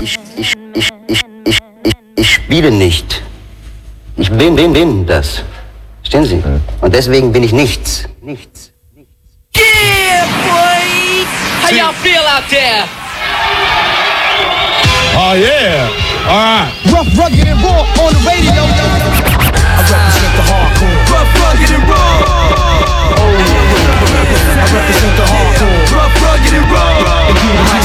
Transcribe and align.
ich, 0.00 0.18
ich, 0.36 0.54
ich, 0.74 0.88
ich, 1.08 1.20
ich, 1.44 1.58
ich, 1.84 1.94
ich 2.16 2.30
spiele 2.34 2.70
nicht. 2.70 3.22
Ich 4.16 4.30
bin, 4.30 4.56
bin, 4.56 4.72
bin 4.72 5.06
das. 5.06 5.42
Verstehen 6.00 6.24
Sie? 6.24 6.42
Und 6.80 6.94
deswegen 6.94 7.32
bin 7.32 7.42
ich 7.42 7.52
nichts. 7.52 8.04
Nichts. 8.22 8.72
Yeah, 9.54 10.24
boy! 10.46 11.24
How 11.62 11.70
y'all 11.70 11.92
feel 12.02 12.22
out 12.22 12.48
there? 12.48 12.84
Oh 15.16 15.34
yeah. 15.34 15.90
All 16.28 16.36
right. 16.36 16.72
Rough, 16.92 17.18
rugged, 17.18 17.46
and 17.46 17.62
raw 17.62 17.84
on 18.00 18.12
the 18.14 18.20
radio. 18.24 18.62
I 18.62 19.82
represent 19.90 20.32
the 20.36 20.44
hardcore. 20.48 20.98
Rough, 21.12 21.32
rugged, 21.40 21.70
and 21.76 21.84
raw. 21.88 22.24
I 24.56 24.66
represent 24.72 25.14
the 25.16 25.26
hardcore. 25.28 25.80
Rough, 25.92 26.22
rugged, 26.22 26.54
and 26.54 26.70
raw. 26.70 27.79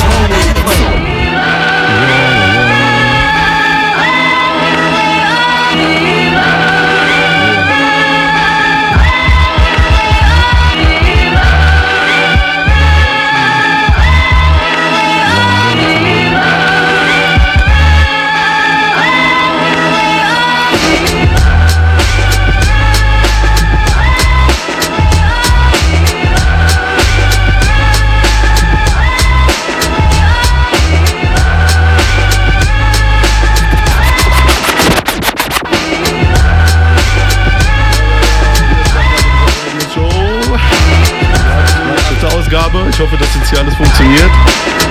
Ich 42.96 43.02
hoffe, 43.02 43.18
dass 43.18 43.28
jetzt 43.36 43.50
hier 43.50 43.60
alles 43.60 43.76
funktioniert. 43.76 44.32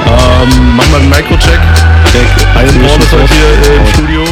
Ähm, 0.05 0.77
machen 0.77 0.91
wir 0.91 0.98
einen 0.98 1.08
Microcheck. 1.08 1.58
Iron 2.55 2.83
Born 2.83 3.00
ist 3.00 3.12
heute 3.12 3.33
hier 3.33 3.72
äh, 3.72 3.78
im 3.78 3.86
Studio. 3.86 4.22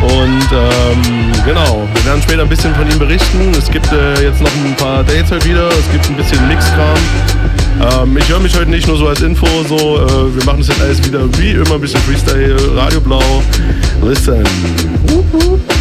Und 0.00 0.46
ähm, 0.52 1.32
genau, 1.44 1.88
wir 1.92 2.04
werden 2.04 2.22
später 2.22 2.42
ein 2.42 2.48
bisschen 2.48 2.72
von 2.76 2.88
ihm 2.88 2.96
berichten. 3.00 3.50
Es 3.58 3.68
gibt 3.68 3.90
äh, 3.90 4.22
jetzt 4.22 4.40
noch 4.40 4.50
ein 4.64 4.76
paar 4.76 5.02
Dates 5.02 5.32
halt 5.32 5.44
wieder. 5.44 5.70
Es 5.70 5.90
gibt 5.90 6.08
ein 6.08 6.16
bisschen 6.16 6.46
Mixkram. 6.46 6.98
Ähm, 8.04 8.16
ich 8.16 8.28
höre 8.28 8.38
mich 8.38 8.56
heute 8.56 8.70
nicht 8.70 8.86
nur 8.86 8.96
so 8.96 9.08
als 9.08 9.22
Info, 9.22 9.48
so 9.68 9.76
äh, 9.76 10.36
wir 10.36 10.44
machen 10.44 10.58
das 10.58 10.68
jetzt 10.68 10.80
alles 10.80 11.04
wieder 11.04 11.22
wie 11.36 11.50
immer 11.50 11.74
ein 11.74 11.80
bisschen 11.80 12.00
Freestyle, 12.02 12.76
Radio 12.76 13.00
Blau. 13.00 13.42
Listen. 14.02 14.44
I 15.68 15.73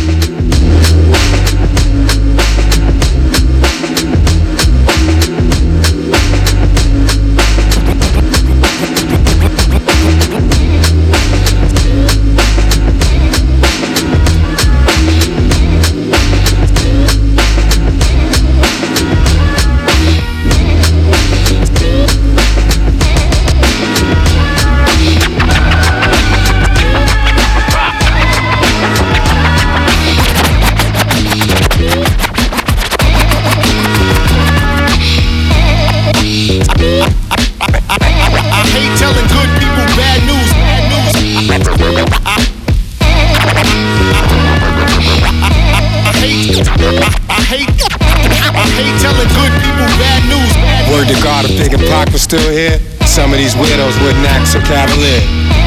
was 52.13 52.21
still 52.21 52.51
here, 52.53 52.77
some 53.09 53.33
of 53.33 53.39
these 53.39 53.57
widows 53.57 53.97
wouldn't 53.99 54.25
act 54.29 54.47
so 54.47 54.59
cavalier. 54.61 55.19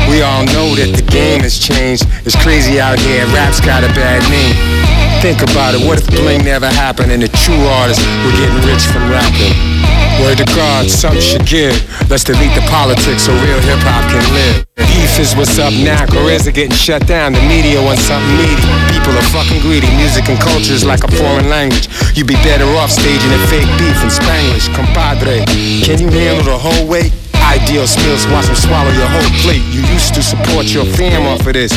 We 0.09 0.23
all 0.23 0.47
know 0.47 0.79
that 0.79 0.95
the 0.95 1.03
game 1.11 1.43
has 1.43 1.59
changed. 1.59 2.07
It's 2.25 2.39
crazy 2.39 2.79
out 2.79 2.99
here, 3.03 3.27
rap's 3.35 3.61
got 3.61 3.83
a 3.83 3.91
bad 3.99 4.23
name. 4.31 4.96
Think 5.25 5.43
about 5.43 5.75
it, 5.75 5.83
what 5.83 5.99
if 5.99 6.07
bling 6.07 6.45
never 6.45 6.69
happened 6.69 7.11
and 7.11 7.23
the 7.23 7.29
true 7.43 7.59
artists 7.83 8.05
were 8.23 8.37
getting 8.39 8.61
rich 8.69 8.85
from 8.87 9.11
rapping? 9.11 9.55
Word 10.23 10.39
to 10.39 10.49
God, 10.55 10.89
something 10.89 11.21
should 11.21 11.45
give. 11.45 11.77
Let's 12.09 12.25
delete 12.25 12.55
the 12.55 12.65
politics 12.73 13.29
so 13.29 13.33
real 13.45 13.61
hip 13.61 13.81
hop 13.85 14.07
can 14.09 14.23
live. 14.33 14.65
Beef 14.77 15.19
is 15.19 15.37
what's 15.37 15.59
up 15.59 15.75
now, 15.77 16.07
careers 16.07 16.47
are 16.47 16.55
getting 16.57 16.77
shut 16.77 17.05
down. 17.05 17.33
The 17.33 17.43
media 17.45 17.83
wants 17.83 18.09
something 18.09 18.33
meaty. 18.39 18.65
People 18.89 19.13
are 19.13 19.29
fucking 19.29 19.61
greedy. 19.61 19.91
Music 19.97 20.29
and 20.33 20.41
culture 20.41 20.73
is 20.73 20.85
like 20.85 21.05
a 21.05 21.11
foreign 21.11 21.49
language. 21.53 21.89
You'd 22.17 22.31
be 22.31 22.39
better 22.47 22.65
off 22.81 22.89
staging 22.89 23.33
a 23.33 23.41
fake 23.53 23.69
beef 23.77 23.99
in 24.01 24.09
Spanish. 24.09 24.69
Compadre, 24.73 25.45
can 25.85 26.01
you 26.01 26.09
handle 26.09 26.49
the 26.49 26.57
whole 26.57 26.89
weight? 26.89 27.13
Ideal 27.45 27.87
skills, 27.87 28.25
watch 28.33 28.47
them 28.47 28.57
swallow 28.57 28.93
your 28.97 29.11
whole 29.11 29.33
plate. 29.45 29.65
You 29.69 29.85
used 29.93 30.15
to 30.15 30.23
support 30.23 30.73
your 30.73 30.87
fam 30.97 31.27
off 31.27 31.47
of 31.47 31.53
this. 31.53 31.73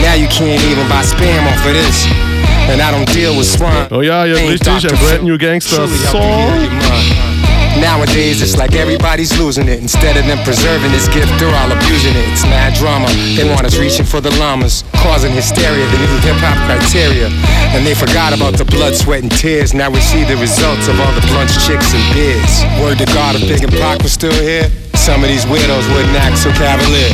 Now 0.00 0.14
you 0.14 0.28
can't 0.28 0.62
even 0.64 0.88
buy 0.88 1.04
spam 1.04 1.44
off 1.44 1.60
of 1.66 1.74
this. 1.76 2.25
And 2.68 2.80
I 2.82 2.90
don't 2.90 3.08
deal 3.12 3.36
with 3.36 3.46
swine. 3.46 3.86
Oh 3.90 4.00
ja, 4.02 4.24
ihr 4.26 4.34
habt 4.34 4.42
Ain't 4.42 4.52
richtig, 4.66 4.90
ein 4.90 4.98
Brand. 4.98 5.22
New 5.24 5.38
Gangster 5.38 5.76
Truly 5.76 5.98
help 6.02 6.14
you 6.14 6.20
Song. 6.20 6.52
heal 6.52 6.62
your 6.62 6.72
mind. 6.72 7.80
Nowadays, 7.80 8.40
it's 8.40 8.56
like 8.56 8.74
everybody's 8.74 9.36
losing 9.38 9.68
it. 9.68 9.80
Instead 9.80 10.16
of 10.16 10.24
them 10.26 10.38
preserving 10.44 10.90
this 10.92 11.08
gift, 11.08 11.28
they're 11.38 11.54
all 11.60 11.70
abusing 11.70 12.16
it. 12.16 12.24
It's 12.32 12.42
mad 12.44 12.72
drama. 12.74 13.06
They 13.36 13.44
want 13.44 13.66
us 13.66 13.76
reaching 13.76 14.06
for 14.06 14.20
the 14.22 14.30
llamas, 14.40 14.82
causing 15.04 15.30
hysteria, 15.32 15.84
the 15.92 15.98
new 15.98 16.16
hip 16.24 16.36
hop 16.40 16.56
criteria. 16.64 17.28
And 17.76 17.84
they 17.86 17.94
forgot 17.94 18.32
about 18.32 18.56
the 18.56 18.64
blood, 18.64 18.94
sweat, 18.96 19.22
and 19.22 19.30
tears. 19.30 19.74
Now 19.74 19.90
we 19.90 20.00
see 20.00 20.24
the 20.24 20.36
results 20.38 20.88
of 20.88 20.98
all 20.98 21.12
the 21.12 21.26
blunts, 21.28 21.54
chicks, 21.66 21.92
and 21.92 22.02
beers. 22.14 22.64
Word 22.80 22.96
to 22.98 23.06
God, 23.12 23.36
if 23.36 23.42
Big 23.46 23.62
and 23.62 23.72
Pac 23.72 24.02
was 24.02 24.12
still 24.12 24.32
here, 24.40 24.70
some 24.96 25.22
of 25.22 25.28
these 25.28 25.46
widows 25.46 25.86
wouldn't 25.92 26.16
act 26.16 26.38
so 26.38 26.50
cavalier. 26.56 27.12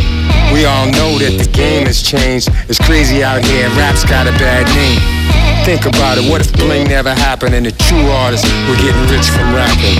We 0.53 0.67
all 0.69 0.87
know 0.93 1.17
that 1.19 1.41
the 1.41 1.49
game 1.51 1.87
has 1.87 2.03
changed. 2.03 2.53
It's 2.69 2.79
crazy 2.79 3.25
out 3.25 3.43
here. 3.43 3.69
Rap's 3.73 4.05
got 4.05 4.29
a 4.29 4.33
bad 4.37 4.69
name. 4.77 5.01
Think 5.65 5.87
about 5.87 6.19
it, 6.19 6.29
what 6.29 6.41
if 6.45 6.53
bling 6.53 6.89
never 6.89 7.15
happened 7.15 7.55
and 7.55 7.65
the 7.65 7.73
true 7.73 8.05
artists 8.21 8.45
were 8.69 8.77
getting 8.77 9.01
rich 9.09 9.31
from 9.31 9.55
rapping? 9.55 9.97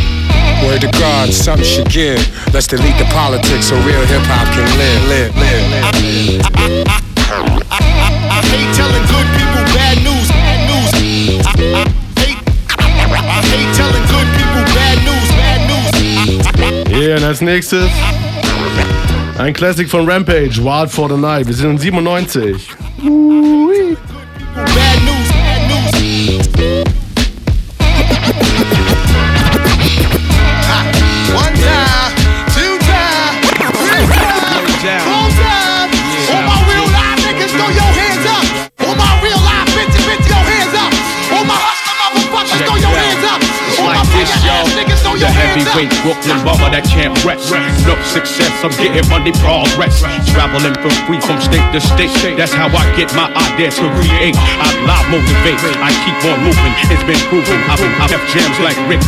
Word 0.67 0.83
to 0.83 0.91
God, 0.99 1.33
something 1.33 1.65
should 1.65 1.89
give. 1.89 2.21
Let's 2.53 2.67
delete 2.67 2.99
the 2.99 3.07
politics 3.15 3.71
so 3.71 3.77
real 3.87 4.05
hip 4.07 4.23
hop 4.27 4.47
can 4.53 4.67
live, 4.77 5.03
live, 5.09 5.33
live, 5.41 5.65
live. 5.73 7.03
I 7.73 8.43
hate 8.53 8.71
telling 8.77 9.07
good 9.09 9.29
people 9.39 9.65
bad 9.73 9.97
news. 10.05 10.29
Bad 10.35 10.61
news. 10.69 10.91
I, 11.47 11.57
I 11.81 11.87
hate. 12.21 12.43
I 12.77 13.41
hate 13.51 13.71
telling 13.79 14.05
good 14.11 14.29
people 14.37 14.65
bad 14.77 14.99
news. 15.07 15.29
Bad 15.39 15.61
news. 15.71 15.93
Yeah, 16.93 17.17
und 17.17 17.25
als 17.25 17.41
nächstes 17.41 17.91
ein 19.43 19.53
Classic 19.55 19.91
von 19.91 20.09
Rampage, 20.09 20.63
Wild 20.63 20.89
for 20.89 21.09
the 21.09 21.17
Night. 21.17 21.49
Wir 21.49 21.55
sind 21.55 21.71
in 21.73 21.79
97. 21.79 22.69
Bad 23.03 24.12
heavyweight 45.73 45.93
Brooklyn 46.05 46.39
bomber 46.45 46.71
that 46.71 46.85
can't 46.85 47.17
rest. 47.25 47.49
No 47.89 47.97
success, 48.05 48.53
I'm 48.61 48.73
getting 48.77 49.05
money 49.09 49.33
progress. 49.41 50.05
Traveling 50.33 50.77
for 50.81 50.93
free 51.09 51.21
from 51.21 51.41
state 51.41 51.65
to 51.73 51.81
state. 51.81 52.37
That's 52.37 52.53
how 52.53 52.69
I 52.69 52.85
get 52.97 53.13
my 53.17 53.29
ideas 53.33 53.77
to 53.81 53.89
create. 53.97 54.37
I 54.37 54.69
live 54.85 55.07
motivate. 55.09 55.61
I 55.81 55.91
keep 56.05 56.19
on 56.29 56.39
moving. 56.45 56.75
It's 56.93 57.05
been 57.05 57.21
proven. 57.29 57.59
I've 57.69 57.81
been 57.81 57.93
I've 58.01 58.13
jams 58.33 58.59
like 58.61 58.77
Rick. 58.89 59.01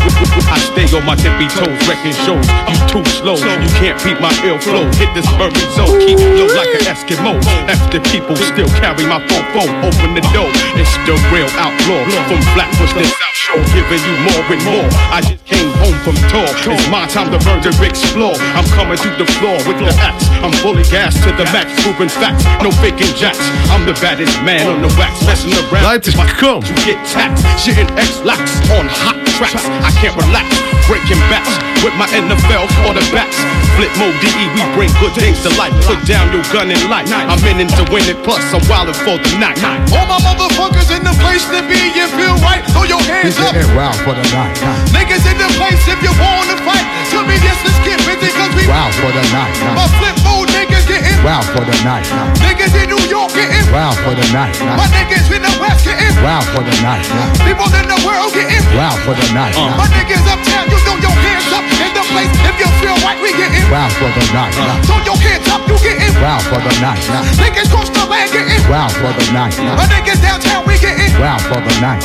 I 0.48 0.58
stay 0.60 0.88
on 0.96 1.04
my 1.04 1.16
tippy 1.16 1.48
toes, 1.52 1.76
wrecking 1.84 2.16
shows. 2.24 2.44
You 2.68 2.78
too 2.88 3.04
slow. 3.12 3.36
You 3.36 3.70
can't 3.80 3.98
beat 4.00 4.18
my 4.20 4.32
ill 4.44 4.58
flow. 4.60 4.88
Hit 4.96 5.12
this 5.12 5.28
bourbon 5.36 5.68
zone. 5.76 6.00
Keep 6.00 6.18
low 6.18 6.48
like 6.56 6.72
an 6.80 6.88
Eskimo. 6.88 7.36
After 7.68 8.00
people 8.08 8.36
still 8.36 8.68
carry 8.80 9.04
my 9.04 9.20
phone 9.28 9.46
phone. 9.52 9.72
Open 9.84 10.16
the 10.16 10.24
door. 10.32 10.48
It's 10.80 10.92
the 11.04 11.14
real 11.28 11.50
outlaw 11.60 12.02
from 12.28 12.40
Flatbush 12.56 12.94
to 12.96 13.04
South 13.04 13.36
Shore. 13.36 13.64
Giving 13.76 14.02
you 14.02 14.16
more 14.24 14.44
and 14.48 14.62
more. 14.64 14.88
I 15.12 15.20
just 15.20 15.44
came 15.44 15.70
home 15.82 15.98
from 16.04 16.16
tour. 16.32 16.53
It's 16.62 16.88
my 16.88 17.06
time 17.10 17.30
to 17.34 17.38
burn 17.42 17.60
to 17.66 17.72
explore. 17.82 18.34
I'm 18.54 18.64
coming 18.72 18.96
through 18.96 19.18
the 19.18 19.28
floor 19.38 19.58
with 19.66 19.78
the 19.82 19.90
axe. 19.98 20.30
I'm 20.40 20.52
fully 20.62 20.84
gassed 20.86 21.22
to 21.24 21.30
the 21.34 21.44
max, 21.50 21.74
proving 21.82 22.08
facts, 22.08 22.44
no 22.62 22.70
faking 22.78 23.12
jacks. 23.18 23.42
I'm 23.68 23.84
the 23.84 23.96
baddest 23.98 24.34
man 24.46 24.70
on 24.70 24.80
the 24.80 24.90
wax, 24.96 25.18
messing 25.26 25.52
around. 25.52 25.84
Leipzig, 25.84 26.14
komm! 26.38 26.62
You 26.64 26.74
get 26.86 26.98
taxed, 27.10 27.44
shitting 27.60 27.90
X-lax 27.98 28.40
on 28.76 28.86
hot 28.88 29.18
tracks. 29.36 29.66
I 29.82 29.90
can't 29.98 30.16
relax, 30.16 30.46
breaking 30.86 31.20
backs 31.32 31.50
with 31.82 31.94
my 31.98 32.06
NFL 32.14 32.70
quarterbacks. 32.80 33.36
Flip 33.74 33.90
mode 33.98 34.14
DE, 34.22 34.46
we 34.54 34.62
bring 34.78 34.92
good 35.02 35.10
things 35.18 35.42
to 35.42 35.50
life. 35.58 35.74
Put 35.82 35.98
down 36.06 36.30
your 36.30 36.46
gun 36.54 36.70
and 36.70 36.78
light. 36.86 37.10
I'm 37.10 37.42
in 37.42 37.58
it 37.58 37.74
to 37.74 37.82
win 37.90 38.06
it, 38.06 38.22
plus 38.22 38.38
I'm 38.54 38.62
wildin' 38.70 38.94
for 39.02 39.18
the 39.18 39.34
night. 39.42 39.58
All 39.90 40.06
my 40.06 40.22
motherfuckers 40.22 40.94
in 40.94 41.02
the 41.02 41.10
place 41.18 41.42
to 41.50 41.58
be, 41.66 41.90
you 41.90 42.06
feel 42.14 42.38
right? 42.38 42.62
Throw 42.70 42.86
your 42.86 43.02
hands 43.02 43.34
up. 43.42 43.50
Wow 43.74 43.90
for 44.06 44.14
the 44.14 44.22
night. 44.30 44.54
Niggas 44.94 45.26
in 45.26 45.42
the 45.42 45.50
place 45.58 45.82
if 45.90 45.98
you 46.06 46.14
wanna 46.22 46.54
fight. 46.62 46.86
Tell 47.10 47.26
me 47.26 47.34
yes, 47.42 47.58
let's 47.66 47.78
get 47.82 47.98
busy 48.06 48.30
cause 48.38 48.54
we 48.54 48.62
Wow 48.70 48.94
for 49.02 49.10
the 49.10 49.24
night. 49.34 49.54
My 49.74 49.90
flip 49.98 50.16
mode 50.22 50.54
niggas 50.54 50.86
getting 50.86 51.18
Wow 51.26 51.42
for 51.42 51.66
the 51.66 51.74
night. 51.82 52.06
Niggas 52.46 52.78
in 52.78 52.94
New 52.94 53.02
York 53.10 53.34
getting 53.34 53.66
Wow 53.74 53.90
for 54.06 54.14
the 54.14 54.26
night. 54.30 54.54
My 54.78 54.86
niggas 54.86 55.26
in 55.34 55.42
the 55.42 55.50
West 55.58 55.82
getting 55.82 56.14
Wow 56.22 56.46
for 56.54 56.62
the 56.62 56.76
night. 56.78 57.02
People 57.42 57.66
in 57.74 57.90
the 57.90 57.98
world 58.06 58.30
getting 58.30 58.62
Wow 58.78 58.94
for 59.02 59.18
the 59.18 59.28
night. 59.34 59.58
My 59.58 59.90
niggas 59.90 60.22
uptown, 60.30 60.70
you 60.70 60.78
throw 60.86 60.94
your 61.02 61.16
hands 61.26 61.50
up 61.50 61.66
in 61.66 61.90
the 61.90 62.04
place 62.14 62.30
if 62.46 62.54
you 62.62 62.70
feel 62.78 62.94
right, 63.02 63.18
we 63.18 63.34
getting 63.34 63.63
Wow 63.72 63.88
for 63.96 64.10
the 64.12 64.24
night. 64.32 64.54
Uh, 64.54 64.76
Throw 64.86 65.00
your 65.02 65.18
hands 65.18 65.48
up, 65.48 65.62
you 65.66 65.76
getting 65.80 66.14
Wow 66.20 66.38
for 66.46 66.60
the 66.60 66.74
night. 66.78 67.00
Niggas 67.40 67.68
cross 67.72 67.90
the 67.90 68.04
land 68.06 68.30
getting 68.30 68.62
Wow 68.70 68.88
for 68.88 69.10
the 69.10 69.26
night. 69.32 69.56
My 69.58 69.86
niggas 69.88 70.20
downtown, 70.20 70.62
we 70.68 70.78
getting 70.78 71.10
Wow 71.18 71.40
for 71.40 71.58
the 71.58 71.74
night. 71.80 72.04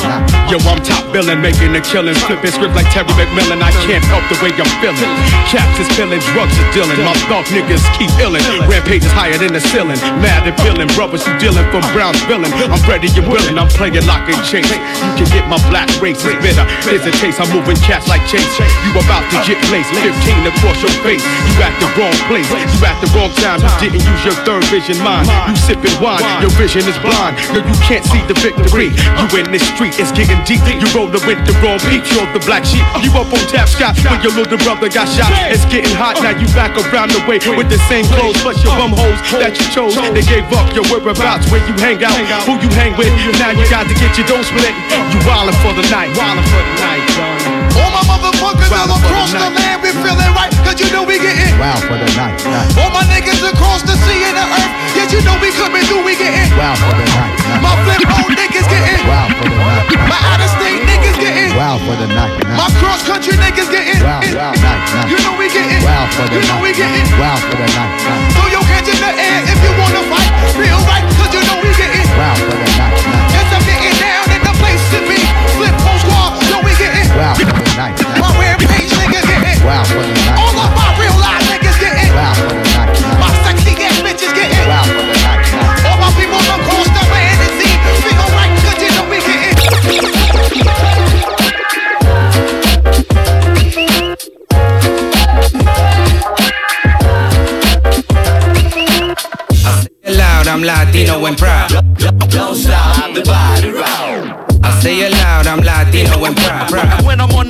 Yo, 0.50 0.58
I'm 0.66 0.80
top 0.82 1.04
billing, 1.12 1.40
making 1.40 1.76
a 1.76 1.80
killing, 1.80 2.16
flipping 2.26 2.50
script 2.50 2.74
like 2.74 2.88
Terry 2.90 3.12
McMillan. 3.14 3.62
I 3.62 3.70
can't 3.86 4.02
help 4.08 4.24
the 4.32 4.38
way 4.42 4.50
I'm 4.56 4.70
feeling. 4.82 5.10
Caps 5.46 5.78
is 5.78 5.88
filling, 5.94 6.22
drugs 6.32 6.56
are 6.58 6.70
dealing. 6.74 6.98
My 7.04 7.14
thug 7.28 7.46
niggas 7.54 7.84
keep 8.00 8.10
illin'. 8.18 8.42
Rampage 8.66 9.04
is 9.04 9.12
higher 9.12 9.36
than 9.38 9.52
the 9.52 9.60
ceiling. 9.60 10.00
Mad 10.24 10.48
and 10.48 10.56
feeling, 10.64 10.88
brothers 10.98 11.22
who 11.22 11.32
dealing 11.38 11.66
from 11.70 11.84
Brown's 11.94 12.20
billing. 12.26 12.50
I'm 12.66 12.82
ready 12.88 13.12
and 13.14 13.26
willing, 13.30 13.58
I'm 13.58 13.70
playing 13.76 14.00
lock 14.06 14.26
and 14.26 14.40
chase. 14.42 14.66
You 14.66 15.12
can 15.22 15.28
get 15.30 15.44
my 15.46 15.60
black 15.70 15.88
race 16.00 16.24
is 16.24 16.34
bitter. 16.42 16.64
There's 16.82 17.04
a 17.06 17.12
taste, 17.22 17.38
I'm 17.38 17.50
moving 17.54 17.78
cats 17.84 18.08
like 18.08 18.22
Chase. 18.26 18.46
You 18.58 18.90
about 18.96 19.26
to 19.30 19.38
get 19.46 19.58
placed, 19.70 19.90
15 19.94 20.50
across 20.50 20.78
your 20.82 20.94
face. 21.02 21.22
You 21.50 21.66
at 21.66 21.74
the 21.82 21.90
wrong 21.98 22.14
place, 22.30 22.46
you 22.46 22.80
at 22.86 22.96
the 23.02 23.10
wrong 23.12 23.32
time. 23.42 23.58
You 23.60 23.90
didn't 23.90 24.06
use 24.06 24.22
your 24.24 24.38
third 24.46 24.64
vision 24.70 24.96
mind. 25.02 25.26
You 25.50 25.56
sipping 25.58 25.92
wine, 25.98 26.22
your 26.40 26.52
vision 26.54 26.86
is 26.86 26.96
blind. 27.02 27.36
No, 27.52 27.60
you 27.60 27.76
can't 27.84 28.04
see 28.06 28.22
the 28.30 28.36
victory. 28.38 28.94
You 28.94 29.26
in 29.36 29.50
this 29.50 29.66
street, 29.74 29.98
it's 29.98 30.14
getting 30.14 30.38
deep. 30.46 30.62
You 30.70 30.86
rolling 30.94 31.20
with 31.26 31.40
the 31.44 31.54
wrong 31.60 31.82
peak, 31.90 32.06
you're 32.14 32.28
the 32.32 32.42
black 32.46 32.64
sheep. 32.64 32.84
You 33.02 33.10
up 33.18 33.28
on 33.28 33.42
tap 33.50 33.68
shot 33.68 33.98
when 34.06 34.22
your 34.22 34.32
little 34.32 34.58
brother 34.62 34.88
got 34.88 35.10
shot. 35.10 35.28
It's 35.50 35.66
getting 35.66 35.92
hot, 35.98 36.16
now 36.22 36.32
you 36.32 36.46
back 36.54 36.72
around 36.78 37.10
the 37.10 37.20
way 37.26 37.42
with 37.56 37.68
the 37.68 37.80
same 37.90 38.06
clothes, 38.14 38.38
but 38.46 38.56
your 38.62 38.72
bum 38.78 38.94
hoes 38.94 39.18
that 39.36 39.58
you 39.58 39.66
chose. 39.74 39.98
They 40.14 40.24
gave 40.24 40.46
up 40.54 40.70
your 40.72 40.86
whereabouts 40.88 41.50
where 41.50 41.60
you 41.66 41.74
hang 41.82 42.00
out, 42.04 42.16
who 42.46 42.56
you 42.62 42.70
hang 42.78 42.94
with. 42.96 43.10
Now 43.42 43.50
you 43.50 43.66
got 43.68 43.90
to 43.90 43.94
get 43.98 44.16
your 44.16 44.26
dough 44.30 44.44
split. 44.46 44.72
You 45.12 45.18
wildin' 45.26 45.56
for 45.60 45.74
the 45.74 45.84
night, 45.90 46.14
wildin' 46.14 46.46
for 46.48 46.62
the 46.62 46.74
night, 46.80 47.04
son. 47.12 47.36
All 47.80 47.90
my 47.90 48.04
motherfuckers 48.06 48.70
all 48.70 48.90
across 48.90 49.32
the 49.32 49.50
land, 49.50 49.82
we 49.82 49.90
feeling 50.02 50.32
right, 50.34 50.52
cause 50.66 50.78
you 50.78 50.90
know 50.92 51.02
we 51.02 51.18
getting 51.40 51.56
Wow 51.56 51.76
for 51.80 51.96
the 51.96 52.10
night. 52.16 52.36
All 52.76 52.92
my 52.92 53.04
niggas 53.08 53.40
across 53.40 53.82
the 53.82 53.96
sea 54.04 54.28
and 54.28 54.36
the 54.36 54.44
earth, 54.44 54.72
yes 54.96 55.08
you 55.12 55.20
know 55.24 55.36
we 55.40 55.48
coming 55.56 55.84
through, 55.88 56.04
we 56.04 56.16
getting 56.16 56.52
Wow 56.56 56.76
for 56.76 56.92
the 56.92 57.06
night. 57.16 57.32
My 57.64 57.72
flip 57.84 58.04
mode 58.04 58.36
niggas 58.36 58.68
getting 58.68 59.00
Wow 59.08 59.28
for 59.40 59.48
the 59.48 59.56
night. 59.56 59.86
My 60.08 60.18
out 60.32 60.40
of 60.44 60.50
state 60.60 60.80
niggas 60.84 61.16
getting 61.16 61.56
Wow 61.56 61.80
for 61.80 61.96
the 61.96 62.08
night. 62.12 62.32
My 62.56 62.68
cross 62.80 63.00
country 63.08 63.36
niggas 63.40 63.70
getting 63.72 64.00
Wow, 64.04 64.20
wow, 64.20 64.52
night, 64.60 64.80
night. 64.92 65.08
You 65.08 65.18
know 65.24 65.34
we 65.40 65.48
getting 65.48 65.80
Wow 65.80 66.04
for 66.12 66.26
the 66.28 66.36
You 66.36 66.44
know 66.44 66.60
we 66.60 66.72
night. 66.72 66.80
getting 66.80 67.08
Wow 67.16 67.36
for 67.40 67.56
the 67.56 67.68
night. 67.72 67.92
Throw 68.36 68.48
your 68.52 68.64
hands 68.64 68.88
in 68.88 68.98
the 69.00 69.12
air 69.16 69.40
if 69.48 69.58
you 69.64 69.72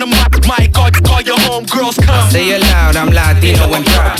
the 0.01 0.07
mic, 0.07 0.33
mic 0.49 0.79
all, 0.79 0.91
all 1.13 1.21
your 1.21 1.37
homegirls 1.37 2.01
come. 2.03 2.31
Say 2.31 2.49
it 2.57 2.63
loud, 2.63 2.97
I'm 2.97 3.13
Latino 3.13 3.73
and 3.75 3.85
proud. 3.87 4.19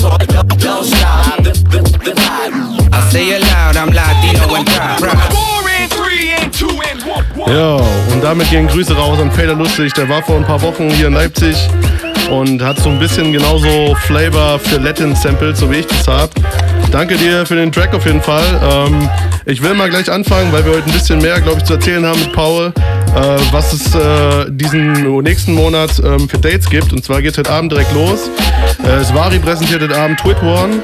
Don't 0.59 0.85
stop 0.85 1.37
the, 1.43 1.51
the, 1.73 1.81
the 2.05 2.13
body. 2.13 2.87
I 2.93 3.09
say 3.09 3.29
it 3.29 3.41
loud, 3.41 3.75
I'm 3.75 3.89
Latino 3.89 4.55
and 4.55 4.67
proud. 4.67 4.99
proud. 5.01 5.33
Four 5.33 5.69
and 5.69 5.91
three 5.91 6.29
and 6.37 6.53
two 6.53 6.69
and 6.89 7.01
one. 7.03 7.25
one. 7.35 7.51
Ja, 7.51 7.75
und 8.13 8.21
damit 8.21 8.49
gehen 8.51 8.67
Grüße 8.67 8.95
raus 8.95 9.19
an 9.19 9.31
Fader 9.31 9.55
Lustig. 9.55 9.93
Der 9.93 10.07
war 10.07 10.21
vor 10.21 10.37
ein 10.37 10.45
paar 10.45 10.61
Wochen 10.61 10.89
hier 10.91 11.07
in 11.07 11.13
Leipzig 11.13 11.57
und 12.29 12.61
hat 12.61 12.77
so 12.79 12.89
ein 12.89 12.99
bisschen 12.99 13.33
genauso 13.33 13.95
Flavor 14.05 14.59
für 14.59 14.77
Latin 14.77 15.15
Samples, 15.15 15.59
so 15.59 15.71
wie 15.71 15.77
ich 15.77 15.87
das 15.87 16.07
habe. 16.07 16.31
Danke 16.91 17.15
dir 17.15 17.45
für 17.45 17.55
den 17.55 17.71
Track 17.71 17.93
auf 17.93 18.05
jeden 18.05 18.21
Fall. 18.21 18.43
Ähm, 18.63 19.09
ich 19.45 19.61
will 19.61 19.73
mal 19.73 19.89
gleich 19.89 20.11
anfangen, 20.11 20.51
weil 20.51 20.63
wir 20.65 20.73
heute 20.73 20.85
ein 20.85 20.93
bisschen 20.93 21.19
mehr, 21.21 21.39
glaube 21.41 21.59
ich, 21.59 21.63
zu 21.63 21.73
erzählen 21.73 22.05
haben 22.05 22.19
mit 22.19 22.33
Paul, 22.33 22.71
äh, 23.15 23.37
was 23.51 23.73
es 23.73 23.95
äh, 23.95 24.45
diesen 24.49 25.21
nächsten 25.21 25.53
Monat 25.53 26.01
ähm, 26.03 26.27
für 26.29 26.37
Dates 26.37 26.69
gibt. 26.69 26.93
Und 26.93 27.03
zwar 27.03 27.21
geht 27.21 27.31
es 27.31 27.37
heute 27.37 27.51
Abend 27.51 27.71
direkt 27.71 27.93
los. 27.93 28.29
Äh, 28.83 29.03
Svari 29.03 29.39
präsentiert 29.39 29.81
heute 29.81 29.97
Abend 29.97 30.19
Twit 30.19 30.41
One 30.41 30.81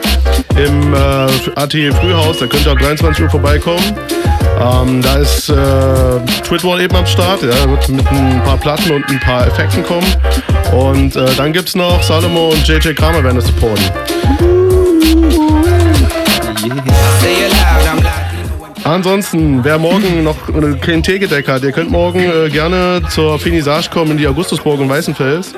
im 0.55 0.93
äh, 0.93 1.59
AT 1.59 1.73
Frühhaus. 1.73 2.39
Da 2.39 2.47
könnt 2.47 2.65
ihr 2.65 2.71
ab 2.71 2.79
23 2.79 3.23
Uhr 3.23 3.29
vorbeikommen. 3.29 3.97
Ähm, 4.59 5.01
da 5.01 5.17
ist 5.17 5.49
äh, 5.49 5.53
Twitwall 6.43 6.81
eben 6.81 6.95
am 6.95 7.05
Start, 7.05 7.43
ja, 7.43 7.69
wird 7.69 7.89
mit 7.89 8.07
ein 8.07 8.41
paar 8.43 8.57
Platten 8.57 8.91
und 8.91 9.07
ein 9.09 9.19
paar 9.19 9.45
Effekten 9.45 9.83
kommen. 9.83 10.07
Und 10.73 11.15
äh, 11.15 11.25
dann 11.37 11.53
gibt's 11.53 11.75
noch 11.75 12.01
Salomo 12.01 12.49
und 12.49 12.67
JJ 12.67 12.93
Kramer 12.93 13.23
werden 13.23 13.35
das 13.35 13.45
supporten. 13.45 13.85
I 17.29 17.56
Ansonsten, 18.87 19.65
wer 19.65 19.77
morgen 19.79 20.23
noch 20.23 20.47
äh, 20.47 20.77
kein 20.79 21.03
Ticket 21.03 21.29
hat, 21.45 21.61
ihr 21.61 21.73
könnt 21.73 21.91
morgen 21.91 22.19
äh, 22.19 22.49
gerne 22.49 23.01
zur 23.09 23.37
Finissage 23.37 23.89
kommen 23.89 24.11
in 24.11 24.17
die 24.17 24.25
Augustusburg 24.25 24.79
in 24.79 24.87
Weißenfels. 24.87 25.53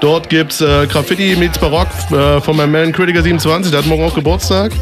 Dort 0.00 0.28
gibt's 0.28 0.60
äh, 0.60 0.88
Graffiti 0.88 1.36
meets 1.36 1.60
Barock 1.60 1.86
äh, 2.10 2.40
von 2.40 2.56
meinem 2.56 2.72
Man 2.72 2.92
Critiker 2.92 3.22
27, 3.22 3.70
der 3.70 3.82
hat 3.82 3.86
morgen 3.86 4.02
auch 4.02 4.14
Geburtstag. 4.14 4.72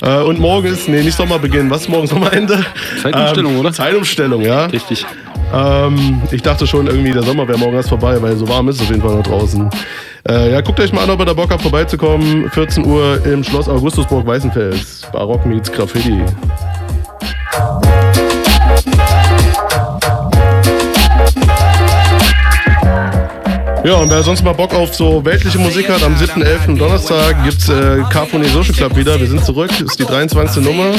Äh, 0.00 0.22
und 0.22 0.40
morgen 0.40 0.68
ist, 0.68 0.88
nee, 0.88 1.02
nicht 1.02 1.14
Sommerbeginn, 1.14 1.68
was 1.68 1.82
ist 1.82 1.88
morgen 1.90 2.06
Sommerende? 2.06 2.64
Zeitumstellung, 3.02 3.52
ähm, 3.52 3.60
oder? 3.60 3.72
Zeitumstellung, 3.72 4.40
ja. 4.40 4.64
Richtig. 4.66 5.04
Ähm, 5.52 6.22
ich 6.30 6.40
dachte 6.40 6.66
schon 6.66 6.86
irgendwie, 6.86 7.12
der 7.12 7.22
Sommer 7.22 7.46
wäre 7.46 7.58
morgen 7.58 7.74
erst 7.74 7.90
vorbei, 7.90 8.20
weil 8.22 8.34
so 8.36 8.48
warm 8.48 8.70
ist 8.70 8.76
es 8.76 8.82
auf 8.82 8.88
jeden 8.88 9.02
Fall 9.02 9.14
noch 9.14 9.22
draußen. 9.22 9.68
Äh, 10.26 10.52
ja, 10.52 10.60
guckt 10.62 10.80
euch 10.80 10.92
mal 10.92 11.04
an, 11.04 11.10
ob 11.10 11.20
ihr 11.20 11.26
da 11.26 11.34
Bock 11.34 11.50
habt, 11.50 11.60
vorbeizukommen. 11.60 12.50
14 12.50 12.86
Uhr 12.86 13.24
im 13.26 13.44
Schloss 13.44 13.68
Augustusburg 13.68 14.26
Weißenfels. 14.26 15.02
Barock 15.12 15.44
meets 15.44 15.70
Graffiti. 15.70 16.22
Oh. 17.58 18.05
Ja, 23.86 23.94
und 23.98 24.10
wer 24.10 24.20
sonst 24.24 24.42
mal 24.42 24.52
Bock 24.52 24.74
auf 24.74 24.96
so 24.96 25.24
weltliche 25.24 25.60
Musik 25.60 25.88
hat, 25.88 26.02
am 26.02 26.16
7.11. 26.16 26.76
Donnerstag 26.76 27.44
gibt's 27.44 27.68
äh, 27.68 28.02
Carphony 28.10 28.48
Social 28.48 28.74
Club 28.74 28.96
wieder. 28.96 29.20
Wir 29.20 29.28
sind 29.28 29.44
zurück, 29.44 29.70
ist 29.80 29.96
die 30.00 30.04
23. 30.04 30.60
Nummer. 30.64 30.90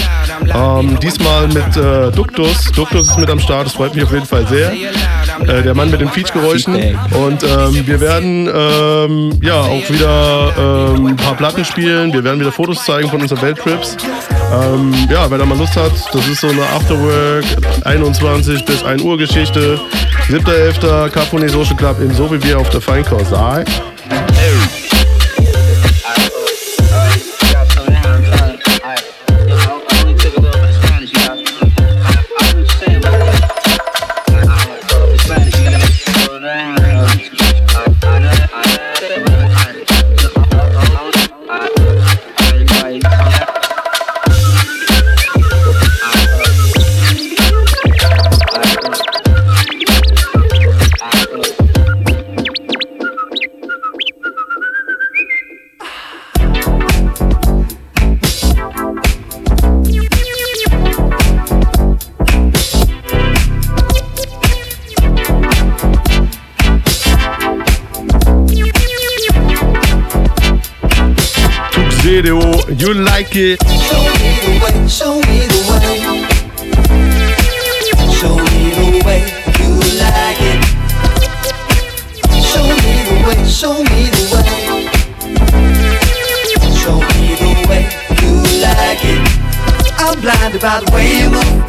Ähm, 0.56 0.98
diesmal 1.02 1.50
mit 1.50 1.76
äh, 1.76 2.12
Duktus. 2.14 2.72
Duktus 2.72 3.10
ist 3.10 3.18
mit 3.18 3.30
am 3.30 3.42
Start, 3.42 3.66
das 3.66 3.74
freut 3.74 3.94
mich 3.94 4.06
auf 4.06 4.14
jeden 4.14 4.26
Fall 4.26 4.48
sehr. 4.48 4.72
Äh, 4.72 5.64
der 5.64 5.76
Mann 5.76 5.92
mit 5.92 6.00
den 6.00 6.08
Feature-Geräuschen. 6.08 6.76
Und 7.12 7.44
ähm, 7.44 7.86
wir 7.86 8.00
werden 8.00 8.50
ähm, 8.56 9.38
ja 9.42 9.60
auch 9.60 9.90
wieder 9.90 10.96
ähm, 10.96 11.08
ein 11.08 11.18
paar 11.18 11.36
Platten 11.36 11.66
spielen. 11.66 12.14
Wir 12.14 12.24
werden 12.24 12.40
wieder 12.40 12.54
Fotos 12.54 12.86
zeigen 12.86 13.10
von 13.10 13.22
unseren 13.22 13.42
Welttrips. 13.42 13.98
Ähm, 14.54 14.94
ja, 15.12 15.30
wer 15.30 15.38
da 15.38 15.46
mal 15.46 15.58
Lust 15.58 15.76
hat, 15.76 15.92
das 16.14 16.26
ist 16.26 16.40
so 16.40 16.48
eine 16.48 16.64
Afterwork 16.64 17.44
21 17.84 18.64
bis 18.64 18.82
1 18.82 19.02
Uhr 19.02 19.18
Geschichte. 19.18 19.78
7.11. 20.30 21.10
Carphony 21.10 21.48
Social 21.48 21.78
Club 21.78 22.02
in 22.02 22.14
So 22.14 22.30
wie 22.30 22.44
wir 22.44 22.60
auf 22.60 22.70
der 22.70 22.82
Feinkost. 22.82 23.32
Video. 72.08 72.40
You 72.70 72.94
like 72.94 73.36
it. 73.36 73.60
Show 73.68 74.00
me 74.00 74.40
the 74.40 74.52
way, 74.64 74.88
show 74.88 75.20
me 75.28 75.40
the 75.52 75.60
way. 75.68 75.84
Show 78.16 78.36
me 78.48 78.72
the 78.78 78.88
way 79.06 79.22
you 79.60 79.72
like 80.00 80.40
it. 80.40 80.60
Show 82.48 82.64
me 82.64 82.94
the 83.04 83.16
way, 83.28 83.40
show 83.44 83.76
me 83.84 84.02
the 84.16 84.24
way. 84.32 84.48
Show 86.80 86.98
me 87.12 87.28
the 87.44 87.52
way 87.68 87.84
you 88.24 88.34
like 88.64 89.04
it. 89.04 89.22
I'm 90.00 90.16
blinded 90.22 90.62
by 90.62 90.80
the 90.80 90.88
way 90.94 91.08
you 91.20 91.30
move. 91.30 91.60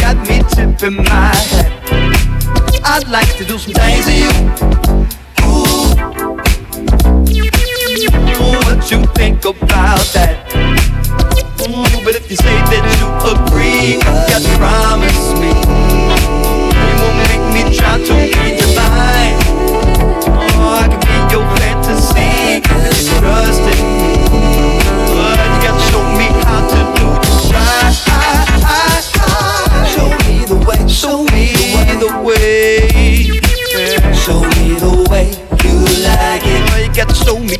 Got 0.00 0.16
me 0.26 0.36
tipping 0.48 0.96
my 0.96 1.34
hat. 1.36 1.70
I'd 2.84 3.06
like 3.08 3.36
to 3.36 3.44
do 3.44 3.58
some 3.58 3.74
things 3.74 4.06
to 4.06 4.12
you. 4.16 4.81
Think 9.22 9.44
about 9.44 10.02
that? 10.18 10.34
Ooh, 11.62 11.86
but 12.02 12.18
if 12.18 12.26
you 12.28 12.34
say 12.34 12.58
that 12.74 12.82
you 12.98 13.06
agree, 13.30 14.02
you 14.02 14.38
promise 14.58 15.30
me 15.38 15.54
you 16.74 16.94
won't 16.98 17.14
make 17.30 17.46
me 17.54 17.62
try 17.70 18.02
to 18.02 18.16
your 18.18 18.66
mind. 18.74 19.38
Oh, 20.58 20.74
I 20.74 20.90
can 20.90 20.98
be 21.06 21.14
your 21.30 21.46
fantasy, 21.54 22.66
trust 22.66 23.62
in 23.62 23.78
me. 23.94 24.26
But 25.14 25.38
you 25.38 25.58
got 25.62 25.78
to 25.78 25.82
show 25.86 26.02
me 26.18 26.26
how 26.42 26.66
to 26.72 26.80
do 26.98 27.06
it 27.14 27.54
right. 27.54 27.94
Show 29.94 30.10
me 30.26 30.34
the 30.50 30.58
way, 30.66 30.82
show 30.90 31.22
me 31.30 31.46
the 32.02 32.10
way. 32.26 32.90
Show 34.18 34.42
me 34.58 34.66
the 34.82 34.94
way 35.10 35.30
you 35.62 35.74
like 36.02 36.42
it. 36.42 36.58
You 36.74 36.90
got 36.90 37.08
to 37.08 37.14
show 37.14 37.38
me, 37.38 37.56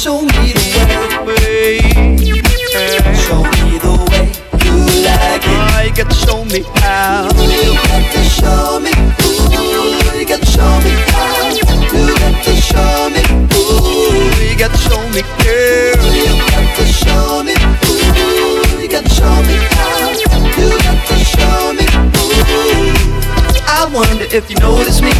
show 0.00 0.22
me 0.22 0.54
the 0.56 0.64
way. 1.26 1.76
Show 3.20 3.44
me 3.44 3.76
the 3.76 3.92
way 4.08 4.32
you 4.64 4.74
like 5.04 5.44
it. 5.44 5.88
You 5.88 5.92
got 5.94 6.08
to 6.08 6.16
show 6.16 6.42
me 6.46 6.62
how. 6.80 7.28
You 7.36 7.74
got 7.76 8.08
to 8.08 8.24
show 8.24 8.80
me. 8.80 8.92
Ooh, 9.20 10.16
you 10.16 10.24
got 10.24 10.40
to 10.40 10.46
show 10.46 10.80
me 10.80 10.92
how. 11.12 11.52
You 11.92 12.16
got 12.16 12.32
to 12.44 12.52
show 12.56 13.10
me. 13.12 13.20
Ooh, 13.52 14.40
you 14.40 14.56
got 14.56 14.72
to 14.72 14.78
show 14.78 15.04
me, 15.12 15.20
girl. 15.44 16.00
You 16.16 16.32
got 16.48 16.64
to 16.78 16.84
show 16.86 17.44
me. 17.44 17.52
Ooh, 17.84 18.80
you 18.80 18.88
got 18.88 19.04
to 19.04 19.10
show 19.12 19.36
me 19.44 19.56
how. 19.68 20.16
You 20.56 20.80
got 20.80 20.96
to 21.08 21.16
show 21.28 21.76
me. 21.76 21.84
Ooh, 22.16 22.40
I 23.68 23.84
wonder 23.92 24.24
if 24.34 24.48
you 24.48 24.56
notice 24.56 25.02
me. 25.02 25.12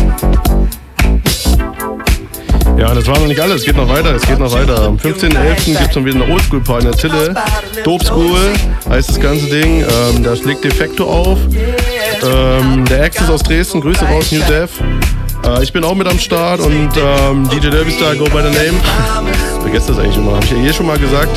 Ja, 2.80 2.94
das 2.94 3.06
war 3.06 3.18
noch 3.18 3.26
nicht 3.26 3.38
alles. 3.38 3.56
Es 3.56 3.64
geht 3.66 3.76
noch 3.76 3.90
weiter. 3.90 4.14
Es 4.14 4.26
geht 4.26 4.38
noch 4.38 4.50
weiter. 4.52 4.84
Am 4.84 4.96
15.11. 4.96 5.64
gibt 5.66 5.80
es 5.80 5.90
dann 5.90 6.04
wieder 6.06 6.24
eine 6.24 6.32
Oldschool-Party 6.32 6.86
in 6.86 6.92
der 6.92 6.98
Tille. 6.98 7.34
Dope 7.84 8.02
School 8.06 8.54
heißt 8.88 9.10
das 9.10 9.20
ganze 9.20 9.50
Ding. 9.50 9.82
Ähm, 9.82 10.22
da 10.22 10.34
schlägt 10.34 10.64
Defecto 10.64 11.04
auf. 11.04 11.38
Ähm, 12.22 12.86
der 12.86 13.04
Ex 13.04 13.20
ist 13.20 13.28
aus 13.28 13.42
Dresden. 13.42 13.82
Grüße 13.82 14.02
raus, 14.06 14.32
New 14.32 14.40
Dev. 14.48 14.70
Äh, 15.44 15.62
ich 15.62 15.74
bin 15.74 15.84
auch 15.84 15.94
mit 15.94 16.08
am 16.08 16.18
Start 16.18 16.60
und 16.60 16.88
ähm, 16.96 17.46
DJ 17.50 17.68
Derby 17.68 17.90
Star, 17.90 18.16
go 18.16 18.24
by 18.24 18.38
the 18.38 18.48
name. 18.48 18.80
Vergesst 19.60 19.90
das 19.90 19.98
eigentlich 19.98 20.16
immer. 20.16 20.36
Habe 20.36 20.44
ich 20.46 20.50
ja 20.50 20.56
hier 20.56 20.72
schon 20.72 20.86
mal 20.86 20.98
gesagt. 20.98 21.36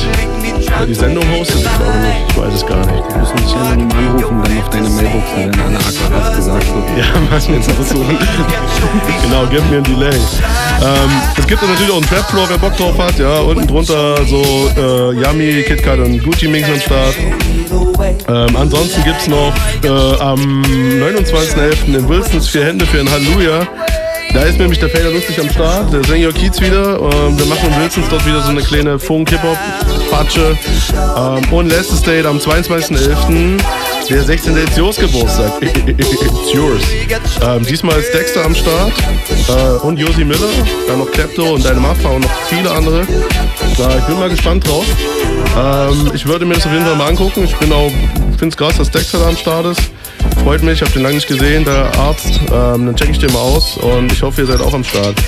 Wer 0.66 0.86
die 0.86 0.94
Sendung 0.94 1.24
hostet? 1.38 1.56
Ich 1.56 1.62
glaube 1.62 1.98
nicht. 1.98 2.30
Ich 2.30 2.36
weiß 2.36 2.54
es 2.54 2.66
gar 2.66 2.78
nicht. 2.86 3.04
Du 3.10 3.18
musst 3.18 3.34
mich 3.34 3.54
anonym 3.54 3.90
anrufen, 3.92 4.42
dann 4.44 4.58
auf 4.58 4.70
deine 4.70 4.88
Mailbox, 4.88 5.24
wenn 5.36 5.60
Anna 5.60 5.78
Aquarat 5.78 6.36
gesagt 6.36 6.66
wird. 6.66 6.98
Ja, 6.98 7.04
was 7.30 7.48
mir 7.48 7.56
jetzt 7.56 7.70
aussuchen. 7.70 8.18
genau, 9.22 9.46
gib 9.50 9.70
mir 9.70 9.78
ein 9.78 9.84
Delay. 9.84 10.10
Ähm, 10.10 11.10
es 11.38 11.46
gibt 11.46 11.62
natürlich 11.62 11.90
auch 11.90 11.96
einen 11.96 12.06
Trap 12.06 12.30
Floor, 12.30 12.46
wer 12.48 12.58
Bock 12.58 12.76
drauf 12.76 12.98
hat. 12.98 13.18
Ja, 13.18 13.38
unten 13.40 13.66
drunter 13.66 14.16
so 14.26 14.70
äh, 14.76 15.12
Yummy, 15.20 15.62
KitKat 15.62 15.98
und 15.98 16.22
Gucci 16.22 16.48
Mix 16.48 16.68
am 16.68 16.80
Start. 16.80 17.14
Ähm, 18.28 18.56
ansonsten 18.56 19.02
gibt 19.04 19.20
es 19.20 19.28
noch 19.28 19.52
äh, 19.82 19.88
am 20.20 20.62
29.11. 20.62 21.94
in 21.96 22.08
Wilsons 22.08 22.48
vier 22.48 22.66
Hände 22.66 22.86
für 22.86 23.00
ein 23.00 23.10
Halleluja. 23.10 23.66
Da 24.34 24.42
ist 24.42 24.58
nämlich 24.58 24.80
der 24.80 24.90
Fader 24.90 25.12
lustig 25.12 25.38
am 25.40 25.48
Start, 25.48 25.92
der 25.92 26.02
Senior 26.02 26.32
Kiez 26.32 26.60
wieder. 26.60 26.98
Ähm, 26.98 27.38
wir 27.38 27.46
machen 27.46 27.68
Wilsons 27.78 28.08
dort 28.10 28.26
wieder 28.26 28.42
so 28.42 28.50
eine 28.50 28.62
kleine 28.62 28.98
Funk-Hip-Hop-Patsche. 28.98 30.58
Ähm, 31.16 31.52
und 31.52 31.68
letztes 31.68 32.02
Date 32.02 32.26
am 32.26 32.38
22.11. 32.38 33.60
Der 34.10 34.22
16. 34.24 34.56
ist 34.56 34.76
Jos 34.76 34.96
Geburtstag. 34.96 35.52
It's 35.62 36.52
yours. 36.52 36.82
Ähm, 37.42 37.64
diesmal 37.64 37.96
ist 38.00 38.12
Dexter 38.12 38.44
am 38.44 38.56
Start 38.56 38.92
äh, 39.48 39.86
und 39.86 39.98
Josi 39.98 40.24
Miller, 40.24 40.50
dann 40.88 40.98
noch 40.98 41.10
Klepto 41.12 41.54
und 41.54 41.64
deine 41.64 41.78
Mafia 41.78 42.10
und 42.10 42.22
noch 42.22 42.42
viele 42.48 42.72
andere. 42.72 43.02
Äh, 43.02 43.98
ich 43.98 44.04
bin 44.04 44.18
mal 44.18 44.30
gespannt 44.30 44.66
drauf. 44.66 44.84
Ähm, 45.56 46.10
ich 46.12 46.26
würde 46.26 46.44
mir 46.44 46.54
das 46.54 46.66
auf 46.66 46.72
jeden 46.72 46.84
Fall 46.84 46.96
mal 46.96 47.08
angucken. 47.08 47.44
Ich 47.44 47.54
bin 47.56 47.72
auch, 47.72 47.90
finde 48.36 48.48
es 48.48 48.56
krass, 48.56 48.76
dass 48.78 48.90
Dexter 48.90 49.20
da 49.20 49.28
am 49.28 49.36
Start 49.36 49.66
ist. 49.66 49.93
Freut 50.44 50.62
mich, 50.62 50.74
ich 50.74 50.82
habe 50.82 50.92
den 50.92 51.02
lange 51.02 51.14
nicht 51.14 51.26
gesehen, 51.26 51.64
der 51.64 51.90
Arzt. 51.98 52.38
Ähm, 52.52 52.84
dann 52.84 52.94
checke 52.94 53.12
ich 53.12 53.18
den 53.18 53.32
mal 53.32 53.38
aus 53.38 53.78
und 53.78 54.12
ich 54.12 54.22
hoffe, 54.22 54.42
ihr 54.42 54.46
seid 54.46 54.60
auch 54.60 54.74
am 54.74 54.84
Start. 54.84 55.18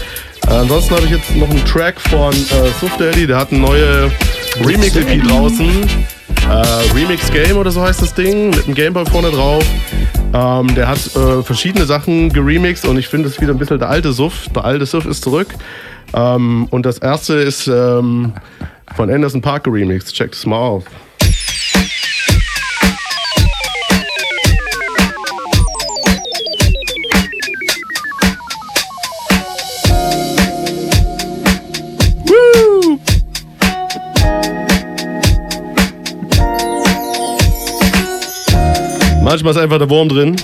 Äh, 0.47 0.51
ansonsten 0.51 0.95
habe 0.95 1.07
ich 1.07 1.11
jetzt 1.11 1.35
noch 1.35 1.49
einen 1.49 1.65
Track 1.65 1.99
von 1.99 2.35
äh, 2.35 2.71
Suf 2.79 2.95
Daddy, 2.99 3.27
der 3.27 3.39
hat 3.39 3.51
eine 3.51 3.61
neue 3.61 4.11
Remix-EP 4.63 5.27
draußen. 5.27 5.89
Äh, 6.51 6.95
Remix 6.95 7.31
Game 7.33 7.57
oder 7.57 7.71
so 7.71 7.81
heißt 7.81 8.03
das 8.03 8.13
Ding, 8.13 8.51
mit 8.51 8.67
einem 8.67 8.75
Gameboy 8.75 9.07
vorne 9.07 9.31
drauf. 9.31 9.65
Ähm, 10.35 10.75
der 10.75 10.87
hat 10.87 10.99
äh, 11.17 11.43
verschiedene 11.43 11.87
Sachen 11.87 12.31
geremixed 12.31 12.85
und 12.85 12.99
ich 12.99 13.09
finde 13.09 13.29
es 13.29 13.41
wieder 13.41 13.55
ein 13.55 13.59
bisschen 13.59 13.79
der 13.79 13.89
alte 13.89 14.13
Suff. 14.13 14.51
Der 14.55 14.67
alte 14.67 14.85
Suff 14.85 15.07
ist 15.07 15.25
zurück. 15.25 15.49
Ähm, 16.13 16.67
und 16.71 16.85
das 16.85 16.99
erste 16.99 17.37
ist 17.37 17.69
ähm, 17.69 18.35
von 18.95 19.11
Anderson 19.11 19.41
Park 19.41 19.65
geremixed. 19.65 20.15
Checkt 20.15 20.35
es 20.35 20.45
mal 20.45 20.59
auf. 20.59 20.85
Manchmal 39.27 39.55
ist 39.55 39.59
einfach 39.59 39.79
der 39.79 39.91
Wurm 39.91 40.09
drin. 40.09 40.37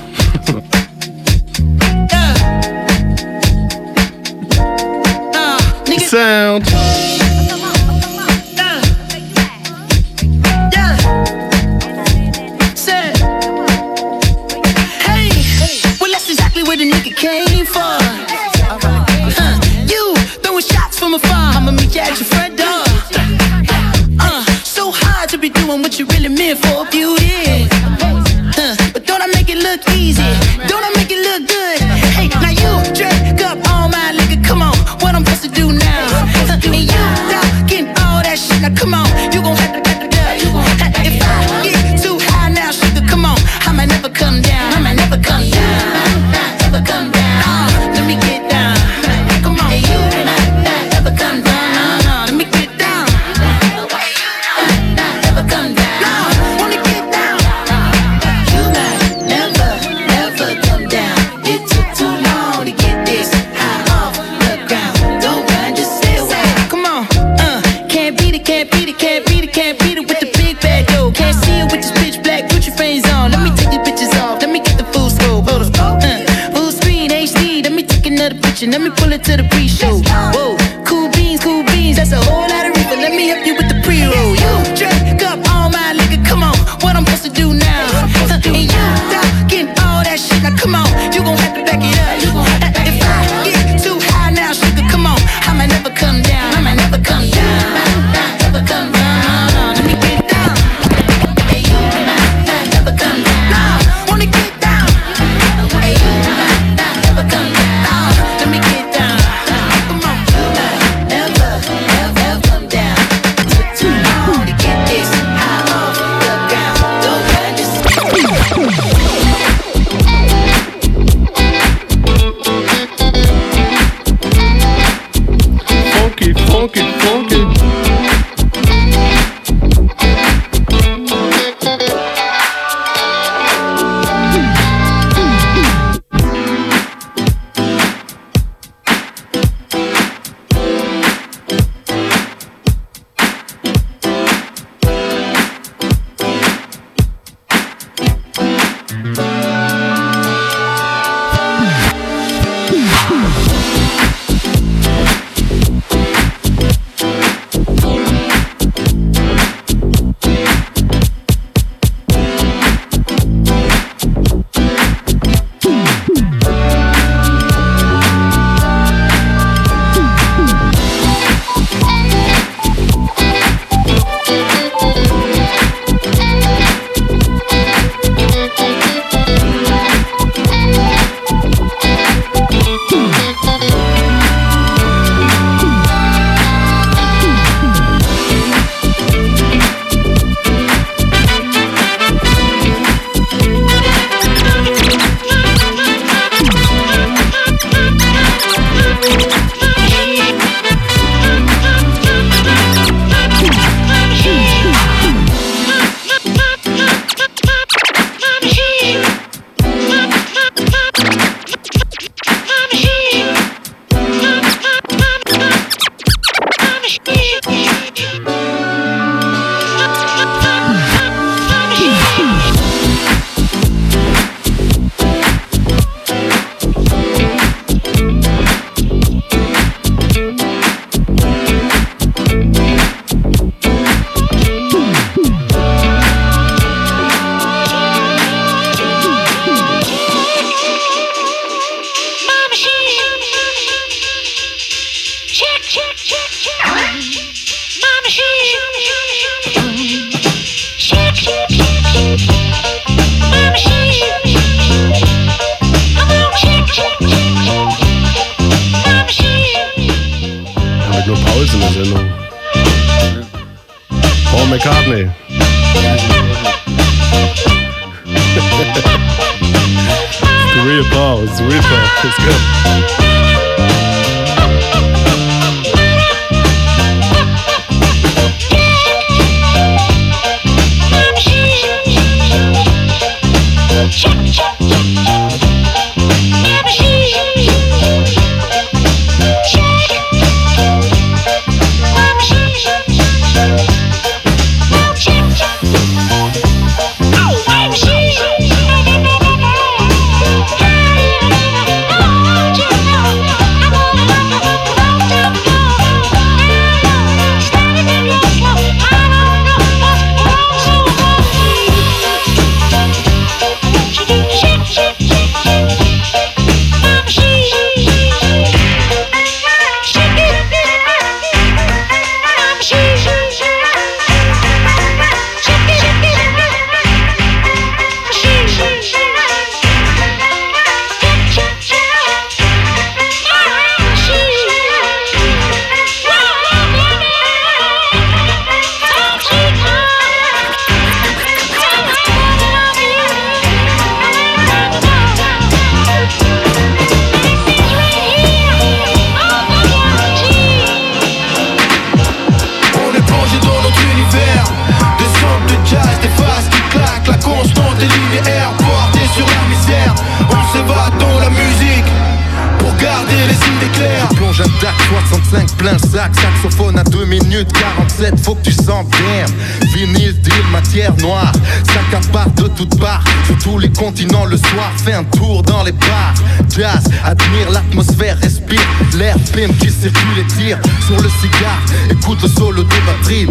Fais 374.79 374.95
un 374.95 375.05
tour 375.05 375.43
dans 375.43 375.63
les 375.63 375.73
bars. 375.73 376.15
Jazz, 376.49 376.85
admire 377.05 377.51
l'atmosphère 377.51 378.19
Respire. 378.19 378.61
L'air 378.97 379.17
pime 379.33 379.55
qui 379.57 379.71
circule 379.71 380.19
et 380.19 380.27
tire 380.27 380.59
Sur 380.87 380.97
le 380.97 381.09
cigare 381.09 381.61
Écoute 381.91 382.23
le 382.23 382.29
solo 382.29 382.63
de 382.63 382.69
batterie 382.87 383.27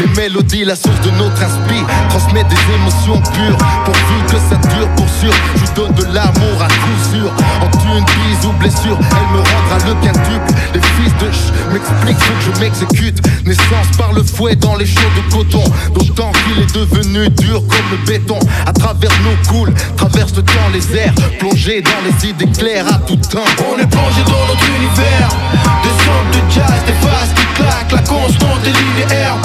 les 0.00 0.06
mélodies, 0.20 0.64
la 0.64 0.76
source 0.76 1.00
de 1.00 1.10
notre 1.10 1.42
inspire 1.42 1.86
Transmet 2.08 2.44
des 2.44 2.74
émotions 2.74 3.20
pures. 3.32 3.58
Pourvu 3.84 4.16
que 4.28 4.38
ça 4.38 4.56
dure 4.74 4.88
pour 4.96 5.08
sûr 5.08 5.32
Je 5.56 5.72
donne 5.74 5.92
de 5.94 6.04
l'amour 6.12 6.58
à 6.60 6.68
coup 6.68 6.98
sûr. 7.12 7.30
En 7.60 7.96
une 7.96 8.04
bise 8.04 8.46
ou 8.46 8.52
blessure 8.52 8.98
Elle 8.98 9.36
me 9.36 9.42
rendra 9.42 9.78
le 9.86 9.94
quintuple. 10.04 10.54
Les 10.74 10.80
fils 10.80 11.12
de 11.20 11.32
ch 11.32 11.52
m'expliquent 11.72 12.20
faut 12.20 12.32
que 12.32 12.56
je 12.56 12.60
m'exécute. 12.60 13.46
Naissance 13.46 13.96
par 13.98 14.12
le 14.12 14.22
fouet 14.22 14.56
dans 14.56 14.76
les 14.76 14.86
champs 14.86 15.00
de 15.16 15.34
coton. 15.34 15.64
D'autant 15.94 16.32
qu'il 16.32 16.62
est 16.62 16.74
devenu 16.74 17.28
dur 17.30 17.62
comme 17.68 17.90
le 17.90 17.98
béton. 18.06 18.38
À 18.66 18.72
travers 18.72 19.12
nos 19.22 19.50
coules 19.50 19.74
Traverse 19.96 20.34
le 20.36 20.42
temps 20.42 20.70
les 20.72 20.96
airs 20.96 21.14
Plongé 21.38 21.82
dans 21.82 22.02
les 22.04 22.30
idées 22.30 22.50
claires 22.58 22.86
à 22.88 22.98
tout 22.98 23.16
temps. 23.16 23.44
On 23.70 23.78
est 23.78 23.86
plongé 23.86 24.22
dans 24.26 24.46
notre 24.48 24.66
univers. 24.76 25.28
Des 25.82 26.04
sons 26.04 26.24
de 26.32 26.52
jazz, 26.52 26.82
des 26.86 27.06
faces 27.06 27.34
qui 27.34 27.62
claquent. 27.62 27.92
La 27.92 28.02
constante 28.02 28.66
est 28.66 29.04
linéaire 29.04 29.36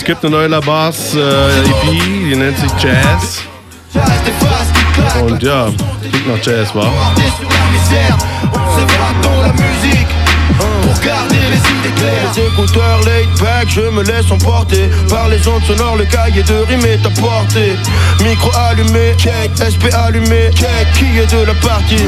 es 0.00 0.06
gibt 0.06 0.24
eine 0.24 0.34
neue 0.34 0.46
Labas 0.46 1.14
äh, 1.14 1.18
EP, 1.18 1.82
die 1.92 2.34
nennt 2.34 2.56
sich 2.56 2.72
Jazz. 2.82 3.42
Und 5.22 5.42
ja, 5.42 5.68
klingt 6.00 6.26
nach 6.26 6.42
Jazz, 6.42 6.74
wa? 6.74 6.90
Pour 10.82 11.00
garder 11.00 11.36
les 11.50 11.58
idées 11.58 11.94
claires. 11.96 12.32
Les 12.34 12.42
écouteurs 12.46 13.00
laid 13.04 13.28
back, 13.40 13.68
je 13.68 13.80
me 13.80 14.02
laisse 14.02 14.30
emporter 14.30 14.88
par 15.08 15.28
les 15.28 15.46
ondes 15.48 15.64
sonores, 15.64 15.96
le 15.96 16.04
cahier 16.04 16.42
de 16.42 16.54
rime 16.68 16.84
est 16.86 17.04
à 17.06 17.10
portée. 17.20 17.76
Micro 18.22 18.50
allumé, 18.68 19.14
check, 19.16 19.50
SP 19.56 19.92
allumé, 19.92 20.50
check, 20.54 20.86
qui 20.94 21.18
est 21.18 21.30
de 21.32 21.44
la 21.44 21.54
partie? 21.54 22.04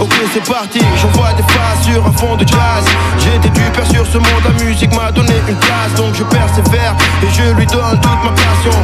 Ok, 0.00 0.14
c'est 0.32 0.44
parti, 0.44 0.80
j'envoie 1.00 1.32
des 1.34 1.42
faces 1.42 1.84
sur 1.84 2.06
un 2.06 2.12
fond 2.12 2.36
de 2.36 2.46
jazz. 2.46 2.84
J'étais 3.18 3.48
du 3.48 3.60
père 3.70 3.86
sur 3.86 4.06
ce 4.06 4.18
monde, 4.18 4.42
la 4.44 4.64
musique 4.64 4.94
m'a 4.94 5.10
donné 5.10 5.34
une 5.48 5.56
place, 5.56 5.94
donc 5.96 6.14
je 6.14 6.24
persévère 6.24 6.94
et 7.22 7.28
je 7.32 7.52
lui 7.54 7.66
donne 7.66 8.00
toute 8.00 8.24
ma 8.24 8.30
passion. 8.30 8.78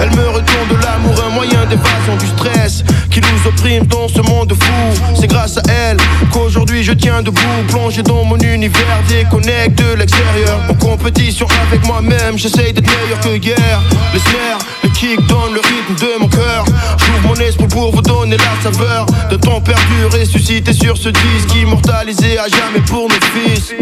Elle 0.00 0.10
me 0.10 0.28
retourne 0.28 0.68
de 0.70 0.76
l'amour, 0.82 1.14
un 1.26 1.30
moyen 1.30 1.64
d'évasion 1.66 2.16
du 2.18 2.26
stress 2.26 2.84
qui 3.10 3.20
nous 3.20 3.48
opprime 3.48 3.86
dans 3.86 4.08
ce 4.08 4.20
monde 4.20 4.52
fou. 4.52 5.14
C'est 5.18 5.26
grâce 5.26 5.56
à 5.58 5.62
elle 5.70 5.96
qu'aujourd'hui 6.32 6.82
je 6.82 6.92
tiens 6.92 7.22
debout, 7.22 7.40
plongé 7.68 8.02
dans 8.02 8.24
mon 8.24 8.36
univers, 8.38 8.65
déconnecte 9.08 9.78
de 9.78 9.94
l'extérieur. 9.94 10.58
En 10.68 10.74
compétition 10.74 11.46
avec 11.66 11.86
moi-même, 11.86 12.36
j'essaye 12.36 12.72
d'être 12.72 12.86
meilleur 12.86 13.20
que 13.20 13.36
hier. 13.36 13.82
Les 14.12 14.20
snares, 14.20 14.58
les 14.82 14.90
kicks 14.90 15.26
donnent 15.26 15.54
le 15.54 15.60
rythme 15.60 15.94
de 15.94 16.20
mon 16.20 16.28
cœur. 16.28 16.64
J'ouvre 16.98 17.28
mon 17.28 17.34
esprit 17.36 17.68
pour 17.68 17.94
vous 17.94 18.02
donner 18.02 18.36
la 18.36 18.62
saveur 18.62 19.06
de 19.30 19.36
temps 19.36 19.60
perdu, 19.60 20.06
ressuscité 20.12 20.72
sur 20.72 20.96
ce 20.96 21.08
disque, 21.10 21.54
immortalisé 21.54 22.38
à 22.38 22.48
jamais 22.48 22.80
pour 22.86 23.08
nos 23.08 23.20
fils. 23.34 23.74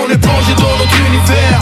On 0.00 0.10
est 0.10 0.18
plongé 0.18 0.54
dans 0.56 0.76
notre 0.78 0.98
univers, 1.08 1.60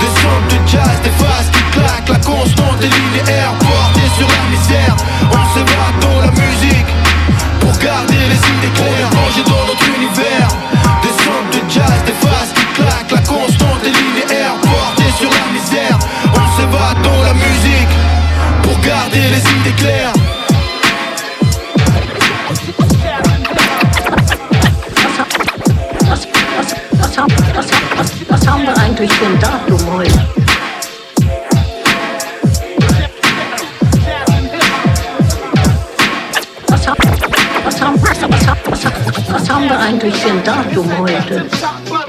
des 0.00 0.12
sons 0.20 0.42
de 0.50 0.70
jazz, 0.70 1.00
des 1.02 1.10
phases 1.22 1.50
qui 1.52 1.62
claquent, 1.78 2.08
la 2.08 2.18
constante 2.18 2.80
est 2.82 2.92
linéaire, 2.92 3.52
porté 3.58 4.00
sur 4.16 4.28
la 4.28 4.44
misère. 4.50 4.96
On 5.32 5.54
s'évade 5.54 5.96
dans 6.00 6.20
la 6.20 6.30
musique 6.30 6.90
pour 7.60 7.72
garder 7.78 8.14
les 8.14 8.36
idées 8.36 8.74
claires. 8.74 9.10
Plongé 9.10 9.42
dans 9.44 9.66
notre 9.66 9.86
univers, 9.96 10.48
pour 18.86 18.94
garder 18.94 19.20
les 19.20 19.40
idées 19.40 19.76
claires. 19.78 20.12
Was, 26.08 26.26
was, 26.56 26.74
was, 26.98 27.26
was, 27.56 27.70
was, 27.96 28.28
was 28.30 28.46
haben 28.46 28.62
wir 28.64 28.76
eigentlich 28.78 29.12
für 29.12 29.26
ein 29.26 29.38
Datum 29.40 29.80
heute? 29.92 30.28
Was, 36.68 36.86
haben- 36.86 36.96
was, 37.64 37.80
was, 37.80 38.20
was, 38.22 38.84
was, 38.84 39.32
was 39.32 39.48
wir 39.68 39.78
eigentlich 39.80 40.14
für 40.14 40.30
ein 40.30 40.44
Datum 40.44 40.98
heute? 40.98 41.46
Was, 41.50 41.62
was, 41.90 42.06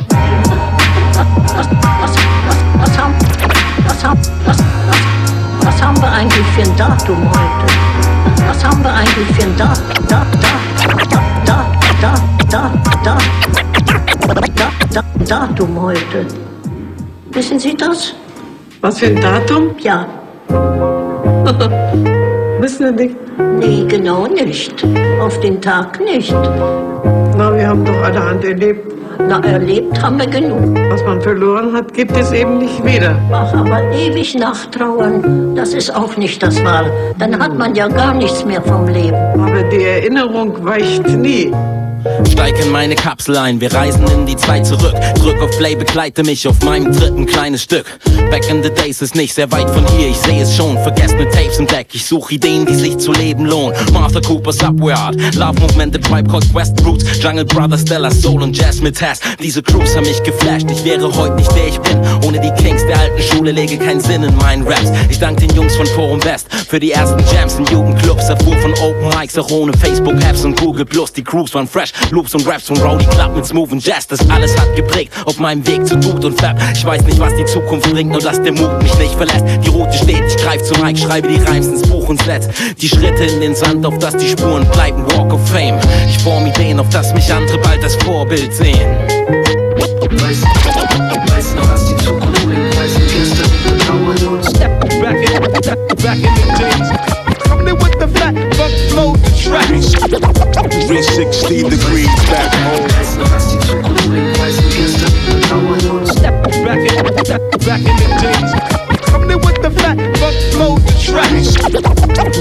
was, 1.16 1.68
was, 1.98 2.18
was, 2.78 2.98
was, 2.98 2.98
was, 2.98 2.98
was, 3.88 3.98
was 3.98 4.04
haben 4.04 4.22
wir 4.46 4.67
eigentlich 6.18 6.48
für 6.48 6.64
ein 6.64 6.76
Datum 6.78 7.30
heute? 7.30 8.48
Was 8.48 8.64
haben 8.64 8.84
wir 8.84 8.92
eigentlich 8.92 9.28
für 9.36 9.44
ein 9.44 9.56
Datum? 9.56 10.08
Da, 10.10 10.26
da, 10.42 10.50
da, 11.46 11.66
da, 11.96 12.16
da, 12.50 12.72
da, 13.04 13.18
da, 14.56 14.70
da, 14.94 15.04
Datum 15.28 15.80
heute. 15.80 16.26
Wissen 17.32 17.60
Sie 17.60 17.76
das? 17.76 18.16
Was 18.82 18.98
für 18.98 19.08
ein 19.08 19.22
Datum? 19.22 19.76
Ja. 19.80 20.08
Wissen 22.62 22.98
Sie 22.98 23.06
nicht? 23.06 23.16
Nee, 23.60 23.86
genau 23.88 24.26
nicht. 24.26 24.84
Auf 25.22 25.40
den 25.42 25.62
Tag 25.62 26.00
nicht. 26.00 26.34
Na, 26.34 27.56
wir 27.56 27.68
haben 27.68 27.86
doch 27.86 28.02
alle 28.02 28.24
Hand 28.24 28.44
erlebt. 28.44 28.97
Na, 29.20 29.40
erlebt 29.44 30.02
haben 30.02 30.20
wir 30.20 30.28
genug. 30.28 30.78
Was 30.90 31.04
man 31.04 31.22
verloren 31.22 31.74
hat, 31.74 31.94
gibt 31.94 32.16
es 32.16 32.32
eben 32.32 32.60
nicht 32.60 32.84
wieder. 32.86 33.16
Ach, 33.32 33.54
aber 33.54 33.82
ewig 33.92 34.36
nachtrauern, 34.36 35.56
das 35.56 35.74
ist 35.74 35.94
auch 35.96 36.16
nicht 36.18 36.42
das 36.42 36.64
Wahre. 36.64 36.92
Dann 37.18 37.38
hat 37.40 37.58
man 37.58 37.76
ja 37.76 37.88
gar 37.88 38.14
nichts 38.14 38.46
mehr 38.46 38.62
vom 38.62 38.88
Leben. 38.88 39.18
Aber 39.40 39.64
die 39.64 39.84
Erinnerung 39.84 40.64
weicht 40.64 41.08
nie. 41.10 41.52
Steig 42.32 42.60
in 42.60 42.72
meine 42.72 42.96
Kapsel 42.96 43.38
ein, 43.38 43.60
wir 43.60 43.74
reisen 43.74 44.08
in 44.08 44.26
die 44.26 44.36
Zeit 44.36 44.66
zurück. 44.66 44.94
Drück 45.16 45.42
auf 45.42 45.50
Play, 45.58 45.76
begleite 45.76 46.24
mich 46.24 46.48
auf 46.48 46.62
meinem 46.64 46.92
dritten 46.92 47.26
kleines 47.26 47.64
Stück. 47.64 47.86
Back 48.30 48.50
in 48.50 48.62
the 48.62 48.70
days 48.70 49.02
ist 49.02 49.16
nicht 49.16 49.34
sehr 49.34 49.52
weit 49.52 49.70
von 49.70 49.86
hier, 49.96 50.10
ich 50.10 50.18
sehe 50.18 50.44
es 50.44 50.56
schon. 50.56 50.78
Vergessene 50.84 51.30
Tapes 51.30 51.60
im 51.60 51.68
Deck, 51.68 51.88
ich 51.94 52.06
suche 52.06 52.36
Ideen, 52.36 52.66
die 52.66 52.76
sich 52.76 52.98
zu 52.98 53.12
leben 53.14 53.46
lohnen. 53.46 53.76
Martha 53.94 54.20
Cooper, 54.22 54.54
Subway 54.54 54.94
Art, 54.94 55.16
Love 55.36 55.60
Movement, 55.60 55.94
The 55.96 56.02
Tribe 56.02 56.30
Called 56.30 56.52
Quest 56.52 56.86
Roots, 56.86 57.06
Jungle 57.22 57.46
Brothers, 57.46 57.82
Stella 57.82 58.12
Soul 58.12 58.44
und 58.44 58.56
Jazz 58.56 58.82
mit 58.82 58.98
Test. 58.98 59.24
Diese 59.40 59.64
Crews 59.64 59.96
haben 59.96 60.06
mich 60.06 60.22
geflasht, 60.24 60.70
ich 60.70 60.84
wäre 60.84 61.12
heute 61.16 61.36
nicht 61.36 61.52
der 61.56 61.68
ich 61.68 61.80
bin. 61.80 62.00
Ohne 62.26 62.40
die 62.40 62.52
Kings 62.62 62.86
der 62.86 63.00
alten 63.00 63.22
Schule 63.22 63.52
lege 63.52 63.78
keinen 63.78 64.02
Sinn 64.02 64.24
in 64.24 64.36
meinen 64.38 64.68
Raps. 64.68 64.92
Ich 65.10 65.20
danke 65.20 65.48
den 65.48 65.56
Jungs 65.56 65.76
von 65.76 65.88
Forum 65.88 66.24
West 66.24 66.48
für 66.68 66.80
die 66.80 66.92
ersten 66.92 67.24
Jams 67.34 67.56
in 67.56 67.66
Jugendclubs. 67.66 68.30
Erfuhr 68.30 68.58
von 68.58 68.74
Open 68.74 69.18
Mics, 69.18 69.38
auch 69.38 69.50
ohne 69.52 69.74
Facebook-Apps 69.74 70.46
und 70.46 70.60
Google 70.60 70.86
Plus. 70.86 71.12
Die 71.14 71.24
Crews 71.24 71.54
waren 71.54 71.68
fresh, 71.68 71.87
Loops 72.12 72.36
und 72.36 72.48
Raps 72.48 72.68
von 72.68 72.78
Rowdy 72.78 73.06
Club 73.06 73.36
mit 73.36 73.46
Smooth 73.46 73.72
und 73.72 73.86
Jazz. 73.86 74.08
Das 74.08 74.20
alles 74.30 74.58
hat 74.58 74.76
geprägt 74.76 75.14
auf 75.26 75.40
meinem 75.40 75.66
Weg 75.68 75.86
zu 75.86 75.98
Dude 75.98 76.28
und 76.28 76.40
Fab. 76.40 76.58
Ich 76.74 76.86
weiß 76.86 77.04
nicht, 77.04 77.20
was 77.20 77.36
die 77.36 77.46
Zukunft 77.46 77.92
bringt, 77.92 78.12
nur 78.12 78.22
dass 78.22 78.42
der 78.42 78.54
Mut 78.54 78.82
mich 78.82 78.98
nicht 78.98 79.16
verlässt. 79.16 79.46
Die 79.64 79.70
Route 79.70 79.94
steht, 79.94 80.24
ich 80.28 80.38
greif 80.38 80.62
zum 80.64 80.82
Mic, 80.84 81.00
schreibe 81.00 81.28
die 81.28 81.42
Reims 81.44 81.68
ins 81.68 81.82
Buch 81.84 82.08
und 82.10 82.22
Set. 82.24 82.48
Die 82.80 82.88
Schritte 82.88 83.24
in 83.26 83.42
den 83.42 83.56
Sand, 83.56 83.86
auf 83.86 83.98
das 84.00 84.16
die 84.18 84.28
Spuren 84.28 84.68
bleiben. 84.72 85.04
Walk 85.12 85.34
of 85.34 85.50
Fame. 85.50 85.80
Ich 86.10 86.18
form 86.20 86.46
Ideen, 86.46 86.80
auf 86.80 86.90
das 86.90 87.14
mich 87.14 87.32
andere 87.34 87.58
bald 87.60 87.84
als 87.84 87.96
Vorbild 87.96 88.54
sehen. 88.54 88.98
Back 95.98 96.18
in, 96.18 96.24
the 96.24 96.54
days. 96.58 97.38
Coming 97.44 97.68
in 97.68 97.76
with 97.76 97.96
the 98.00 98.08
fat 98.08 98.36
funk 98.56 98.74
flow, 98.92 99.16
the 99.16 99.32
tracks. 99.42 100.37
360 100.88 101.64
degrees 101.64 102.08
back 102.32 102.54
home. 102.64 102.88
Back 106.64 106.80
in, 106.80 107.04
back 107.66 107.82
in 107.84 107.96
the 108.00 108.08
days, 108.22 108.52
coming 109.06 109.32
in 109.32 109.40
with 109.40 109.62
the 109.62 109.70
fat 109.70 109.98
fuck 110.18 110.34
flow 110.54 110.77
tracks. 111.08 111.56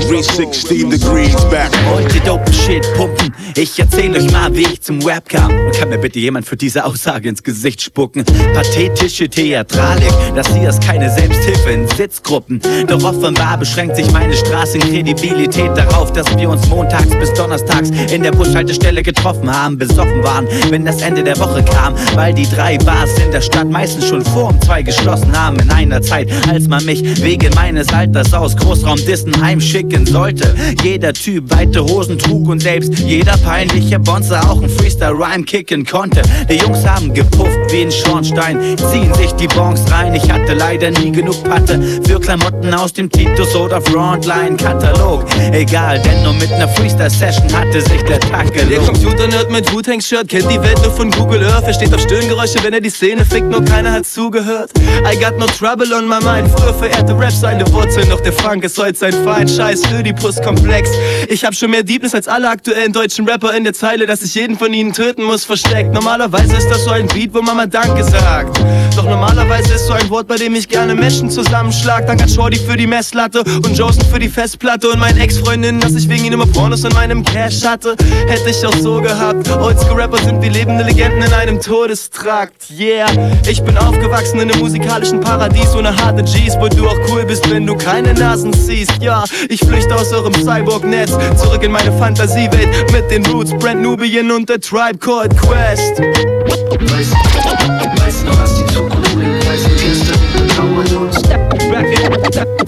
360 0.07 0.89
degrees 0.89 1.35
back. 1.51 1.71
Heute 1.91 2.21
dope 2.21 2.53
Shit 2.53 2.87
pumpen. 2.97 3.33
Ich 3.57 3.79
erzähl 3.79 4.15
euch 4.15 4.31
mal, 4.33 4.55
wie 4.55 4.63
ich 4.63 4.83
zum 4.83 5.05
Rap 5.07 5.29
kam. 5.29 5.51
Kann 5.79 5.89
mir 5.89 5.99
bitte 5.99 6.19
jemand 6.19 6.47
für 6.47 6.57
diese 6.57 6.85
Aussage 6.85 7.29
ins 7.29 7.43
Gesicht 7.43 7.83
spucken? 7.83 8.25
Pathetische 8.55 9.29
Theatralik, 9.29 10.13
das 10.35 10.49
hier 10.55 10.71
ist 10.71 10.83
keine 10.83 11.11
Selbsthilfe 11.11 11.71
in 11.71 11.89
Sitzgruppen. 11.89 12.61
Doch 12.87 13.03
offenbar 13.05 13.59
beschränkt 13.59 13.97
sich 13.97 14.11
meine 14.13 14.35
Straßenkredibilität 14.35 15.77
darauf, 15.77 16.13
dass 16.13 16.27
wir 16.37 16.49
uns 16.49 16.67
montags 16.69 17.11
bis 17.11 17.33
donnerstags 17.35 17.91
in 18.11 18.23
der 18.23 18.33
Bushaltestelle 18.33 19.03
getroffen 19.03 19.51
haben, 19.51 19.79
besoffen 19.79 20.23
waren, 20.23 20.47
wenn 20.71 20.85
das 20.85 21.01
Ende 21.03 21.23
der 21.23 21.39
Woche 21.39 21.63
kam. 21.65 21.95
Weil 22.15 22.35
die 22.35 22.49
drei 22.49 22.79
Bars 22.79 23.11
in 23.19 23.31
der 23.31 23.41
Stadt 23.41 23.69
meistens 23.71 24.07
schon 24.07 24.25
vor 24.25 24.51
um 24.51 24.61
zwei 24.63 24.83
geschlossen 24.83 25.39
haben 25.39 25.59
in 25.59 25.71
einer 25.71 26.03
Zeit, 26.03 26.29
als 26.49 26.69
man 26.69 26.85
mich 26.85 27.23
wegen 27.23 27.55
meines 27.55 27.93
Alters 27.93 28.33
aus 28.33 28.56
Großraum 28.57 28.97
Dissen 28.97 29.41
heimschicken 29.41 30.07
sollte. 30.07 30.55
Jeder 30.83 31.13
Typ 31.13 31.55
weite 31.55 31.85
Hosen 31.85 32.19
trug 32.19 32.49
und 32.49 32.61
selbst 32.63 32.99
jeder 32.99 33.37
peinliche 33.39 33.99
Bonzer 33.99 34.51
auch 34.51 34.63
ein 34.63 34.69
Freestyle-Rhyme 34.69 35.45
kicken 35.45 35.85
konnte. 35.85 36.23
Die 36.51 36.57
Jungs 36.57 36.87
haben 36.87 37.13
gepufft 37.15 37.59
wie 37.71 37.83
ein 37.83 37.93
Schornstein, 37.93 38.77
ziehen 38.91 39.13
sich 39.15 39.33
die 39.33 39.49
Bongs 39.49 39.81
rein. 39.91 40.15
Ich 40.15 40.31
hatte 40.31 40.55
leider 40.55 40.91
nie 40.91 41.13
genug 41.13 41.43
Patte 41.45 41.81
für 42.07 42.21
Klamotten 42.21 42.73
aus 42.75 42.93
dem 42.93 43.11
Titus 43.11 43.55
oder 43.55 43.81
Frontline-Katalog. 43.81 45.25
Egal, 45.53 46.01
denn 46.01 46.23
nur 46.23 46.35
mit 46.35 46.53
einer 46.53 46.69
Freestyle-Session 46.69 47.53
hatte 47.53 47.81
sich 47.81 48.03
der 48.03 48.21
Tag 48.21 48.53
Der 48.53 48.65
gelohnt. 48.65 48.87
Computer-Nerd 48.87 49.51
mit 49.51 49.73
Wu-Tang-Shirt 49.73 50.29
kennt 50.29 50.51
die 50.51 50.61
Welt 50.61 50.81
nur 50.83 50.93
von 50.93 51.11
Google 51.11 51.45
Earth. 51.45 51.65
Versteht 51.65 51.95
auf 51.95 52.01
Stöhngeräusche, 52.01 52.63
wenn 52.63 52.73
er 52.73 52.81
die 52.81 52.91
Szene 52.91 53.25
fickt, 53.25 53.51
nur 53.51 53.65
keiner 53.65 53.93
hat 53.93 54.07
zugehört. 54.07 54.71
I 54.79 55.17
got 55.17 55.39
no 55.39 55.47
trouble 55.47 55.93
on 55.95 56.09
my 56.09 56.19
mind. 56.25 56.49
Früher 56.57 56.75
verehrte 56.75 57.19
Rap 57.19 57.33
seine 57.33 57.71
Wurzeln, 57.73 58.09
doch 58.11 58.21
der 58.21 58.33
Funk 58.47 58.63
ist 58.63 58.79
heute 58.79 58.97
sein 58.97 59.13
Feind. 59.25 59.51
Scheiß 59.51 59.83
Ödipus-Komplex. 59.93 60.89
Ich 61.29 61.45
hab 61.45 61.53
schon 61.57 61.73
mehr 61.73 61.83
Deepness 61.83 62.15
als 62.15 62.29
alle 62.29 62.49
aktuellen 62.49 62.93
deutschen 62.93 63.29
Rapper 63.29 63.53
in 63.57 63.65
der 63.65 63.73
Zeile, 63.73 64.07
dass 64.07 64.23
ich 64.23 64.37
jeden 64.37 64.57
von 64.57 64.73
ihnen 64.73 64.93
töten 64.93 65.25
muss, 65.25 65.45
versteckt. 65.45 65.93
Normalerweise 65.93 66.55
ist 66.55 66.69
das 66.69 66.85
so 66.85 66.91
ein 66.91 67.09
Beat, 67.09 67.35
wo 67.35 67.43
man 67.43 67.57
mal 67.57 67.67
Danke 67.67 68.05
sagt. 68.05 68.61
Doch 68.95 69.03
normalerweise 69.03 69.75
ist 69.75 69.89
so 69.89 69.95
ein 69.95 70.09
Wort, 70.11 70.29
bei 70.29 70.37
dem 70.37 70.55
ich 70.55 70.69
gerne 70.69 70.95
Menschen 70.95 71.29
zusammenschlag. 71.29 72.07
Dank 72.07 72.23
an 72.23 72.29
Shorty 72.29 72.57
für 72.57 72.77
die 72.77 72.87
Messlatte 72.87 73.41
und 73.41 73.77
Joseph 73.77 74.09
für 74.09 74.21
die 74.21 74.29
Festplatte 74.29 74.91
und 74.91 75.01
meinen 75.01 75.19
Ex-Freundinnen, 75.19 75.81
dass 75.81 75.97
ich 75.97 76.09
wegen 76.09 76.25
ihnen 76.27 76.35
immer 76.35 76.47
Pornos 76.47 76.85
in 76.85 76.93
meinem 76.93 77.25
Cash 77.25 77.65
hatte. 77.65 77.97
Hätte 78.29 78.49
ich 78.49 78.65
auch 78.65 78.77
so 78.77 79.01
gehabt. 79.01 79.51
Oldschool-Rapper 79.51 80.19
sind 80.19 80.41
wie 80.41 80.51
lebende 80.51 80.85
Legenden 80.85 81.25
in 81.25 81.33
einem 81.33 81.61
Todestrakt. 81.61 82.71
Yeah, 82.71 83.09
ich 83.49 83.61
bin 83.65 83.77
aufgewachsen 83.77 84.39
in 84.39 84.53
einem 84.53 84.61
musikalischen 84.61 85.21
Paradies 85.21 85.75
ohne 85.75 85.97
harte 85.97 86.23
G's, 86.23 86.57
wo 86.61 86.69
du 86.69 86.89
auch 86.89 86.99
cool 87.11 87.25
bist, 87.25 87.51
wenn 87.51 87.67
du 87.67 87.77
keine 87.77 88.15
Nasen 88.27 88.53
siehst. 88.53 89.01
Ja, 89.01 89.23
ich 89.49 89.61
flüchte 89.61 89.95
aus 89.95 90.13
eurem 90.13 90.35
Cyborg-Netz 90.35 91.13
zurück 91.41 91.63
in 91.63 91.71
meine 91.71 91.93
Fantasie. 91.93 92.27
Fantasy-Welt 92.27 92.93
mit 92.93 93.11
den 93.11 93.25
Roots, 93.27 93.53
Brand 93.59 93.83
Nubian 93.83 94.31
und 94.33 94.49
der 94.49 94.61
Tribe 94.61 94.99
Called 94.99 95.37
Quest. 95.37 96.01
Weißt 96.01 96.05
du, 98.25 98.31
was 98.31 98.57
die 98.57 98.67
Zukunft 98.75 99.15
bringt? 99.15 99.49
Weißt 99.49 99.67
du, 99.67 99.71
gestern 99.71 100.49
trauern 100.49 101.07
uns. 101.07 101.23
Back 101.23 101.87
in, 101.87 102.11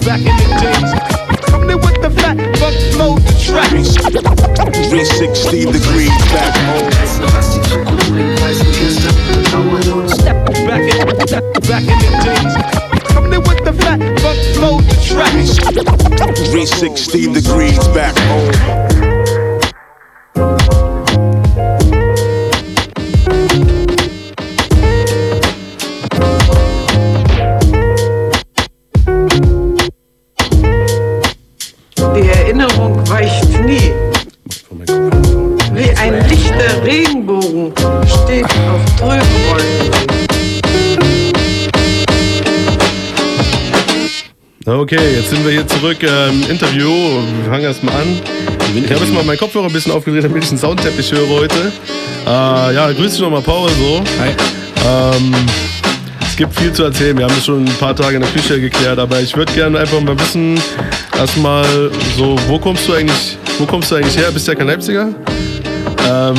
back 0.05 0.19
in 0.19 0.31
the 0.37 0.47
days. 0.61 0.91
Coming 1.41 1.81
with 1.81 1.97
the 2.01 2.09
fat 2.21 2.37
fuck 2.57 2.75
mode 2.97 3.21
tracks. 3.45 3.95
360 4.89 5.65
degrees 5.65 6.11
back 6.31 6.55
home. 6.67 6.87
Weißt 7.01 7.19
du, 7.19 7.25
was 7.35 7.47
die 7.53 7.61
Zukunft 7.69 8.09
bringt? 8.11 8.41
Weißt 8.41 8.61
du, 8.61 8.71
gestern 8.71 9.43
trauern 9.43 10.03
uns. 10.03 10.17
Back 10.17 10.83
in, 10.87 10.99
back 11.67 11.81
in 11.81 11.99
the 11.99 12.07
days. 12.23 12.98
Coming 13.09 13.41
with 13.41 13.63
the 13.63 13.73
fat 13.73 13.99
fuck 14.19 14.37
mode 14.61 14.85
tracks. 15.01 15.57
360 16.49 17.33
degrees 17.33 17.87
back 17.89 18.17
home. 18.17 18.88
Okay, 44.91 45.17
jetzt 45.17 45.29
sind 45.29 45.45
wir 45.45 45.51
hier 45.51 45.67
zurück 45.67 45.97
im 46.01 46.49
Interview. 46.49 46.89
Wir 46.89 47.51
fangen 47.51 47.63
erstmal 47.63 47.93
an. 47.93 48.19
Ich 48.75 48.89
habe 48.91 49.01
jetzt 49.05 49.13
mal 49.13 49.23
meinen 49.23 49.37
Kopfhörer 49.37 49.67
ein 49.67 49.71
bisschen 49.71 49.91
aufgedreht, 49.91 50.23
damit 50.23 50.43
ich 50.43 50.49
einen 50.49 50.57
Soundteppich 50.57 51.11
höre 51.11 51.29
heute. 51.29 51.71
Äh, 52.25 52.29
ja, 52.73 52.91
grüß 52.91 53.11
dich 53.11 53.21
nochmal, 53.21 53.43
Paul. 53.43 53.69
So. 53.77 54.01
Hi. 54.19 54.29
Ähm, 55.15 55.31
es 56.27 56.35
gibt 56.35 56.55
viel 56.59 56.73
zu 56.73 56.85
erzählen. 56.85 57.15
Wir 57.15 57.25
haben 57.25 57.35
das 57.35 57.45
schon 57.45 57.65
ein 57.65 57.73
paar 57.75 57.95
Tage 57.95 58.15
in 58.15 58.23
der 58.23 58.31
Küche 58.31 58.59
geklärt, 58.59 58.97
aber 58.97 59.19
ich 59.21 59.37
würde 59.37 59.53
gerne 59.53 59.77
einfach 59.77 60.01
mal 60.01 60.19
wissen, 60.19 60.59
erstmal 61.15 61.65
so, 62.17 62.35
wo 62.47 62.57
kommst 62.57 62.87
du 62.87 62.93
eigentlich, 62.93 63.37
wo 63.59 63.67
kommst 63.67 63.91
du 63.91 63.95
eigentlich 63.95 64.17
her? 64.17 64.31
Bist 64.31 64.47
du 64.47 64.53
ja 64.53 64.57
kein 64.57 64.65
Leipziger? 64.65 65.09
Ähm, 66.09 66.35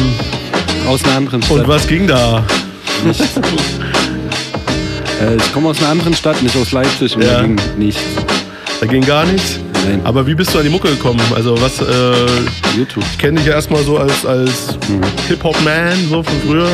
Aus 0.88 1.04
einer 1.04 1.14
anderen 1.18 1.40
Stadt. 1.40 1.56
und 1.56 1.68
was 1.68 1.86
ging 1.86 2.08
da? 2.08 2.42
Äh, 5.20 5.36
ich 5.36 5.52
komme 5.52 5.68
aus 5.68 5.78
einer 5.80 5.90
anderen 5.90 6.14
Stadt, 6.14 6.42
nicht 6.42 6.56
aus 6.56 6.72
Leipzig 6.72 7.14
und 7.14 7.20
Ja. 7.22 7.34
da 7.34 7.42
ging 7.42 7.56
nichts. 7.76 8.00
Da 8.80 8.86
ging 8.86 9.04
gar 9.04 9.26
nichts? 9.26 9.58
Nein. 9.86 10.00
Aber 10.04 10.26
wie 10.26 10.34
bist 10.34 10.54
du 10.54 10.58
an 10.58 10.64
die 10.64 10.70
Mucke 10.70 10.88
gekommen? 10.88 11.20
Also 11.34 11.60
was, 11.60 11.80
äh, 11.80 12.76
YouTube. 12.76 13.04
ich 13.12 13.18
kenne 13.18 13.38
dich 13.38 13.46
ja 13.46 13.54
erstmal 13.54 13.82
so 13.82 13.98
als, 13.98 14.24
als 14.24 14.78
Hip-Hop-Man, 15.28 16.08
so 16.08 16.22
von 16.22 16.34
früher. 16.46 16.68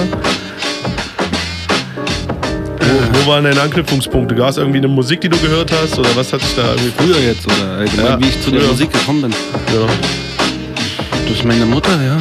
Wo, 2.78 3.18
wo 3.18 3.30
waren 3.30 3.44
deine 3.44 3.60
Anknüpfungspunkte? 3.60 4.34
Gab 4.36 4.50
es 4.50 4.56
irgendwie 4.56 4.78
eine 4.78 4.88
Musik, 4.88 5.20
die 5.20 5.28
du 5.28 5.36
gehört 5.38 5.72
hast? 5.72 5.98
Oder 5.98 6.08
was 6.14 6.32
hat 6.32 6.40
dich 6.42 6.54
da 6.54 6.62
irgendwie... 6.74 6.92
Früher 6.96 7.18
jetzt 7.20 7.44
oder 7.46 7.78
allgemein, 7.78 8.06
Ja, 8.06 8.20
wie 8.20 8.28
ich 8.28 8.40
zu 8.40 8.50
der 8.50 8.60
früher. 8.60 8.70
Musik 8.70 8.92
gekommen 8.92 9.22
bin. 9.22 9.32
Ja. 9.32 9.86
Durch 11.26 11.42
meine 11.44 11.66
Mutter, 11.66 11.90
ja. 12.04 12.16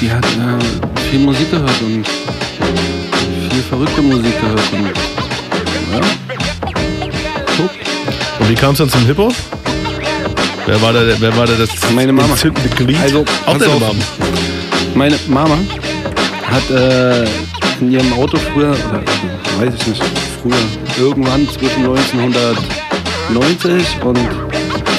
Die 0.00 0.10
hat 0.10 0.24
äh, 0.26 1.00
viel 1.10 1.20
Musik 1.20 1.50
gehört 1.50 1.80
und 1.82 2.06
viel 3.50 3.62
verrückte 3.62 4.02
Musik 4.02 4.38
gehört. 4.40 4.72
Und, 4.72 4.86
ja. 5.94 6.00
Wie 8.50 8.56
kam 8.56 8.72
es 8.72 8.78
dann 8.78 8.90
zum 8.90 9.06
Hip-Hop? 9.06 9.32
Wer 10.66 10.82
war 10.82 10.92
da, 10.92 11.02
wer 11.20 11.36
war 11.36 11.46
da 11.46 11.52
das 11.54 11.68
Meine 11.94 12.12
Mama. 12.12 12.32
entzündende 12.32 12.68
Glied? 12.70 12.96
Also, 13.00 13.20
auch 13.46 13.52
pass 13.52 13.58
deine 13.60 13.72
auf. 13.74 13.80
Mama. 13.80 13.94
Meine 14.96 15.16
Mama 15.28 15.56
hat 16.50 16.68
äh, 16.68 17.26
in 17.80 17.92
ihrem 17.92 18.12
Auto 18.14 18.36
früher, 18.52 18.70
oder 18.70 19.02
weiß 19.60 19.72
ich 19.80 19.86
nicht, 19.86 20.02
früher, 20.42 20.56
irgendwann 20.98 21.48
zwischen 21.48 21.84
1990 21.84 23.86
und 24.02 24.18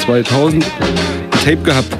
2000 0.06 0.64
ein 0.64 0.72
Tape 1.44 1.58
gehabt. 1.58 1.92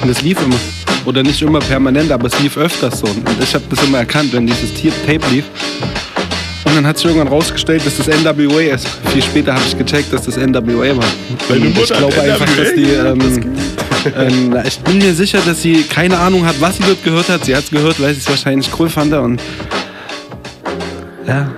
Und 0.00 0.08
das 0.08 0.22
lief 0.22 0.38
immer. 0.42 0.56
Oder 1.04 1.22
nicht 1.22 1.42
immer 1.42 1.58
permanent, 1.58 2.10
aber 2.10 2.28
es 2.28 2.40
lief 2.40 2.56
öfters 2.56 3.00
so. 3.00 3.06
Und 3.06 3.22
ich 3.40 3.54
habe 3.54 3.64
das 3.68 3.84
immer 3.84 3.98
erkannt, 3.98 4.32
wenn 4.32 4.46
dieses 4.46 4.72
Tier- 4.72 4.92
Tape 5.06 5.20
lief. 5.30 5.44
Dann 6.76 6.86
hat 6.86 6.98
sich 6.98 7.06
irgendwann 7.06 7.28
rausgestellt, 7.28 7.86
dass 7.86 7.96
das 7.96 8.06
NWA 8.06 8.60
ist. 8.60 8.86
Viel 9.10 9.22
später 9.22 9.54
habe 9.54 9.64
ich 9.66 9.78
gecheckt, 9.78 10.12
dass 10.12 10.26
das 10.26 10.36
NWA 10.36 10.94
war. 10.94 11.04
Ich 11.48 11.86
glaube 11.86 12.20
einfach, 12.20 12.46
dass 12.54 12.74
die. 12.74 12.84
Ähm, 12.84 13.54
ähm, 14.14 14.56
ich 14.62 14.78
bin 14.80 14.98
mir 14.98 15.14
sicher, 15.14 15.40
dass 15.46 15.62
sie 15.62 15.84
keine 15.84 16.18
Ahnung 16.18 16.44
hat, 16.44 16.60
was 16.60 16.76
sie 16.76 16.82
dort 16.82 17.02
gehört 17.02 17.30
hat. 17.30 17.46
Sie 17.46 17.56
hat 17.56 17.64
es 17.64 17.70
gehört, 17.70 17.98
weil 17.98 18.12
sie 18.12 18.20
es 18.20 18.28
wahrscheinlich 18.28 18.68
cool 18.78 18.90
fand. 18.90 19.14
Und 19.14 19.40
ja, 21.26 21.50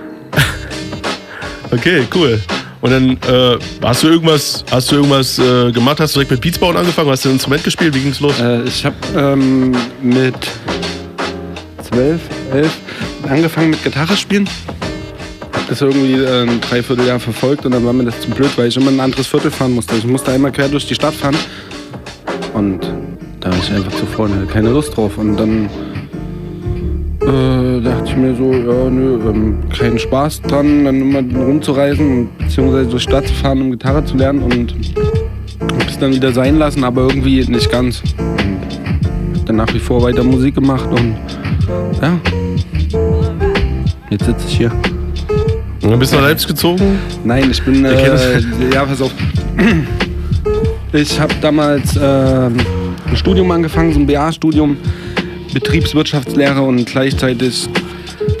Okay, 1.71 2.07
cool. 2.15 2.39
Und 2.79 2.91
dann 2.91 3.09
äh, 3.27 3.59
hast 3.83 4.03
du 4.03 4.07
irgendwas, 4.07 4.63
hast 4.71 4.89
du 4.89 4.95
irgendwas 4.95 5.37
äh, 5.37 5.69
gemacht? 5.73 5.99
Hast 5.99 6.15
du 6.15 6.19
direkt 6.19 6.31
mit 6.31 6.39
Beats 6.39 6.57
bauen 6.57 6.77
angefangen? 6.77 7.09
Hast 7.09 7.25
du 7.25 7.29
ein 7.29 7.33
Instrument 7.33 7.61
gespielt? 7.61 7.93
Wie 7.93 7.99
ging's 7.99 8.21
los? 8.21 8.39
Äh, 8.39 8.63
ich 8.63 8.85
habe 8.85 8.95
ähm, 9.17 9.75
mit 10.01 10.35
12, 11.89 12.21
11 12.53 12.71
angefangen 13.27 13.71
mit 13.71 13.83
Gitarre 13.83 14.15
spielen. 14.15 14.47
Das 15.69 15.81
irgendwie 15.81 16.13
äh, 16.13 16.43
ein 16.43 16.61
Dreivierteljahr 16.61 17.19
verfolgt 17.19 17.65
und 17.65 17.73
dann 17.73 17.85
war 17.85 17.93
mir 17.93 18.05
das 18.05 18.19
zu 18.21 18.29
blöd, 18.31 18.49
weil 18.57 18.69
ich 18.69 18.77
immer 18.77 18.89
in 18.89 18.95
ein 18.95 19.01
anderes 19.01 19.27
Viertel 19.27 19.51
fahren 19.51 19.73
musste. 19.73 19.95
Ich 19.95 20.05
musste 20.05 20.31
einmal 20.31 20.51
quer 20.51 20.67
durch 20.67 20.87
die 20.87 20.95
Stadt 20.95 21.13
fahren 21.13 21.37
und 22.53 22.81
da 23.39 23.51
war 23.51 23.57
ich 23.57 23.71
einfach 23.71 23.91
zu 23.91 24.05
vorne, 24.05 24.35
hatte 24.35 24.47
keine 24.47 24.69
Lust 24.69 24.97
drauf. 24.97 25.17
Und 25.17 25.37
dann 25.37 25.69
äh, 27.21 27.81
dachte 27.81 28.03
ich 28.05 28.15
mir 28.15 28.35
so, 28.35 28.51
ja, 28.51 28.89
nö, 28.89 29.19
ähm, 29.29 29.59
keinen 29.69 29.99
Spaß 29.99 30.41
dran, 30.41 30.85
dann 30.85 31.01
immer 31.01 31.19
rumzureisen, 31.19 32.29
beziehungsweise 32.37 32.89
durch 32.89 33.05
die 33.05 33.09
Stadt 33.11 33.27
zu 33.27 33.33
fahren, 33.35 33.61
um 33.61 33.71
Gitarre 33.71 34.03
zu 34.03 34.17
lernen 34.17 34.41
und 34.41 34.75
hab 35.61 35.87
es 35.87 35.99
dann 35.99 36.13
wieder 36.13 36.33
sein 36.33 36.57
lassen, 36.57 36.83
aber 36.83 37.03
irgendwie 37.03 37.45
nicht 37.45 37.71
ganz. 37.71 38.01
Und 38.17 39.47
dann 39.47 39.57
nach 39.57 39.73
wie 39.73 39.79
vor 39.79 40.01
weiter 40.01 40.23
Musik 40.23 40.55
gemacht 40.55 40.89
und 40.89 41.15
ja, 42.01 42.19
jetzt 44.09 44.25
sitze 44.25 44.45
ich 44.47 44.57
hier. 44.57 44.71
Dann 45.81 45.99
bist 45.99 46.11
du 46.11 46.17
nach 46.17 46.23
Leipzig 46.23 46.47
gezogen? 46.49 46.99
Nein, 47.23 47.49
ich 47.51 47.63
bin, 47.63 47.85
äh, 47.85 48.39
ja, 48.73 48.85
pass 48.85 49.01
auf. 49.01 49.11
Ich 50.91 51.19
habe 51.19 51.33
damals 51.41 51.95
ähm, 52.01 52.55
ein 53.07 53.15
Studium 53.15 53.51
angefangen, 53.51 53.93
so 53.93 53.99
ein 53.99 54.07
BA-Studium, 54.07 54.75
Betriebswirtschaftslehre 55.53 56.61
und 56.61 56.85
gleichzeitig 56.85 57.69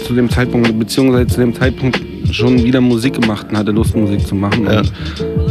zu 0.05 0.13
dem 0.13 0.29
Zeitpunkt, 0.29 0.77
beziehungsweise 0.79 1.27
zu 1.27 1.39
dem 1.41 1.53
Zeitpunkt 1.53 1.99
schon 2.31 2.63
wieder 2.63 2.81
Musik 2.81 3.21
gemacht 3.21 3.47
und 3.49 3.57
hatte 3.57 3.71
Lust, 3.71 3.95
Musik 3.95 4.25
zu 4.25 4.35
machen. 4.35 4.65
Ja. 4.65 4.81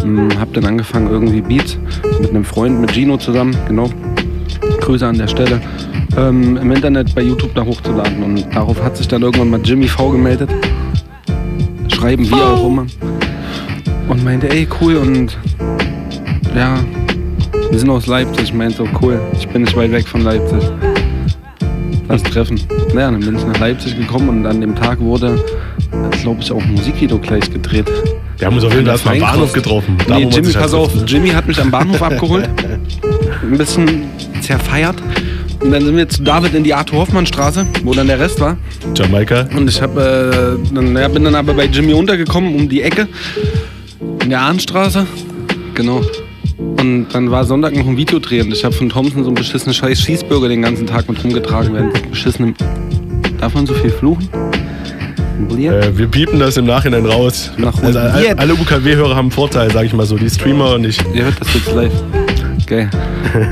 Und 0.03 0.39
habe 0.39 0.53
dann 0.53 0.65
angefangen, 0.67 1.09
irgendwie 1.09 1.41
Beats 1.41 1.79
mit 2.21 2.31
einem 2.31 2.45
Freund, 2.45 2.81
mit 2.81 2.93
Gino 2.93 3.17
zusammen, 3.17 3.57
genau. 3.67 3.91
Grüße 4.81 5.07
an 5.07 5.19
der 5.19 5.29
Stelle. 5.29 5.61
Ähm, 6.17 6.57
im 6.57 6.73
Internet 6.73 7.15
bei 7.15 7.23
YouTube 7.23 7.55
da 7.55 7.65
hochzuladen. 7.65 8.23
Und 8.23 8.55
darauf 8.55 8.83
hat 8.83 8.97
sich 8.97 9.07
dann 9.07 9.23
irgendwann 9.23 9.51
mal 9.51 9.61
Jimmy 9.63 9.87
V 9.87 10.11
gemeldet. 10.11 10.51
Schreiben 11.99 12.29
wie 12.29 12.35
auch 12.35 12.65
immer. 12.65 12.87
Und 14.09 14.25
meinte, 14.25 14.49
ey, 14.51 14.69
cool. 14.81 14.97
Und 14.97 15.37
ja, 16.55 16.79
wir 17.71 17.79
sind 17.79 17.91
aus 17.91 18.07
Leipzig. 18.07 18.45
Ich 18.45 18.55
meinte 18.55 18.77
so, 18.77 18.89
cool, 19.03 19.21
ich 19.39 19.49
bin 19.49 19.63
nicht 19.63 19.77
weit 19.77 19.91
weg 19.91 20.07
von 20.07 20.23
Leipzig. 20.23 20.63
Lass 22.09 22.23
treffen. 22.23 22.61
Naja, 22.95 23.11
dann 23.11 23.21
bin 23.21 23.37
ich 23.37 23.45
nach 23.45 23.59
Leipzig 23.59 23.99
gekommen 23.99 24.29
und 24.29 24.47
an 24.47 24.61
dem 24.61 24.77
Tag 24.77 25.01
wurde, 25.01 25.43
glaube 26.23 26.41
ich, 26.41 26.53
auch 26.53 26.63
ein 26.63 26.73
Musikvideo 26.73 27.19
gleich 27.19 27.51
gedreht. 27.51 27.91
Wir 28.39 28.47
haben 28.47 28.55
uns 28.55 28.65
auf 28.65 28.73
jeden 28.73 28.87
Fall 28.87 28.95
erstmal 28.95 29.15
am 29.17 29.21
Bahnhof 29.21 29.53
getroffen. 29.53 29.99
Da, 30.07 30.19
nee, 30.19 30.29
Jimmy, 30.31 30.47
sich 30.47 30.57
halt 30.57 30.65
pass 30.67 30.75
auf? 30.75 30.93
Jimmy 31.05 31.31
hat 31.31 31.49
mich 31.49 31.61
am 31.61 31.71
Bahnhof 31.71 32.01
abgeholt. 32.11 32.49
Ein 33.43 33.59
bisschen 33.59 34.05
zerfeiert. 34.41 34.97
Und 35.61 35.73
dann 35.73 35.85
sind 35.85 35.97
wir 35.97 36.09
zu 36.09 36.23
David 36.23 36.55
in 36.55 36.65
die 36.65 36.73
Arthur 36.73 37.01
Hoffmann 37.01 37.27
Straße, 37.27 37.67
wo 37.83 37.93
dann 37.93 38.07
der 38.07 38.21
Rest 38.21 38.41
war. 38.41 38.57
Jamaika. 38.95 39.49
Und 39.57 39.69
ich 39.69 39.83
hab, 39.83 39.97
äh, 39.97 40.57
dann, 40.73 40.97
ja, 40.97 41.09
bin 41.09 41.25
dann 41.25 41.35
aber 41.35 41.55
bei 41.55 41.65
Jimmy 41.65 41.93
untergekommen, 41.95 42.55
um 42.55 42.69
die 42.69 42.83
Ecke. 42.83 43.09
In 44.23 44.31
der 44.31 44.41
Ahnstraße. 44.43 45.07
Genau. 45.75 46.03
Und 46.59 47.09
dann 47.13 47.31
war 47.31 47.45
Sonntag 47.45 47.75
noch 47.77 47.87
ein 47.87 47.97
Videodreh 47.97 48.41
und 48.41 48.53
ich 48.53 48.65
habe 48.65 48.75
von 48.75 48.89
Thompson 48.89 49.23
so 49.23 49.31
einen 49.31 49.37
beschissenen 49.37 49.75
scheiß 49.75 50.01
Schießbürger 50.01 50.49
den 50.49 50.63
ganzen 50.63 50.87
Tag 50.87 51.09
mit 51.09 51.23
rumgetragen 51.23 51.75
werden. 51.75 51.91
Beschissenen. 52.11 52.55
Darf 53.41 53.55
man 53.55 53.67
so 53.67 53.75
viel 53.75 53.91
fluchen? 53.91 54.29
Äh, 55.57 55.97
wir 55.97 56.07
piepen 56.09 56.41
das 56.41 56.57
im 56.57 56.67
Nachhinein 56.67 57.07
raus. 57.07 57.51
Nach 57.57 57.81
also, 57.83 57.99
alle 57.99 58.55
UKW-Hörer 58.55 59.11
haben 59.11 59.27
einen 59.27 59.31
Vorteil, 59.31 59.71
sag 59.71 59.87
ich 59.87 59.93
mal 59.93 60.07
so. 60.07 60.17
Die 60.17 60.31
Streamer 60.31 60.75
und 60.75 60.85
ich. 60.85 60.99
Ihr 61.15 61.25
hört 61.25 61.41
das 61.41 61.55
jetzt 61.55 61.73
live. 61.75 61.93
Geil. 62.69 62.91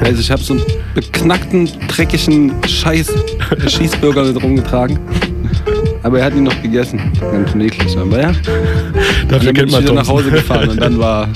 Also 0.04 0.20
ich 0.20 0.30
habe 0.30 0.42
so 0.42 0.52
einen 0.52 0.62
beknackten, 0.94 1.70
dreckigen 1.88 2.52
Scheiß 2.66 3.10
Schießburger 3.66 4.24
mit 4.24 4.42
rumgetragen. 4.42 4.98
Aber 6.02 6.18
er 6.18 6.26
hat 6.26 6.34
ihn 6.34 6.42
noch 6.42 6.62
gegessen. 6.62 7.00
Ganz 7.20 7.54
eklig, 7.54 7.96
aber 7.96 8.20
ja. 8.20 8.32
Dafür 8.32 8.42
dann 9.28 9.40
bin 9.40 9.54
kennt 9.54 9.68
ich 9.68 9.72
man 9.72 9.82
wieder 9.82 9.92
nach 9.94 10.06
Thompson. 10.06 10.16
Hause 10.16 10.30
gefahren 10.30 10.68
und 10.68 10.80
dann 10.80 10.98
war 10.98 11.28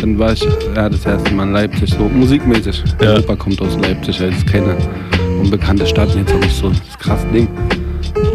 dann 0.00 0.18
war 0.18 0.32
ich 0.32 0.46
ja, 0.74 0.88
das 0.88 1.04
erste 1.04 1.34
Mal 1.34 1.48
in 1.48 1.52
Leipzig, 1.52 1.90
so 1.90 2.08
musikmäßig. 2.08 2.82
Der 3.00 3.18
Opa 3.18 3.36
kommt 3.36 3.60
aus 3.60 3.76
Leipzig, 3.76 4.18
ist 4.20 4.46
keine 4.46 4.76
unbekannte 5.40 5.86
Stadt. 5.86 6.14
Und 6.14 6.20
jetzt 6.20 6.32
habe 6.32 6.46
ich 6.46 6.52
so 6.52 6.70
das 6.70 6.98
krasse 6.98 7.26
Ding. 7.28 7.48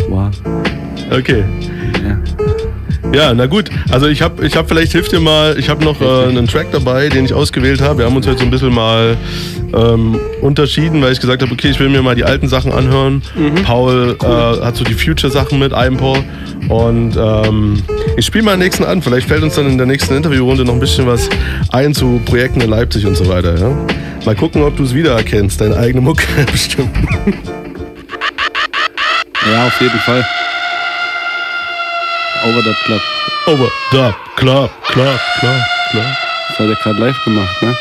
Wow. 0.10 0.30
Okay. 1.12 1.44
Ja, 3.13 3.34
na 3.34 3.46
gut. 3.46 3.70
Also 3.92 4.08
ich 4.08 4.22
habe, 4.22 4.46
ich 4.46 4.56
hab, 4.56 4.70
vielleicht 4.70 4.94
hilft 4.94 5.12
dir 5.12 5.20
mal, 5.20 5.60
ich 5.60 5.68
habe 5.68 5.84
noch 5.84 6.00
äh, 6.00 6.30
einen 6.30 6.48
Track 6.48 6.68
dabei, 6.72 7.10
den 7.10 7.26
ich 7.26 7.34
ausgewählt 7.34 7.82
habe. 7.82 8.00
Wir 8.00 8.06
haben 8.06 8.16
uns 8.16 8.26
heute 8.26 8.40
so 8.40 8.46
ein 8.46 8.50
bisschen 8.50 8.74
mal 8.74 9.18
ähm, 9.74 10.18
unterschieden, 10.42 11.02
weil 11.02 11.12
ich 11.12 11.20
gesagt 11.20 11.42
habe, 11.42 11.52
okay, 11.52 11.70
ich 11.70 11.80
will 11.80 11.90
mir 11.90 12.02
mal 12.02 12.16
die 12.16 12.24
alten 12.24 12.48
Sachen 12.48 12.72
anhören. 12.72 13.22
Paul 13.66 14.16
äh, 14.22 14.26
hat 14.26 14.78
so 14.78 14.86
die 14.86 14.94
Future-Sachen 14.94 15.60
mit, 15.60 15.72
Paul. 15.72 16.20
Und 16.70 17.18
ähm, 17.18 17.84
ich 18.16 18.26
spiele 18.26 18.46
mal 18.46 18.52
den 18.52 18.60
nächsten 18.60 18.86
an. 18.86 19.02
Vielleicht 19.02 19.28
fällt 19.28 19.44
uns 19.44 19.56
dann 19.56 19.68
in 19.68 19.78
der 19.78 19.88
nächsten 19.88 20.16
Interviewrunde 20.16 20.64
noch 20.64 20.74
ein 20.74 20.80
bisschen 20.80 21.06
was 21.06 21.30
ein 21.72 21.94
zu 21.94 22.22
Projekten 22.26 22.62
in 22.62 22.70
Leipzig 22.70 23.06
und 23.06 23.18
so 23.18 23.28
weiter. 23.28 23.60
Ja? 23.60 23.76
Mal 24.26 24.36
gucken, 24.36 24.64
ob 24.64 24.78
du 24.78 24.84
es 24.84 24.94
wiedererkennst, 24.94 25.60
deine 25.60 25.76
eigene 25.76 26.02
Mucke 26.02 26.24
bestimmt. 26.52 26.96
Ja, 29.52 29.68
auf 29.68 29.82
jeden 29.82 30.00
Fall. 30.00 30.26
Over 32.46 32.62
the 32.64 32.74
Club. 32.86 33.02
Over 33.48 33.70
the 33.92 34.14
Club, 34.36 34.70
klar, 34.88 35.20
klar, 35.40 35.68
klar. 35.92 36.18
Das 36.50 36.60
hat 36.60 36.70
er 36.70 36.76
gerade 36.76 37.00
live 37.00 37.24
gemacht, 37.24 37.62
ne? 37.62 37.78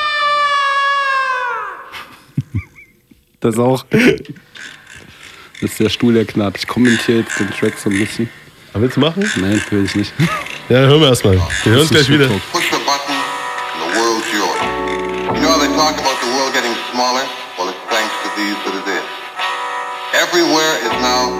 Das 3.40 3.58
auch. 3.58 3.84
Das 3.90 5.70
ist 5.70 5.80
der 5.80 5.88
Stuhl, 5.90 6.14
der 6.14 6.24
knarrt. 6.24 6.56
Ich 6.58 6.66
kommentiere 6.66 7.20
jetzt 7.20 7.38
den 7.38 7.50
Track 7.50 7.74
so 7.78 7.90
ein 7.90 7.98
bisschen. 7.98 8.30
Aber 8.72 8.82
willst 8.82 8.96
du 8.96 9.00
machen? 9.00 9.30
Nein, 9.36 9.62
will 9.70 9.84
ich 9.84 9.94
nicht. 9.94 10.12
Ja, 10.68 10.78
hören 10.78 11.00
wir 11.00 11.08
erstmal. 11.08 11.34
Wir 11.34 11.72
hören 11.72 11.80
uns 11.80 11.90
gleich 11.90 12.08
wieder. 12.08 12.28
Push 12.52 12.72
a 12.72 12.78
button 12.78 13.14
and 13.14 13.80
the 13.82 13.98
world's 13.98 14.26
yours. 14.32 14.60
You 15.34 15.40
know 15.40 15.50
how 15.50 15.58
they 15.60 15.68
talk 15.76 15.98
about 15.98 16.16
the 16.22 16.30
world 16.36 16.52
getting 16.54 16.74
smaller? 16.92 17.24
Well, 17.58 17.68
it's 17.68 17.78
thanks 17.90 18.14
to 18.22 18.28
these 18.36 18.56
that 18.64 18.74
are 18.74 18.84
there. 18.84 19.04
Everywhere 20.14 20.78
is 20.84 20.92
now 21.00 21.39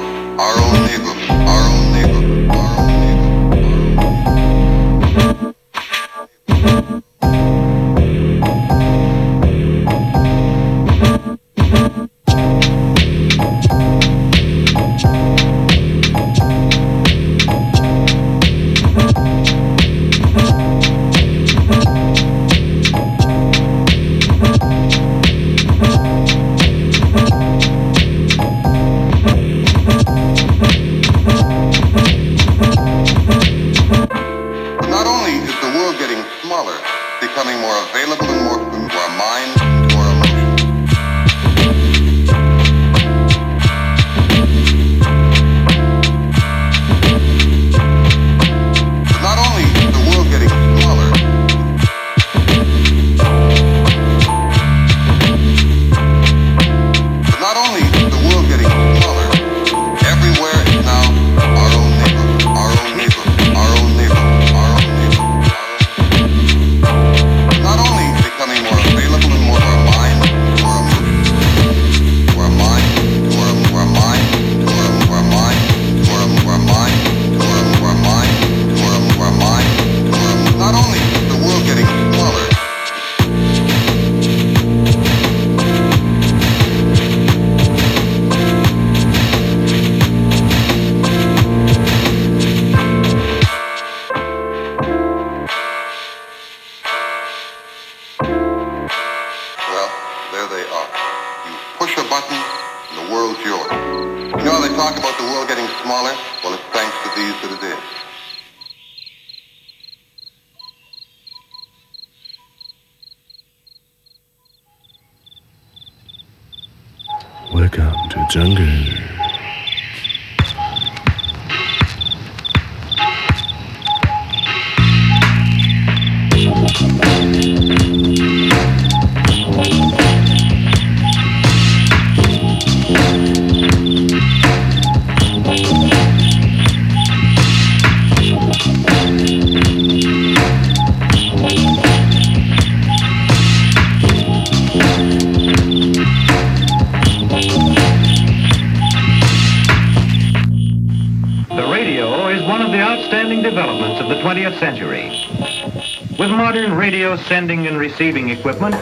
With 156.21 156.33
modern 156.33 156.75
radio 156.75 157.17
sending 157.17 157.67
and 157.67 157.79
receiving 157.79 158.29
equipment, 158.29 158.75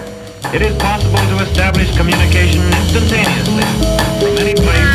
it 0.53 0.61
is 0.61 0.77
possible 0.79 1.19
to 1.19 1.45
establish 1.45 1.97
communication 1.97 2.63
instantaneously 2.63 3.63
from 4.19 4.37
any 4.39 4.55
place 4.55 4.88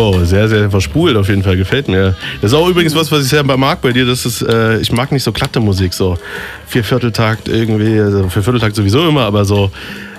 Oh, 0.00 0.16
sehr, 0.22 0.48
sehr 0.48 0.70
verspult 0.70 1.16
auf 1.16 1.28
jeden 1.28 1.42
Fall. 1.42 1.56
Gefällt 1.56 1.88
mir. 1.88 2.14
Das 2.40 2.52
ist 2.52 2.56
auch 2.56 2.68
übrigens 2.68 2.94
was, 2.94 3.10
was 3.10 3.24
ich 3.24 3.30
sehr 3.30 3.42
mag 3.42 3.80
bei 3.82 3.90
dir. 3.90 4.06
Das 4.06 4.24
ist, 4.24 4.42
äh, 4.42 4.78
ich 4.78 4.92
mag 4.92 5.10
nicht 5.10 5.24
so 5.24 5.32
glatte 5.32 5.58
Musik, 5.58 5.92
so 5.92 6.16
Viervierteltakt 6.68 7.48
irgendwie, 7.48 7.98
also 7.98 8.28
Viervierteltakt 8.28 8.76
sowieso 8.76 9.08
immer, 9.08 9.22
aber 9.22 9.44
so, 9.44 9.72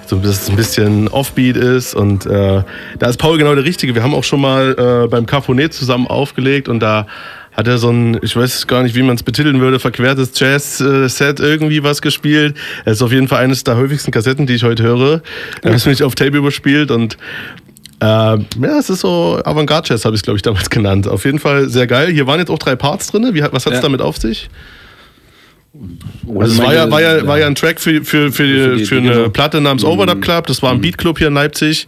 so 0.05 0.17
dass 0.17 0.43
es 0.43 0.49
ein 0.49 0.57
bisschen 0.57 1.07
Offbeat 1.07 1.55
ist. 1.55 1.95
Und 1.95 2.25
äh, 2.25 2.61
da 2.99 3.07
ist 3.07 3.15
Paul 3.15 3.37
genau 3.37 3.55
der 3.55 3.63
Richtige. 3.63 3.95
Wir 3.95 4.03
haben 4.03 4.13
auch 4.13 4.25
schon 4.25 4.41
mal 4.41 4.75
äh, 5.05 5.07
beim 5.07 5.25
Carphonet 5.25 5.73
zusammen 5.73 6.07
aufgelegt 6.07 6.67
und 6.67 6.81
da 6.81 7.07
hat 7.53 7.69
er 7.69 7.77
so 7.77 7.89
ein, 7.89 8.19
ich 8.21 8.35
weiß 8.35 8.67
gar 8.67 8.83
nicht, 8.83 8.95
wie 8.95 9.01
man 9.03 9.15
es 9.15 9.23
betiteln 9.23 9.61
würde, 9.61 9.79
verquertes 9.79 10.37
Jazz-Set 10.37 11.39
irgendwie 11.39 11.83
was 11.83 12.01
gespielt. 12.01 12.57
Es 12.83 12.97
ist 12.97 13.01
auf 13.01 13.13
jeden 13.13 13.29
Fall 13.29 13.45
eines 13.45 13.63
der 13.63 13.77
häufigsten 13.77 14.11
Kassetten, 14.11 14.45
die 14.45 14.55
ich 14.55 14.63
heute 14.63 14.83
höre. 14.83 15.21
Er 15.61 15.73
hat 15.73 15.85
mich 15.85 16.03
auf 16.03 16.15
Tape 16.15 16.37
überspielt 16.37 16.91
und 16.91 17.17
äh, 18.01 18.05
ja, 18.05 18.79
es 18.79 18.89
ist 18.89 19.01
so 19.01 19.39
Avantgarde-Jazz, 19.43 20.05
habe 20.05 20.15
ich 20.15 20.19
es, 20.19 20.23
glaube 20.23 20.37
ich, 20.37 20.41
damals 20.43 20.69
genannt. 20.69 21.07
Auf 21.07 21.25
jeden 21.25 21.39
Fall 21.39 21.69
sehr 21.69 21.87
geil. 21.87 22.11
Hier 22.11 22.27
waren 22.27 22.39
jetzt 22.39 22.49
auch 22.49 22.59
drei 22.59 22.75
Parts 22.75 23.07
drin. 23.11 23.29
Wie, 23.33 23.43
hat- 23.43 23.53
was 23.53 23.65
hat 23.65 23.73
es 23.73 23.77
Ja. 23.79 23.83
damit 23.83 24.01
auf 24.01 24.17
sich? 24.17 24.49
Also 26.27 26.53
es 26.53 26.57
war 26.59 26.73
ja, 26.73 26.89
war, 26.89 26.99
ja, 27.01 27.25
war 27.27 27.37
ja 27.37 27.45
ein 27.45 27.53
Track 27.55 27.79
für, 27.79 28.03
für, 28.03 28.31
für, 28.31 28.31
Für 28.31 28.75
die- 28.75 28.85
für 28.85 28.97
eine 28.97 29.11
genau. 29.11 29.29
Platte 29.29 29.61
namens 29.61 29.83
Overdub 29.85 30.21
Club. 30.21 30.47
Das 30.47 30.61
war 30.63 30.71
ein 30.71 30.81
Beatclub 30.81 31.17
hier 31.19 31.27
in 31.27 31.35
Leipzig, 31.35 31.87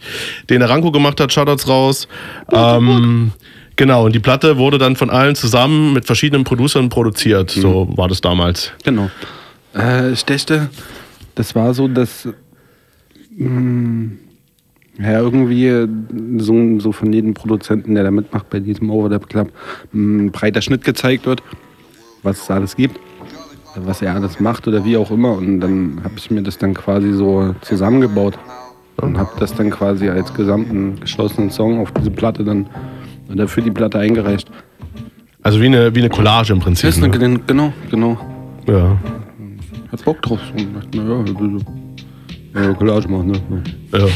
den 0.50 0.62
Aranko 0.62 0.92
gemacht 0.92 1.18
hat. 1.20 1.32
Shoutouts 1.32 1.66
raus. 1.66 2.06
Ähm, 2.52 3.32
genau, 3.74 4.06
und 4.06 4.14
die 4.14 4.20
Platte 4.20 4.56
wurde 4.56 4.78
dann 4.78 4.94
von 4.94 5.10
allen 5.10 5.34
zusammen 5.34 5.92
mit 5.94 6.04
verschiedenen 6.06 6.44
Producern 6.44 6.90
produziert. 6.90 7.50
So 7.50 7.88
war 7.96 8.06
das 8.08 8.20
damals. 8.20 8.70
Genau. 8.84 9.10
Äh, 9.74 10.12
ich 10.12 10.24
dachte, 10.24 10.70
das 11.34 11.54
war 11.56 11.74
so, 11.74 11.88
dass 11.88 12.28
mh, 13.36 14.10
ja, 14.98 15.20
irgendwie 15.20 15.66
äh, 15.66 15.88
so, 16.38 16.78
so 16.78 16.92
von 16.92 17.12
jedem 17.12 17.34
Produzenten, 17.34 17.94
der 17.94 18.04
da 18.04 18.10
mitmacht 18.10 18.50
bei 18.50 18.60
diesem 18.60 18.90
Overdub 18.90 19.28
Club, 19.28 19.50
ein 19.94 20.30
breiter 20.30 20.60
Schnitt 20.60 20.84
gezeigt 20.84 21.26
wird, 21.26 21.42
was 22.22 22.42
es 22.42 22.50
alles 22.50 22.76
gibt, 22.76 23.00
was 23.76 24.02
er 24.02 24.14
alles 24.14 24.38
macht 24.38 24.68
oder 24.68 24.84
wie 24.84 24.96
auch 24.96 25.10
immer. 25.10 25.32
Und 25.32 25.60
dann 25.60 26.00
habe 26.04 26.14
ich 26.16 26.30
mir 26.30 26.42
das 26.42 26.58
dann 26.58 26.74
quasi 26.74 27.12
so 27.12 27.54
zusammengebaut 27.62 28.38
und 28.98 29.18
habe 29.18 29.30
das 29.38 29.54
dann 29.54 29.70
quasi 29.70 30.08
als 30.08 30.32
gesamten 30.34 31.00
geschlossenen 31.00 31.50
Song 31.50 31.80
auf 31.80 31.90
diese 31.92 32.10
Platte 32.10 32.44
dann 32.44 32.66
oder 33.30 33.48
für 33.48 33.62
die 33.62 33.70
Platte 33.70 33.98
eingereicht. 33.98 34.50
Also 35.42 35.60
wie 35.60 35.66
eine, 35.66 35.94
wie 35.94 36.00
eine 36.00 36.10
Collage 36.10 36.52
im 36.52 36.60
Prinzip. 36.60 36.88
Das 36.88 36.98
ist 36.98 37.02
eine, 37.02 37.16
ne? 37.16 37.40
genau, 37.46 37.72
genau. 37.90 38.18
Ja. 38.66 38.96
Hat 39.90 40.04
Bock 40.04 40.20
drauf. 40.22 40.40
Und 40.56 40.74
dachte, 40.74 40.98
naja, 40.98 41.24
ich 41.24 41.38
will 41.38 41.58
so 41.58 42.60
ja, 42.60 42.74
Collage 42.74 43.08
machen, 43.08 43.28
ne? 43.28 43.62
Ja. 43.92 43.98
Ja, 43.98 44.06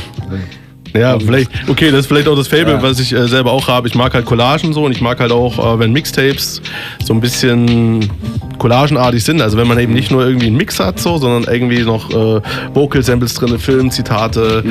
vielleicht, 1.18 1.50
okay, 1.68 1.90
das 1.90 2.00
ist 2.00 2.06
vielleicht 2.06 2.28
auch 2.28 2.36
das 2.36 2.48
Fable, 2.48 2.78
was 2.82 2.98
ich 3.00 3.12
äh, 3.12 3.26
selber 3.28 3.52
auch 3.52 3.68
habe. 3.68 3.88
Ich 3.88 3.94
mag 3.94 4.14
halt 4.14 4.24
Collagen 4.24 4.72
so 4.72 4.84
und 4.84 4.92
ich 4.92 5.00
mag 5.00 5.20
halt 5.20 5.32
auch, 5.32 5.58
äh, 5.58 5.78
wenn 5.78 5.92
Mixtapes 5.92 6.60
so 7.04 7.12
ein 7.14 7.20
bisschen 7.20 8.10
collagenartig 8.58 9.22
sind. 9.22 9.40
Also 9.42 9.56
wenn 9.58 9.68
man 9.68 9.78
eben 9.78 9.92
nicht 9.92 10.10
nur 10.10 10.24
irgendwie 10.26 10.46
einen 10.46 10.56
Mix 10.56 10.80
hat, 10.80 10.98
so, 10.98 11.18
sondern 11.18 11.52
irgendwie 11.52 11.82
noch 11.82 12.10
äh, 12.10 12.40
Vocal-Samples 12.74 13.34
drin, 13.34 13.58
Filmzitate, 13.58 14.64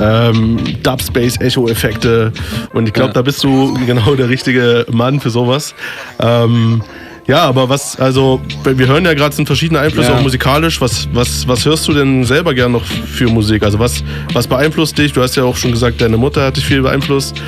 ähm, 0.00 0.58
Dubspace, 0.82 1.40
Echo-Effekte. 1.40 2.32
Und 2.72 2.86
ich 2.88 2.94
glaube, 2.94 3.08
Ja. 3.10 3.14
da 3.14 3.22
bist 3.22 3.44
du 3.44 3.74
genau 3.86 4.14
der 4.14 4.28
richtige 4.28 4.86
Mann 4.90 5.20
für 5.20 5.30
sowas. 5.30 5.74
Ähm, 6.20 6.82
ja, 7.26 7.42
aber 7.42 7.68
was, 7.68 7.98
also, 7.98 8.40
wir 8.64 8.86
hören 8.86 9.04
ja 9.04 9.14
gerade, 9.14 9.34
sind 9.34 9.46
verschiedene 9.46 9.80
Einflüsse 9.80 10.10
Ja. 10.10 10.16
auch 10.16 10.22
musikalisch. 10.22 10.80
Was, 10.80 11.08
was, 11.12 11.46
was 11.48 11.64
hörst 11.64 11.86
du 11.88 11.92
denn 11.92 12.24
selber 12.24 12.54
gern 12.54 12.72
noch 12.72 12.84
für 12.84 13.28
Musik? 13.28 13.62
Also, 13.62 13.78
was, 13.78 14.04
was 14.32 14.46
beeinflusst 14.46 14.96
dich? 14.96 15.12
Du 15.12 15.22
hast 15.22 15.34
ja 15.36 15.44
auch 15.44 15.56
schon 15.56 15.72
gesagt, 15.72 16.00
deine 16.00 16.16
Mutter 16.16 16.44
hat 16.44 16.56
dich 16.56 16.64
viel 16.64 16.82
beeinflusst. 16.82 17.40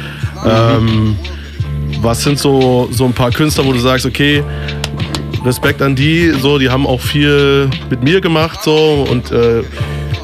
Ähm, 0.44 1.16
was 2.00 2.22
sind 2.22 2.38
so, 2.38 2.88
so 2.92 3.04
ein 3.04 3.12
paar 3.12 3.30
Künstler, 3.30 3.64
wo 3.64 3.72
du 3.72 3.78
sagst, 3.78 4.06
okay, 4.06 4.42
Respekt 5.44 5.80
an 5.82 5.94
die, 5.94 6.30
so, 6.30 6.58
die 6.58 6.68
haben 6.68 6.86
auch 6.86 7.00
viel 7.00 7.70
mit 7.90 8.02
mir 8.02 8.20
gemacht, 8.20 8.60
so, 8.62 9.06
und 9.08 9.30
äh, 9.30 9.62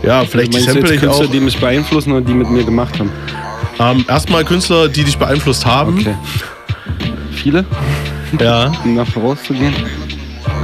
ja, 0.02 0.24
vielleicht 0.24 0.52
du 0.54 0.58
sample 0.60 0.94
ich 0.94 1.00
auch. 1.00 1.16
Künstler, 1.16 1.26
die 1.28 1.40
mich 1.40 1.58
beeinflussen 1.58 2.12
oder 2.12 2.20
die 2.20 2.34
mit 2.34 2.50
mir 2.50 2.64
gemacht 2.64 2.98
haben? 2.98 3.10
Ähm, 3.78 4.04
erstmal 4.08 4.44
Künstler, 4.44 4.88
die 4.88 5.04
dich 5.04 5.16
beeinflusst 5.16 5.64
haben. 5.64 5.98
Okay. 5.98 6.14
Viele? 7.32 7.64
Ja. 8.40 8.72
Um 8.84 8.94
nach 8.94 9.06
vorauszugehen. 9.06 9.72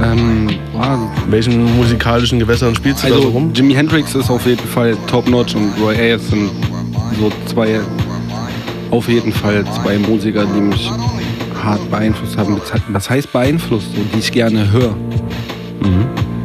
Ähm, 0.03 0.47
boah, 0.73 0.99
Welchen 1.29 1.75
musikalischen 1.77 2.39
Gewässern 2.39 2.75
spielst 2.75 3.03
du 3.03 3.07
da 3.07 3.13
so 3.13 3.19
also 3.19 3.29
rum? 3.29 3.51
Jimi 3.53 3.73
Hendrix 3.73 4.15
ist 4.15 4.29
auf 4.29 4.45
jeden 4.45 4.67
Fall 4.67 4.95
top-notch 5.07 5.55
und 5.55 5.71
Roy 5.81 5.95
Ayers 5.95 6.27
sind 6.29 6.49
so 7.19 7.31
zwei, 7.45 7.79
auf 8.89 9.07
jeden 9.07 9.31
Fall 9.31 9.63
zwei 9.81 9.97
Musiker, 9.99 10.45
die 10.45 10.61
mich 10.61 10.89
hart 11.63 11.89
beeinflusst 11.91 12.37
haben. 12.37 12.59
Was 12.89 13.09
heißt 13.09 13.31
beeinflusst? 13.31 13.87
So, 13.95 14.01
die 14.13 14.19
ich 14.19 14.31
gerne 14.31 14.71
höre. 14.71 14.95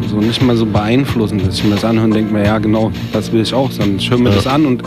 So 0.09 0.17
nicht 0.19 0.41
mal 0.43 0.57
so 0.57 0.65
beeinflussen, 0.67 1.43
dass 1.45 1.57
ich 1.59 1.65
mir 1.65 1.75
das 1.75 1.85
anhöre 1.85 2.07
und 2.07 2.15
denke 2.15 2.33
mir, 2.33 2.45
ja 2.45 2.59
genau, 2.59 2.91
das 3.13 3.33
will 3.33 3.41
ich 3.43 3.53
auch, 3.53 3.71
sondern 3.71 3.97
ich 3.97 4.09
höre 4.11 4.19
mir 4.19 4.31
Ja. 4.31 4.37
das 4.37 4.47
an 4.47 4.65
und 4.67 4.83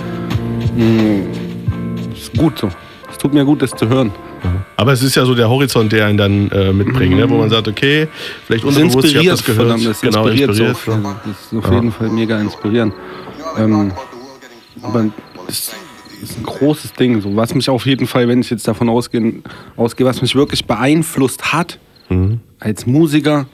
mh, 0.75 2.13
ist 2.15 2.35
gut 2.37 2.57
so. 2.59 2.69
Es 3.11 3.17
tut 3.17 3.33
mir 3.33 3.43
gut, 3.45 3.61
das 3.61 3.71
zu 3.71 3.87
hören. 3.87 4.11
Aber 4.77 4.93
es 4.93 5.01
ist 5.03 5.15
ja 5.15 5.25
so 5.25 5.35
der 5.35 5.49
Horizont, 5.49 5.91
der 5.91 6.05
einen 6.05 6.17
dann 6.17 6.49
äh, 6.51 6.71
mitbringt, 6.73 7.15
ne? 7.15 7.29
wo 7.29 7.37
man 7.37 7.49
sagt, 7.49 7.67
okay, 7.67 8.07
vielleicht 8.45 8.63
Das 8.65 8.75
unterbewusst, 8.77 9.07
ich 9.07 9.15
hab 9.17 9.23
inspiriert, 9.23 9.33
das 9.33 9.43
gehört. 9.45 9.67
verdammt, 9.67 9.85
das 9.87 10.01
genau, 10.01 10.27
inspiriert, 10.27 10.49
inspiriert. 10.49 10.77
so. 10.85 10.91
Das 11.25 11.39
ist 11.51 11.57
auf 11.57 11.65
Ja. 11.71 11.75
jeden 11.75 11.91
Fall 11.91 12.09
mega 12.09 12.39
inspirierend. 12.39 12.93
Ähm, 13.57 13.91
aber 14.81 15.05
das 15.47 15.71
ist 16.21 16.37
ein 16.37 16.43
großes 16.43 16.93
Ding. 16.93 17.21
So. 17.21 17.35
Was 17.35 17.53
mich 17.55 17.69
auf 17.69 17.85
jeden 17.85 18.07
Fall, 18.07 18.27
wenn 18.27 18.41
ich 18.41 18.49
jetzt 18.49 18.67
davon 18.67 18.89
ausgehe, 18.89 19.33
ausgehe 19.75 20.05
was 20.07 20.21
mich 20.21 20.35
wirklich 20.35 20.65
beeinflusst 20.65 21.51
hat, 21.53 21.77
Mhm. 22.09 22.39
als 22.59 22.85
Musiker, 22.87 23.45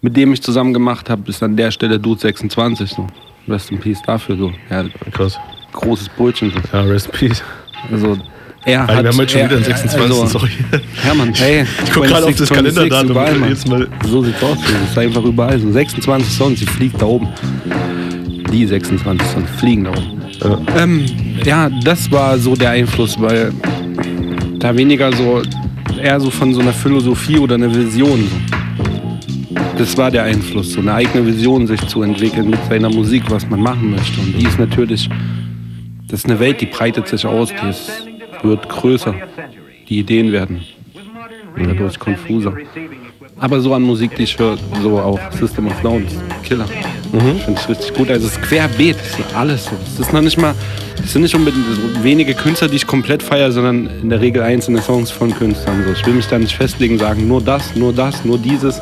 mit 0.00 0.16
dem 0.16 0.32
ich 0.32 0.42
zusammen 0.42 0.72
gemacht 0.72 1.10
habe, 1.10 1.28
ist 1.28 1.42
an 1.42 1.56
der 1.56 1.70
Stelle 1.70 1.98
Dude 2.00 2.20
26. 2.20 2.90
So. 2.90 3.06
Rest 3.48 3.70
in 3.70 3.78
Peace 3.78 4.00
dafür. 4.06 4.36
So. 4.36 4.52
Ja, 4.70 4.84
Krass. 5.12 5.38
Großes 5.72 6.08
Brötchen. 6.10 6.50
So. 6.52 6.58
Ja, 6.76 6.82
Rest 6.84 7.06
in 7.08 7.12
Peace. 7.12 7.42
Also, 7.90 8.16
er 8.64 8.80
Alter, 8.80 8.94
hat. 8.94 9.04
wir 9.04 9.10
haben 9.10 9.18
heute 9.18 9.32
schon 9.32 9.40
er, 9.40 9.46
wieder 9.50 9.56
den 9.60 9.64
26. 9.64 10.00
Also, 10.00 10.26
sorry. 10.26 10.50
Hermann, 11.02 11.34
hey. 11.34 11.66
Ich 11.84 11.92
guck 11.92 12.04
gerade 12.04 12.26
auf 12.26 12.36
das 12.36 12.48
26, 12.48 12.90
Kalenderdatum. 12.90 13.48
Jetzt. 13.48 13.66
So 14.08 14.22
sieht's 14.22 14.42
aus. 14.42 14.58
Das 14.60 14.90
ist 14.90 14.98
einfach 14.98 15.24
überall 15.24 15.58
so. 15.58 15.70
26 15.70 16.32
Songs, 16.32 16.60
die 16.60 16.66
fliegt 16.66 17.00
da 17.00 17.06
oben. 17.06 17.28
Die 18.52 18.66
26 18.66 19.28
Songs 19.28 19.50
fliegen 19.58 19.84
da 19.84 19.90
oben. 19.90 20.22
Ja. 20.42 20.82
Ähm, 20.82 21.04
ja, 21.44 21.70
das 21.84 22.10
war 22.10 22.38
so 22.38 22.54
der 22.54 22.70
Einfluss, 22.70 23.20
weil 23.20 23.52
da 24.58 24.76
weniger 24.76 25.12
so, 25.12 25.42
eher 26.00 26.20
so 26.20 26.30
von 26.30 26.52
so 26.54 26.60
einer 26.60 26.72
Philosophie 26.72 27.38
oder 27.38 27.54
einer 27.54 27.74
Vision. 27.74 28.28
So. 28.28 28.62
Das 29.78 29.96
war 29.96 30.10
der 30.10 30.24
Einfluss, 30.24 30.72
so 30.72 30.80
eine 30.80 30.94
eigene 30.94 31.26
Vision 31.26 31.66
sich 31.66 31.80
zu 31.86 32.02
entwickeln 32.02 32.50
mit 32.50 32.58
seiner 32.68 32.90
Musik, 32.90 33.24
was 33.28 33.48
man 33.48 33.60
machen 33.60 33.90
möchte. 33.90 34.20
Und 34.20 34.38
die 34.38 34.46
ist 34.46 34.58
natürlich, 34.58 35.08
das 36.08 36.20
ist 36.20 36.26
eine 36.26 36.38
Welt, 36.38 36.60
die 36.60 36.66
breitet 36.66 37.08
sich 37.08 37.24
aus, 37.24 37.48
die 37.50 37.68
ist, 37.68 38.06
wird 38.42 38.68
größer. 38.68 39.14
Die 39.88 39.98
Ideen 39.98 40.32
werden 40.32 40.64
dadurch 41.56 41.98
konfuser. 41.98 42.54
Aber 43.38 43.60
so 43.60 43.74
an 43.74 43.82
Musik, 43.82 44.14
die 44.16 44.22
ich 44.22 44.38
höre, 44.38 44.56
so 44.82 44.98
auch 45.00 45.18
System 45.32 45.66
of 45.66 45.80
Down, 45.82 46.06
Killer. 46.44 46.66
Ich 47.36 47.42
finde 47.42 47.60
es 47.60 47.68
richtig 47.68 47.94
gut. 47.94 48.10
Also 48.10 48.26
es 48.26 48.32
ist 48.32 48.42
querbeet, 48.42 48.96
es 48.96 49.18
ist 49.18 49.34
alles 49.34 49.64
so. 49.64 49.72
Es 49.84 50.00
ist 50.00 50.12
noch 50.12 50.20
nicht 50.22 50.38
mal, 50.38 50.54
es 51.02 51.12
sind 51.12 51.22
nicht 51.22 51.34
unbedingt 51.34 51.64
so 51.66 52.04
wenige 52.04 52.34
Künstler, 52.34 52.68
die 52.68 52.76
ich 52.76 52.86
komplett 52.86 53.22
feiere, 53.22 53.52
sondern 53.52 53.88
in 54.00 54.08
der 54.08 54.20
Regel 54.20 54.42
einzelne 54.42 54.80
Songs 54.80 55.10
von 55.10 55.34
Künstlern. 55.34 55.84
So. 55.84 55.92
Ich 55.92 56.06
will 56.06 56.14
mich 56.14 56.26
da 56.26 56.38
nicht 56.38 56.54
festlegen, 56.54 56.98
sagen, 56.98 57.26
nur 57.28 57.42
das, 57.42 57.74
nur 57.74 57.92
das, 57.92 58.24
nur 58.24 58.38
dieses. 58.38 58.80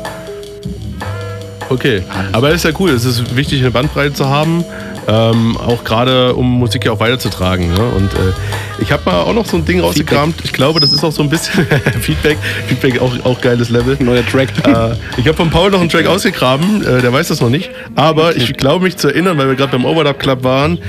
Okay, 1.69 2.03
aber 2.31 2.49
es 2.49 2.57
ist 2.57 2.63
ja 2.65 2.71
cool. 2.79 2.91
Es 2.91 3.05
ist 3.05 3.35
wichtig, 3.35 3.61
eine 3.61 3.71
Bandbreite 3.71 4.13
zu 4.13 4.27
haben. 4.27 4.63
Ähm, 5.07 5.57
auch 5.57 5.83
gerade, 5.83 6.35
um 6.35 6.59
Musik 6.59 6.85
ja 6.85 6.91
auch 6.91 6.99
weiterzutragen. 6.99 7.73
Ne? 7.73 7.91
Und 7.97 8.13
äh, 8.13 8.33
ich 8.81 8.91
habe 8.91 9.03
mal 9.05 9.21
auch 9.21 9.33
noch 9.33 9.45
so 9.45 9.57
ein 9.57 9.65
Ding 9.65 9.79
rausgekramt. 9.79 10.35
Ich 10.43 10.51
glaube, 10.51 10.79
das 10.79 10.91
ist 10.91 11.03
auch 11.03 11.11
so 11.11 11.21
ein 11.21 11.29
bisschen 11.29 11.65
Feedback. 12.01 12.37
Feedback 12.67 12.99
auch, 12.99 13.13
auch 13.23 13.39
geiles 13.39 13.69
Level. 13.69 13.95
Neuer 13.99 14.25
Track. 14.25 14.49
Äh, 14.65 14.95
ich 15.17 15.27
habe 15.27 15.35
von 15.35 15.49
Paul 15.49 15.71
noch 15.71 15.79
einen 15.79 15.89
Track 15.89 16.07
ausgegraben. 16.07 16.83
Äh, 16.83 17.01
der 17.01 17.13
weiß 17.13 17.27
das 17.27 17.41
noch 17.41 17.49
nicht. 17.49 17.69
Aber 17.95 18.35
ich 18.35 18.53
glaube 18.53 18.85
mich 18.85 18.97
zu 18.97 19.09
erinnern, 19.09 19.37
weil 19.37 19.47
wir 19.47 19.55
gerade 19.55 19.71
beim 19.71 19.85
Overdub 19.85 20.19
Club 20.19 20.43
waren, 20.43 20.79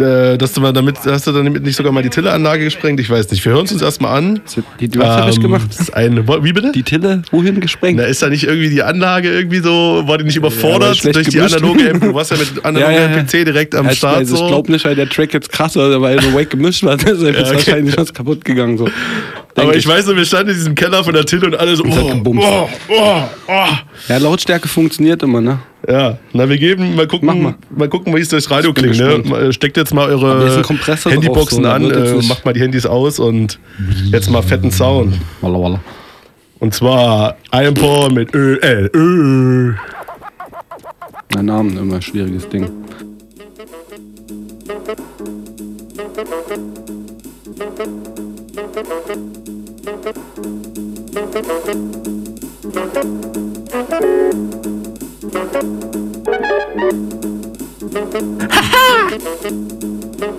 äh, 0.00 0.36
dass 0.38 0.52
du 0.52 0.60
mal 0.60 0.72
damit, 0.72 0.96
hast 1.06 1.26
du 1.26 1.32
damit 1.32 1.62
nicht 1.62 1.76
sogar 1.76 1.92
mal 1.92 2.02
die 2.02 2.08
Tille-Anlage 2.10 2.64
gesprengt? 2.64 2.98
Ich 3.00 3.08
weiß 3.10 3.30
nicht. 3.30 3.44
Wir 3.44 3.52
hören 3.52 3.66
es 3.66 3.72
uns 3.72 3.82
erstmal 3.82 4.16
an. 4.18 4.40
Die, 4.80 4.98
was 4.98 5.06
habe 5.08 5.30
ich 5.30 5.36
Ähm, 5.36 5.42
gemacht? 5.42 5.68
Ein, 5.92 6.26
wie 6.44 6.52
bitte? 6.52 6.72
Die 6.72 6.82
Tille, 6.82 7.22
wohin 7.30 7.60
gesprengt? 7.60 7.98
Na, 7.98 8.04
ist 8.06 8.22
da 8.22 8.28
nicht 8.28 8.44
irgendwie 8.44 8.70
die 8.70 8.82
Anlage 8.82 9.30
irgendwie 9.30 9.60
so, 9.60 10.02
war 10.06 10.18
die 10.18 10.24
nicht 10.24 10.34
Ja, 10.34 10.40
überfordert 10.40 10.96
schlecht 10.96 11.16
durch 11.16 11.28
die 11.28 11.36
gemischt. 11.36 11.56
analoge 11.56 11.88
MP? 11.88 12.06
Du 12.06 12.14
warst 12.14 12.30
ja 12.30 12.36
mit 12.38 12.64
analoger 12.64 12.92
Ja, 12.92 13.00
ja, 13.10 13.16
ja. 13.16 13.22
PC 13.22 13.30
direkt 13.44 13.74
am 13.74 13.90
Start 13.90 14.16
also 14.16 14.36
so. 14.36 14.42
Ich 14.44 14.48
glaube 14.50 14.72
nicht, 14.72 14.84
weil 14.84 14.94
der 14.94 15.08
Track 15.08 15.34
jetzt 15.34 15.52
krasser, 15.52 16.00
weil 16.00 16.20
so 16.22 16.32
wack 16.34 16.50
gemischt 16.50 16.82
war. 16.84 16.96
Ja, 17.00 17.12
ist 17.12 17.22
okay. 17.22 17.52
wahrscheinlich 17.54 17.96
was 17.96 18.12
kaputt 18.14 18.44
gegangen. 18.44 18.78
So. 18.78 18.84
Aber 19.56 19.72
Denk 19.72 19.76
ich 19.76 19.86
weiß 19.86 20.06
noch, 20.06 20.16
wir 20.16 20.24
standen 20.24 20.50
in 20.50 20.54
diesem 20.56 20.74
Keller 20.74 21.02
von 21.04 21.12
der 21.12 21.24
Tille 21.24 21.46
und 21.46 21.54
alle 21.56 21.74
so, 21.76 21.84
oh, 21.84 22.12
oh, 22.24 22.68
oh, 22.88 23.22
oh. 23.48 23.66
Ja, 24.08 24.16
Lautstärke 24.18 24.68
funktioniert 24.68 25.22
immer, 25.22 25.40
ne? 25.40 25.58
Ja, 25.88 26.18
na, 26.32 26.48
wir 26.48 26.58
geben, 26.58 26.94
mal 26.94 27.06
gucken, 27.06 27.54
mal. 27.70 27.88
gucken, 27.88 28.14
wie 28.14 28.20
es 28.20 28.28
durchs 28.28 28.50
Radio 28.50 28.72
klingt. 28.72 28.98
Ne? 28.98 29.22
Mal, 29.24 29.52
Steckt 29.52 29.76
jetzt 29.76 29.94
mal 29.94 30.08
eure 30.08 30.62
Handyboxen 31.04 31.64
so, 31.64 31.70
an, 31.70 31.90
äh, 31.90 32.22
macht 32.26 32.44
mal 32.44 32.52
die 32.52 32.60
Handys 32.60 32.84
aus 32.84 33.18
und 33.18 33.58
jetzt 34.10 34.30
mal 34.30 34.42
fetten 34.42 34.70
Sound. 34.70 35.14
Walla, 35.40 35.58
walla. 35.58 35.80
Und 36.58 36.74
zwar 36.74 37.36
Iron 37.52 37.74
Paul 37.74 38.12
mit 38.12 38.34
Ö, 38.34 38.58
L, 38.60 38.90
Ö. 38.94 39.72
Mein 41.34 41.46
Name 41.46 41.80
immer 41.80 41.94
ein 41.96 42.02
schwieriges 42.02 42.46
Ding. 42.48 42.68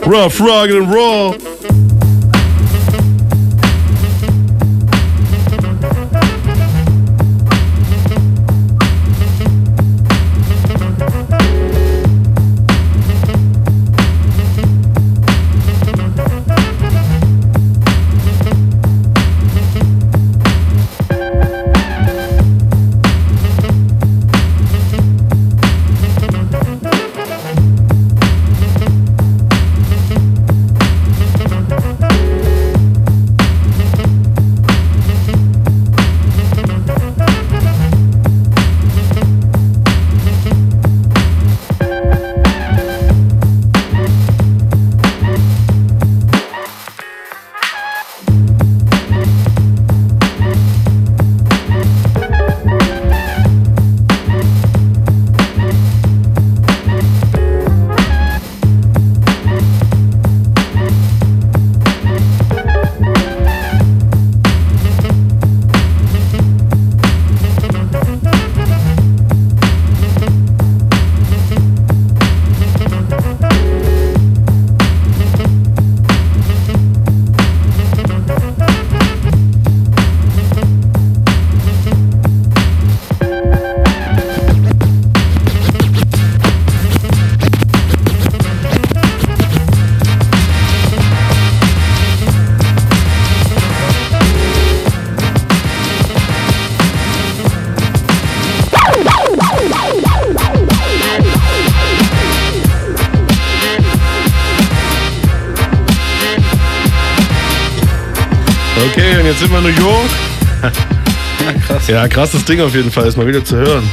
Rough, 0.05 0.39
rugged 0.41 0.75
and 0.75 0.91
raw. 0.91 1.90
Ja, 111.91 112.07
krass. 112.07 112.07
Ja, 112.07 112.07
krasses 112.07 112.45
Ding 112.45 112.61
auf 112.61 112.73
jeden 112.73 112.91
Fall, 112.91 113.05
ist 113.07 113.17
mal 113.17 113.27
wieder 113.27 113.43
zu 113.43 113.57
hören. 113.57 113.83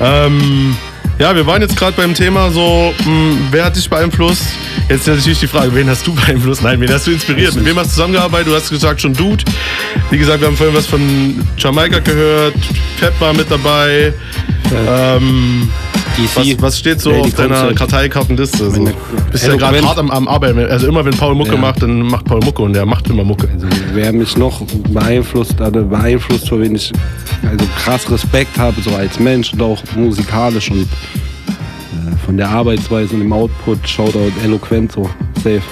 Ähm, 0.00 0.76
ja, 1.18 1.34
wir 1.34 1.46
waren 1.46 1.62
jetzt 1.62 1.76
gerade 1.76 1.96
beim 1.96 2.14
Thema 2.14 2.50
so, 2.50 2.92
mh, 3.04 3.36
wer 3.50 3.64
hat 3.66 3.76
dich 3.76 3.88
beeinflusst? 3.88 4.44
Jetzt 4.88 5.08
ist 5.08 5.16
natürlich 5.16 5.40
die 5.40 5.46
Frage, 5.46 5.74
wen 5.74 5.88
hast 5.88 6.06
du 6.06 6.14
beeinflusst? 6.14 6.62
Nein, 6.62 6.80
wen 6.80 6.92
hast 6.92 7.06
du 7.06 7.10
inspiriert? 7.10 7.54
Mit 7.54 7.64
wem 7.64 7.76
hast 7.78 7.88
du 7.88 7.90
zusammengearbeitet? 7.92 8.48
Du 8.48 8.54
hast 8.54 8.70
gesagt 8.70 9.00
schon 9.00 9.14
Dude. 9.14 9.44
Wie 10.10 10.18
gesagt, 10.18 10.40
wir 10.40 10.48
haben 10.48 10.56
vorhin 10.56 10.74
was 10.74 10.86
von 10.86 11.42
Jamaika 11.58 11.98
gehört. 12.00 12.54
Fab 12.98 13.20
war 13.20 13.32
mit 13.32 13.50
dabei. 13.50 14.12
Ähm, 14.74 15.70
was, 16.34 16.62
was 16.62 16.78
steht 16.78 17.00
so 17.00 17.10
Lady 17.10 17.22
auf 17.22 17.34
deiner 17.34 17.54
Concept. 17.54 17.78
Karteikartenliste? 17.78 18.70
So? 18.70 18.88
Bist 19.30 19.46
ja 19.46 19.56
gerade 19.56 19.82
hart 19.82 19.98
am, 19.98 20.10
am 20.10 20.28
Arbeiten. 20.28 20.58
Also 20.58 20.88
immer 20.88 21.04
wenn 21.04 21.14
Paul 21.16 21.34
Mucke 21.34 21.54
Ja. 21.54 21.60
macht, 21.60 21.82
dann 21.82 22.00
macht 22.02 22.24
Paul 22.24 22.40
Mucke 22.40 22.62
und 22.62 22.72
der 22.72 22.86
macht 22.86 23.08
immer 23.08 23.24
Mucke. 23.24 23.48
Also, 23.52 23.66
wer 23.92 24.12
mich 24.12 24.36
noch 24.36 24.62
beeinflusst 24.88 25.58
hatte, 25.60 25.82
beeinflusst, 25.82 26.48
für 26.48 26.60
wen 26.60 26.74
ich 26.74 26.92
also 27.42 27.66
krass 27.78 28.10
Respekt 28.10 28.58
habe, 28.58 28.80
so 28.80 28.94
als 28.94 29.18
Mensch 29.18 29.52
und 29.52 29.62
auch 29.62 29.82
musikalisch 29.94 30.70
und 30.70 30.82
äh, 30.82 32.16
von 32.24 32.36
der 32.36 32.48
Arbeitsweise 32.48 33.14
und 33.14 33.20
dem 33.20 33.32
Output, 33.32 33.86
Shoutout 33.88 34.32
eloquent 34.42 34.92
so, 34.92 35.08
safe. 35.36 35.62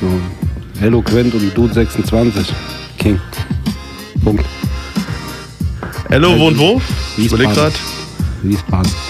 So, 0.00 0.84
eloquent 0.84 1.34
und 1.34 1.56
Dude 1.56 1.74
26, 1.74 2.46
King. 2.98 3.20
Punkt. 4.24 4.44
Ello 6.10 6.38
wohnt 6.38 6.58
wo? 6.58 6.80
Grad. 7.28 7.72
Wiesbaden. 8.42 9.07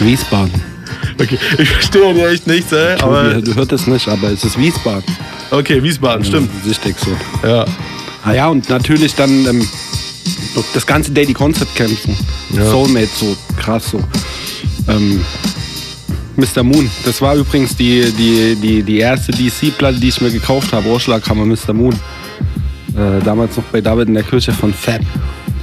Wiesbaden. 0.00 0.74
Okay, 1.20 1.38
ich 1.58 1.68
verstehe 1.68 2.14
ja 2.14 2.28
echt 2.28 2.46
nichts, 2.46 2.72
ey. 2.72 2.96
Aber 3.00 3.34
du 3.34 3.54
hörst 3.54 3.72
es 3.72 3.86
nicht, 3.86 4.08
aber 4.08 4.30
es 4.30 4.44
ist 4.44 4.58
Wiesbaden. 4.58 5.04
Okay, 5.50 5.82
Wiesbaden, 5.82 6.24
stimmt. 6.24 6.50
Sichtig 6.64 6.96
so. 6.98 7.16
Ja. 7.46 7.64
Ah 8.24 8.32
ja, 8.32 8.48
und 8.48 8.68
natürlich 8.68 9.14
dann 9.14 9.46
ähm, 9.46 9.68
das 10.72 10.86
ganze 10.86 11.12
Daily 11.12 11.34
Concept 11.34 11.70
so. 11.76 12.56
Ja. 12.56 12.66
Soulmate 12.66 13.08
so, 13.14 13.36
krass 13.58 13.90
so. 13.90 14.00
Ähm, 14.88 15.20
Mr. 16.36 16.62
Moon, 16.62 16.90
das 17.04 17.20
war 17.20 17.36
übrigens 17.36 17.76
die, 17.76 18.10
die, 18.12 18.56
die, 18.56 18.82
die 18.82 18.98
erste 18.98 19.30
DC-Platte, 19.32 20.00
die 20.00 20.08
ich 20.08 20.20
mir 20.20 20.30
gekauft 20.30 20.72
habe. 20.72 20.88
Ohrschlaghammer 20.88 21.44
Mr. 21.44 21.72
Moon. 21.72 21.94
Äh, 22.96 23.22
damals 23.24 23.56
noch 23.56 23.64
bei 23.64 23.80
David 23.80 24.08
in 24.08 24.14
der 24.14 24.24
Kirche 24.24 24.52
von 24.52 24.72
Fab. 24.72 25.00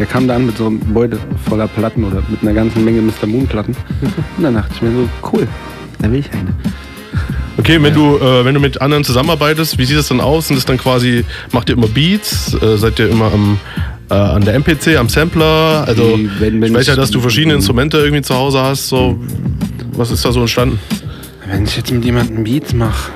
Der 0.02 0.08
kam 0.08 0.28
da 0.28 0.36
an 0.36 0.48
mit 0.48 0.58
so 0.58 0.66
einem 0.66 0.80
Beutel 0.80 1.20
voller 1.48 1.68
Platten 1.68 2.04
oder 2.04 2.24
mit 2.28 2.42
einer 2.42 2.54
ganzen 2.54 2.84
Menge 2.84 3.04
Mr. 3.04 3.28
Moon-Platten. 3.28 3.76
Und 4.38 4.44
dann 4.44 4.56
dachte 4.56 4.72
ich 4.74 4.82
mir 4.82 4.90
so, 4.94 5.08
cool, 5.32 5.48
da 6.00 6.12
will 6.12 6.22
ich 6.22 6.32
eine. 6.34 6.56
Okay, 7.60 7.78
wenn 7.84 7.94
du 7.94 8.18
äh, 8.18 8.44
wenn 8.44 8.56
du 8.56 8.60
mit 8.60 8.82
anderen 8.82 9.04
zusammenarbeitest, 9.04 9.78
wie 9.78 9.86
sieht 9.86 9.96
das 10.00 10.08
dann 10.08 10.20
aus? 10.20 10.48
Sind 10.48 10.58
das 10.58 10.66
dann 10.66 10.80
quasi, 10.80 11.24
macht 11.52 11.70
ihr 11.70 11.78
immer 11.78 11.86
Beats? 11.86 12.56
Äh, 12.56 12.78
seid 12.78 12.98
ihr 12.98 13.10
immer 13.12 13.32
am, 13.32 13.60
äh, 14.10 14.16
an 14.16 14.44
der 14.44 14.56
MPC, 14.56 14.98
am 14.98 15.08
Sampler? 15.08 15.84
Also 15.86 16.18
Die- 16.18 16.28
wenn- 16.40 16.60
wenn 16.62 16.72
ich 16.72 16.80
weiß 16.80 16.88
ja, 16.88 16.96
dass 16.96 17.12
du 17.12 17.20
verschiedene 17.22 17.54
Instrumente 17.54 17.98
irgendwie 17.98 18.24
zu 18.24 18.34
Hause 18.34 18.60
hast. 18.60 18.88
So, 18.88 19.20
was 19.94 20.10
ist 20.10 20.26
da 20.26 20.32
so 20.32 20.40
entstanden? 20.42 20.80
Wenn 21.48 21.66
ich 21.66 21.78
jetzt 21.78 21.92
mit 21.92 22.04
jemandem 22.04 22.44
Beats 22.44 22.74
mache, 22.74 23.12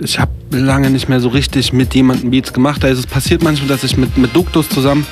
ich 0.00 0.20
habe 0.20 0.30
lange 0.52 0.88
nicht 0.90 1.08
mehr 1.08 1.18
so 1.18 1.30
richtig 1.30 1.72
mit 1.72 1.96
jemandem 1.96 2.30
Beats 2.30 2.52
gemacht. 2.52 2.84
Also 2.84 3.00
es 3.00 3.08
passiert 3.08 3.42
manchmal, 3.42 3.66
dass 3.70 3.82
ich 3.82 3.96
mit, 3.96 4.16
mit 4.16 4.36
Duktus 4.36 4.68
zusammen 4.68 5.04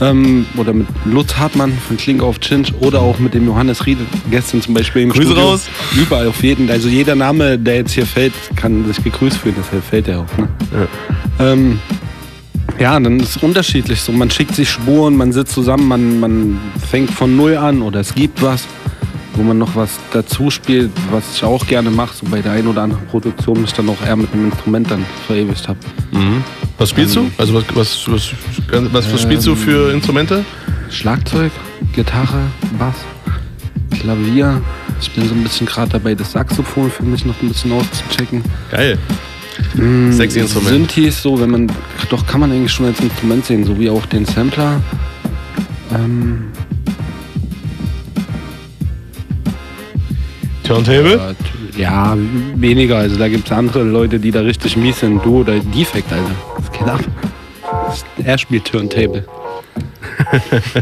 ähm, 0.00 0.46
oder 0.56 0.72
mit 0.72 0.86
Lutz 1.04 1.36
Hartmann 1.36 1.72
von 1.86 1.96
Klink 1.96 2.22
auf 2.22 2.38
Chinch 2.40 2.72
oder 2.80 3.00
auch 3.00 3.18
mit 3.18 3.34
dem 3.34 3.46
Johannes 3.46 3.86
Riedel 3.86 4.06
gestern 4.30 4.62
zum 4.62 4.74
Beispiel 4.74 5.02
im 5.02 5.10
Grüße 5.10 5.28
Studio. 5.28 5.50
raus. 5.50 5.68
Überall 5.96 6.28
auf 6.28 6.42
jeden. 6.42 6.70
Also 6.70 6.88
jeder 6.88 7.14
Name, 7.14 7.58
der 7.58 7.76
jetzt 7.76 7.92
hier 7.92 8.06
fällt, 8.06 8.32
kann 8.56 8.86
sich 8.86 9.02
gegrüßt 9.02 9.36
fühlen. 9.36 9.56
Deshalb 9.58 9.84
fällt 9.84 10.08
er 10.08 10.20
auch. 10.20 10.38
Ne? 10.38 10.48
Ja. 11.38 11.52
Ähm, 11.52 11.78
ja, 12.78 12.98
dann 12.98 13.20
ist 13.20 13.36
es 13.36 13.42
unterschiedlich. 13.42 14.00
So, 14.00 14.12
man 14.12 14.30
schickt 14.30 14.54
sich 14.54 14.70
Spuren, 14.70 15.16
man 15.16 15.32
sitzt 15.32 15.52
zusammen, 15.52 15.86
man, 15.86 16.20
man 16.20 16.60
fängt 16.90 17.10
von 17.10 17.36
Null 17.36 17.56
an 17.56 17.82
oder 17.82 18.00
es 18.00 18.14
gibt 18.14 18.40
was, 18.42 18.66
wo 19.40 19.44
man 19.44 19.56
noch 19.56 19.74
was 19.74 19.98
dazu 20.12 20.50
spielt, 20.50 20.90
was 21.10 21.24
ich 21.34 21.42
auch 21.42 21.66
gerne 21.66 21.90
mache. 21.90 22.14
So 22.14 22.26
bei 22.26 22.42
der 22.42 22.52
einen 22.52 22.68
oder 22.68 22.82
anderen 22.82 23.06
Produktion 23.06 23.62
mich 23.62 23.72
dann 23.72 23.88
auch 23.88 24.00
eher 24.04 24.16
mit 24.16 24.30
einem 24.34 24.50
Instrument 24.50 24.90
dann 24.90 25.06
verewigt 25.26 25.66
habe. 25.66 25.78
Was 26.76 26.90
spielst 26.90 27.16
du? 27.16 27.30
Also 27.38 27.54
was, 27.54 27.64
was, 27.74 28.12
was, 28.12 28.34
was, 28.92 29.12
was 29.12 29.22
spielst 29.22 29.46
du 29.46 29.54
für 29.54 29.94
Instrumente? 29.94 30.44
Schlagzeug, 30.90 31.52
Gitarre, 31.94 32.48
Bass, 32.78 32.96
Klavier. 33.98 34.60
Ich 35.00 35.10
bin 35.12 35.26
so 35.26 35.34
ein 35.34 35.42
bisschen 35.42 35.66
gerade 35.66 35.90
dabei, 35.90 36.14
das 36.14 36.32
Saxophon 36.32 36.90
für 36.90 37.04
mich 37.04 37.24
noch 37.24 37.40
ein 37.40 37.48
bisschen 37.48 37.72
auszuchecken. 37.72 38.44
Geil. 38.70 38.98
Mm, 39.74 40.12
Sexy 40.12 40.40
Instrument. 40.40 40.92
Synthes, 40.92 41.22
so, 41.22 41.40
wenn 41.40 41.50
man, 41.50 41.72
doch 42.10 42.26
kann 42.26 42.40
man 42.40 42.52
eigentlich 42.52 42.72
schon 42.72 42.84
als 42.86 43.00
Instrument 43.00 43.46
sehen, 43.46 43.64
so 43.64 43.78
wie 43.78 43.88
auch 43.88 44.04
den 44.04 44.26
Sampler. 44.26 44.82
Ähm, 45.94 46.50
Turntable? 50.74 51.34
ja, 51.76 52.16
weniger. 52.54 52.98
Also 52.98 53.16
da 53.16 53.28
gibt 53.28 53.46
es 53.46 53.52
andere 53.52 53.82
Leute, 53.82 54.18
die 54.20 54.30
da 54.30 54.40
richtig 54.40 54.76
mies 54.76 55.00
sind. 55.00 55.24
Du 55.24 55.40
oder 55.40 55.54
Defect, 55.58 56.12
Alter. 56.12 56.30
Was 56.56 56.70
geht 56.72 56.88
ab? 56.88 57.00
Er 58.24 58.38
spielt 58.38 58.64
Turntable. 58.66 59.24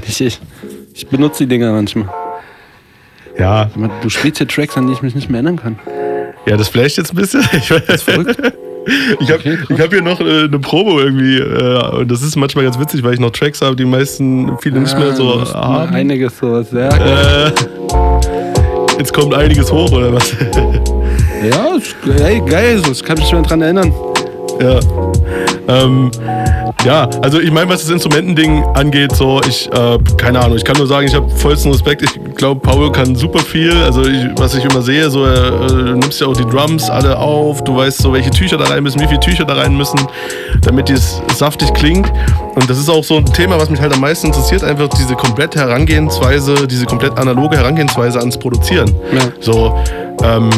Nicht 0.06 0.20
ich. 0.20 0.40
Ich 0.94 1.06
benutze 1.06 1.44
die 1.44 1.48
Dinger 1.48 1.72
manchmal. 1.72 2.08
Ja. 3.38 3.70
Du 4.02 4.08
spielst 4.10 4.38
hier 4.38 4.48
Tracks, 4.48 4.76
an 4.76 4.88
die 4.88 4.92
ich 4.92 5.02
mich 5.02 5.14
nicht 5.14 5.30
mehr 5.30 5.38
erinnern 5.38 5.56
kann. 5.56 5.78
Ja, 6.46 6.56
das 6.56 6.68
flasht 6.68 6.98
jetzt 6.98 7.12
ein 7.12 7.16
bisschen. 7.16 7.42
Ich, 7.52 7.68
das 7.86 8.02
verrückt. 8.02 8.36
Ich 9.20 9.30
habe 9.30 9.42
ich 9.68 9.80
hab 9.80 9.90
hier 9.92 10.00
noch 10.02 10.18
äh, 10.20 10.44
eine 10.44 10.58
Promo 10.58 10.98
irgendwie. 10.98 11.36
Äh, 11.38 12.00
und 12.00 12.10
das 12.10 12.22
ist 12.22 12.36
manchmal 12.36 12.64
ganz 12.64 12.78
witzig, 12.78 13.02
weil 13.04 13.14
ich 13.14 13.20
noch 13.20 13.30
Tracks 13.30 13.60
habe, 13.60 13.76
die 13.76 13.84
meisten 13.84 14.56
viele 14.60 14.80
nicht 14.80 14.98
mehr 14.98 15.14
so 15.14 15.34
Ah, 15.34 15.40
hast 15.42 15.54
haben. 15.54 15.94
Einiges 15.94 16.38
sowas, 16.38 16.68
ja. 16.72 16.88
Äh, 16.88 17.52
jetzt 18.98 19.12
kommt 19.12 19.34
einiges 19.34 19.70
hoch, 19.72 19.90
oder 19.92 20.12
was? 20.12 20.32
Ja, 21.42 21.76
ist, 21.76 21.94
ey, 22.20 22.40
geil, 22.44 22.82
so, 22.84 22.92
ich 22.92 23.02
kann 23.02 23.16
mich 23.16 23.24
nicht 23.24 23.32
mehr 23.32 23.42
dran 23.42 23.62
erinnern. 23.62 23.92
Ja. 24.60 24.80
Ähm, 25.68 26.10
ja, 26.84 27.08
also 27.22 27.40
ich 27.40 27.50
meine, 27.50 27.68
was 27.68 27.82
das 27.82 27.90
Instrumentending 27.90 28.64
angeht, 28.74 29.14
so 29.14 29.40
ich, 29.46 29.70
äh, 29.72 29.98
keine 30.16 30.40
Ahnung, 30.40 30.56
ich 30.56 30.64
kann 30.64 30.76
nur 30.76 30.86
sagen, 30.86 31.06
ich 31.06 31.14
habe 31.14 31.28
vollsten 31.28 31.70
Respekt. 31.70 32.02
Ich 32.02 32.34
glaube, 32.34 32.60
Paul 32.60 32.90
kann 32.90 33.14
super 33.14 33.40
viel. 33.40 33.72
Also 33.84 34.02
ich, 34.02 34.26
was 34.36 34.54
ich 34.54 34.64
immer 34.64 34.80
sehe, 34.80 35.10
so 35.10 35.24
er, 35.24 35.46
äh, 35.46 35.92
nimmst 35.92 36.20
ja 36.20 36.26
auch 36.26 36.36
die 36.36 36.46
Drums 36.46 36.88
alle 36.88 37.18
auf, 37.18 37.62
du 37.64 37.76
weißt 37.76 37.98
so, 37.98 38.12
welche 38.12 38.30
Tücher 38.30 38.56
da 38.56 38.64
rein 38.64 38.82
müssen, 38.82 39.00
wie 39.00 39.06
viele 39.06 39.20
Tücher 39.20 39.44
da 39.44 39.54
rein 39.54 39.76
müssen, 39.76 40.00
damit 40.62 40.88
es 40.90 41.20
saftig 41.36 41.72
klingt. 41.74 42.10
Und 42.58 42.68
das 42.68 42.78
ist 42.78 42.88
auch 42.88 43.04
so 43.04 43.18
ein 43.18 43.24
Thema, 43.24 43.56
was 43.58 43.70
mich 43.70 43.80
halt 43.80 43.92
am 43.94 44.00
meisten 44.00 44.26
interessiert, 44.26 44.64
einfach 44.64 44.88
diese 44.88 45.14
komplette 45.14 45.60
Herangehensweise, 45.60 46.66
diese 46.66 46.86
komplett 46.86 47.16
analoge 47.16 47.56
Herangehensweise 47.56 48.18
ans 48.18 48.36
Produzieren. 48.36 48.92
So, 49.40 49.78
ähm, 50.24 50.50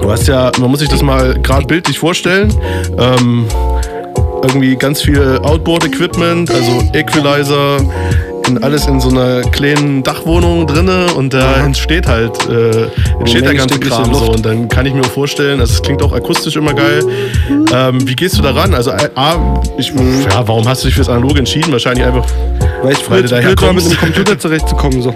du 0.00 0.10
hast 0.10 0.26
ja, 0.26 0.50
man 0.58 0.70
muss 0.70 0.80
sich 0.80 0.88
das 0.88 1.02
mal 1.02 1.38
gerade 1.42 1.66
bildlich 1.66 1.98
vorstellen. 1.98 2.54
Ähm, 2.98 3.46
irgendwie 4.42 4.76
ganz 4.76 5.02
viel 5.02 5.38
Outboard-Equipment, 5.42 6.50
also 6.50 6.82
Equalizer, 6.94 7.78
in, 8.48 8.62
alles 8.62 8.86
in 8.86 9.00
so 9.00 9.10
einer 9.10 9.42
kleinen 9.42 10.02
Dachwohnung 10.02 10.66
drinne 10.66 11.06
und 11.16 11.34
da 11.34 11.54
entsteht 11.64 12.06
halt 12.06 12.48
äh, 12.48 12.86
entsteht 13.20 13.44
der 13.44 13.54
ganze 13.54 13.78
Kram 13.78 14.12
so 14.14 14.32
und 14.32 14.44
dann 14.44 14.68
kann 14.68 14.86
ich 14.86 14.94
mir 14.94 15.04
vorstellen, 15.04 15.60
also 15.60 15.74
es 15.74 15.82
klingt 15.82 16.02
auch 16.02 16.12
akustisch 16.12 16.56
immer 16.56 16.74
geil. 16.74 17.04
Ähm, 17.72 18.06
wie 18.08 18.16
gehst 18.16 18.38
du 18.38 18.42
daran? 18.42 18.74
Also 18.74 18.90
äh, 18.90 19.08
A, 19.14 19.60
ich, 19.76 19.88
ja, 19.88 20.46
warum 20.46 20.66
hast 20.66 20.82
du 20.82 20.88
dich 20.88 20.94
fürs 20.94 21.08
Analog 21.08 21.38
entschieden? 21.38 21.70
Wahrscheinlich 21.72 22.04
einfach, 22.04 22.26
Weil 22.82 22.92
ich 22.92 23.10
weil 23.10 23.22
daher 23.22 23.48
blöd 23.48 23.62
war, 23.62 23.72
mit 23.72 23.84
dem 23.84 23.96
Computer 23.96 24.38
zurechtzukommen. 24.38 25.02
So. 25.02 25.14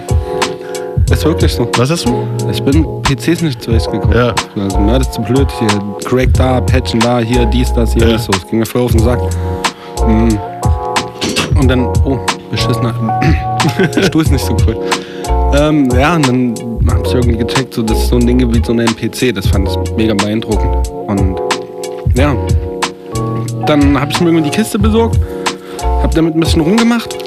Ist 1.11 1.25
wirklich 1.25 1.53
so. 1.53 1.69
Was 1.77 1.91
hast 1.91 2.07
du? 2.07 2.27
Ich 2.51 2.63
bin 2.63 2.87
PCs 3.03 3.43
nicht 3.43 3.63
zurechtgekommen. 3.63 4.17
Ja. 4.17 4.35
Also, 4.57 4.79
mir 4.79 4.99
das 4.99 5.09
ist 5.09 5.15
zu 5.15 5.23
blöd. 5.23 5.47
Hier, 5.59 5.69
Crack 6.05 6.33
da, 6.35 6.61
Patchen 6.61 7.01
da, 7.01 7.19
hier, 7.19 7.45
dies, 7.47 7.73
das, 7.75 7.93
hier, 7.93 8.07
Ja. 8.07 8.13
nicht 8.15 8.25
so. 8.25 8.33
Es 8.33 8.47
ging 8.47 8.61
mir 8.61 8.67
voll 8.67 8.83
auf 8.83 8.93
den 8.93 9.01
Sack. 9.01 9.19
Mm. 10.07 10.39
Und 11.59 11.69
dann, 11.69 11.87
oh, 12.05 12.19
beschissener. 12.53 12.95
Der 13.97 14.03
Stuhl 14.05 14.23
ist 14.23 14.31
nicht 14.31 14.45
so 14.45 14.57
cool. 14.67 14.77
Ähm, 15.55 15.89
ja, 15.91 16.15
und 16.15 16.29
dann 16.29 16.55
hab 16.89 17.07
ich 17.07 17.15
irgendwie 17.15 17.39
gecheckt, 17.39 17.75
so, 17.75 17.83
das 17.83 17.99
ist 17.99 18.09
so 18.09 18.17
ein 18.17 18.27
Ding 18.27 18.41
wie 18.55 18.63
so 18.65 18.73
eine 18.73 18.85
NPC. 18.85 19.35
Das 19.35 19.47
fand 19.49 19.69
ich 19.69 19.97
mega 19.97 20.15
beeindruckend. 20.15 20.89
Und 21.09 21.41
ja, 22.15 22.37
dann 23.67 24.01
habe 24.01 24.13
ich 24.13 24.21
mir 24.21 24.29
irgendwie 24.29 24.51
die 24.51 24.57
Kiste 24.57 24.79
besorgt, 24.79 25.19
habe 26.03 26.15
damit 26.15 26.35
ein 26.37 26.41
bisschen 26.41 26.61
rumgemacht. 26.61 27.19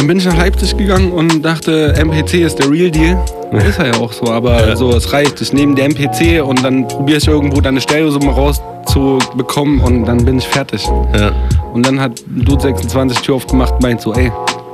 Dann 0.00 0.06
bin 0.06 0.16
ich 0.16 0.24
nach 0.24 0.38
Leipzig 0.38 0.78
gegangen 0.78 1.12
und 1.12 1.44
dachte, 1.44 1.92
MPC 1.94 2.36
ist 2.36 2.58
der 2.58 2.70
Real 2.70 2.90
Deal. 2.90 3.22
Ist 3.52 3.78
er 3.78 3.88
ja 3.88 4.00
auch 4.00 4.10
so, 4.14 4.28
aber 4.28 4.74
so, 4.74 4.96
es 4.96 5.12
reicht. 5.12 5.38
Ich 5.42 5.52
nehme 5.52 5.74
die 5.74 5.82
MPC 5.82 6.42
und 6.42 6.64
dann 6.64 6.88
probiere 6.88 7.18
ich 7.18 7.28
irgendwo 7.28 7.60
deine 7.60 7.82
Stereosumme 7.82 8.30
rauszubekommen 8.30 9.78
und 9.80 10.06
dann 10.06 10.24
bin 10.24 10.38
ich 10.38 10.48
fertig. 10.48 10.88
Ja. 11.14 11.32
Und 11.74 11.84
dann 11.84 12.00
hat 12.00 12.12
Dude 12.28 12.62
26 12.62 13.18
Tür 13.18 13.34
aufgemacht 13.34 13.74
und 13.74 13.82
meint 13.82 14.00
so, 14.00 14.14
ey, 14.14 14.32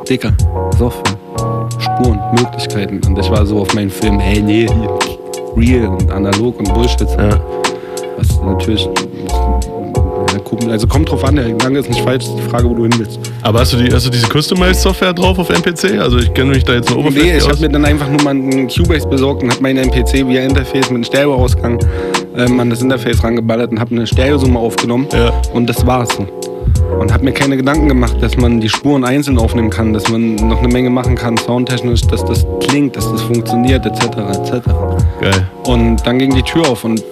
Dicker, 0.08 0.32
Software, 0.78 1.18
Spuren, 1.80 2.20
Möglichkeiten. 2.38 3.00
Und 3.04 3.18
ich 3.18 3.28
war 3.28 3.44
so 3.44 3.62
auf 3.62 3.74
meinen 3.74 3.90
Film, 3.90 4.20
ey, 4.20 4.40
nee, 4.40 4.68
real 5.56 5.88
und 5.88 6.08
analog 6.12 6.56
und 6.60 6.72
Bullshit. 6.72 7.08
Was 8.16 8.40
natürlich 8.42 8.88
ja, 10.61 10.66
YouTube. 10.66 10.72
Also 10.72 10.86
kommt 10.86 11.11
drauf 11.11 11.24
an, 11.24 11.36
der 11.36 11.48
Gedanke 11.50 11.80
ist 11.80 11.88
nicht 11.88 12.00
falsch, 12.02 12.24
ist 12.24 12.36
die 12.36 12.50
Frage, 12.50 12.68
wo 12.68 12.74
du 12.74 12.82
hin 12.82 12.92
willst. 12.98 13.18
Aber 13.42 13.61
hast 13.61 13.72
du, 13.72 13.76
die, 13.76 13.92
hast 13.92 14.07
du 14.07 14.11
diese 14.11 14.26
Customized-Software 14.26 15.12
drauf 15.12 15.38
auf 15.38 15.48
MPC? 15.48 16.00
Also 16.00 16.18
ich 16.18 16.32
kenne 16.34 16.50
mich 16.50 16.64
da 16.64 16.74
jetzt 16.74 16.90
nur 16.90 16.98
Nee, 16.98 17.09
oberflächlich 17.09 17.36
ich 17.44 17.48
habe 17.48 17.61
mir 17.61 17.68
dann 17.68 17.84
einfach 17.84 18.09
nur 18.09 18.22
mal 18.22 18.30
einen 18.30 18.68
Cubase 18.68 19.07
besorgt 19.07 19.42
und 19.42 19.50
habe 19.50 19.62
mein 19.62 19.76
MPC 19.76 20.26
via 20.26 20.42
Interface 20.42 20.90
mit 20.90 20.96
einem 20.96 21.04
Stereoausgang 21.04 21.78
ähm, 22.36 22.61
an 22.61 22.70
das 22.70 22.82
Interface 22.82 23.22
rangeballert 23.22 23.70
und 23.70 23.80
habe 23.80 23.94
eine 23.94 24.07
Stereosumme 24.07 24.59
aufgenommen. 24.59 25.07
Und 25.52 25.68
das 25.68 25.86
war's 25.86 26.09
so. 26.16 26.26
Und 26.99 27.12
habe 27.12 27.24
mir 27.24 27.32
keine 27.32 27.57
Gedanken 27.57 27.89
gemacht, 27.89 28.16
dass 28.20 28.37
man 28.37 28.61
die 28.61 28.68
Spuren 28.68 29.05
einzeln 29.05 29.39
aufnehmen 29.39 29.70
kann, 29.70 29.93
dass 29.93 30.09
man 30.09 30.37
noch 30.37 30.59
eine 30.59 30.68
Menge 30.68 30.91
machen 30.91 31.14
kann, 31.14 31.37
soundtechnisch, 31.37 32.03
dass 32.03 32.24
das 32.24 32.47
klingt, 32.61 32.97
dass 32.97 33.11
das 33.11 33.22
funktioniert, 33.22 33.84
etc. 33.84 34.05
etc. 34.05 34.68
Geil. 35.20 35.49
Und 35.64 36.07
dann 36.07 36.18
ging 36.18 36.34
die 36.34 36.43
Tür 36.43 36.68
auf 36.68 36.84
und 36.84 37.03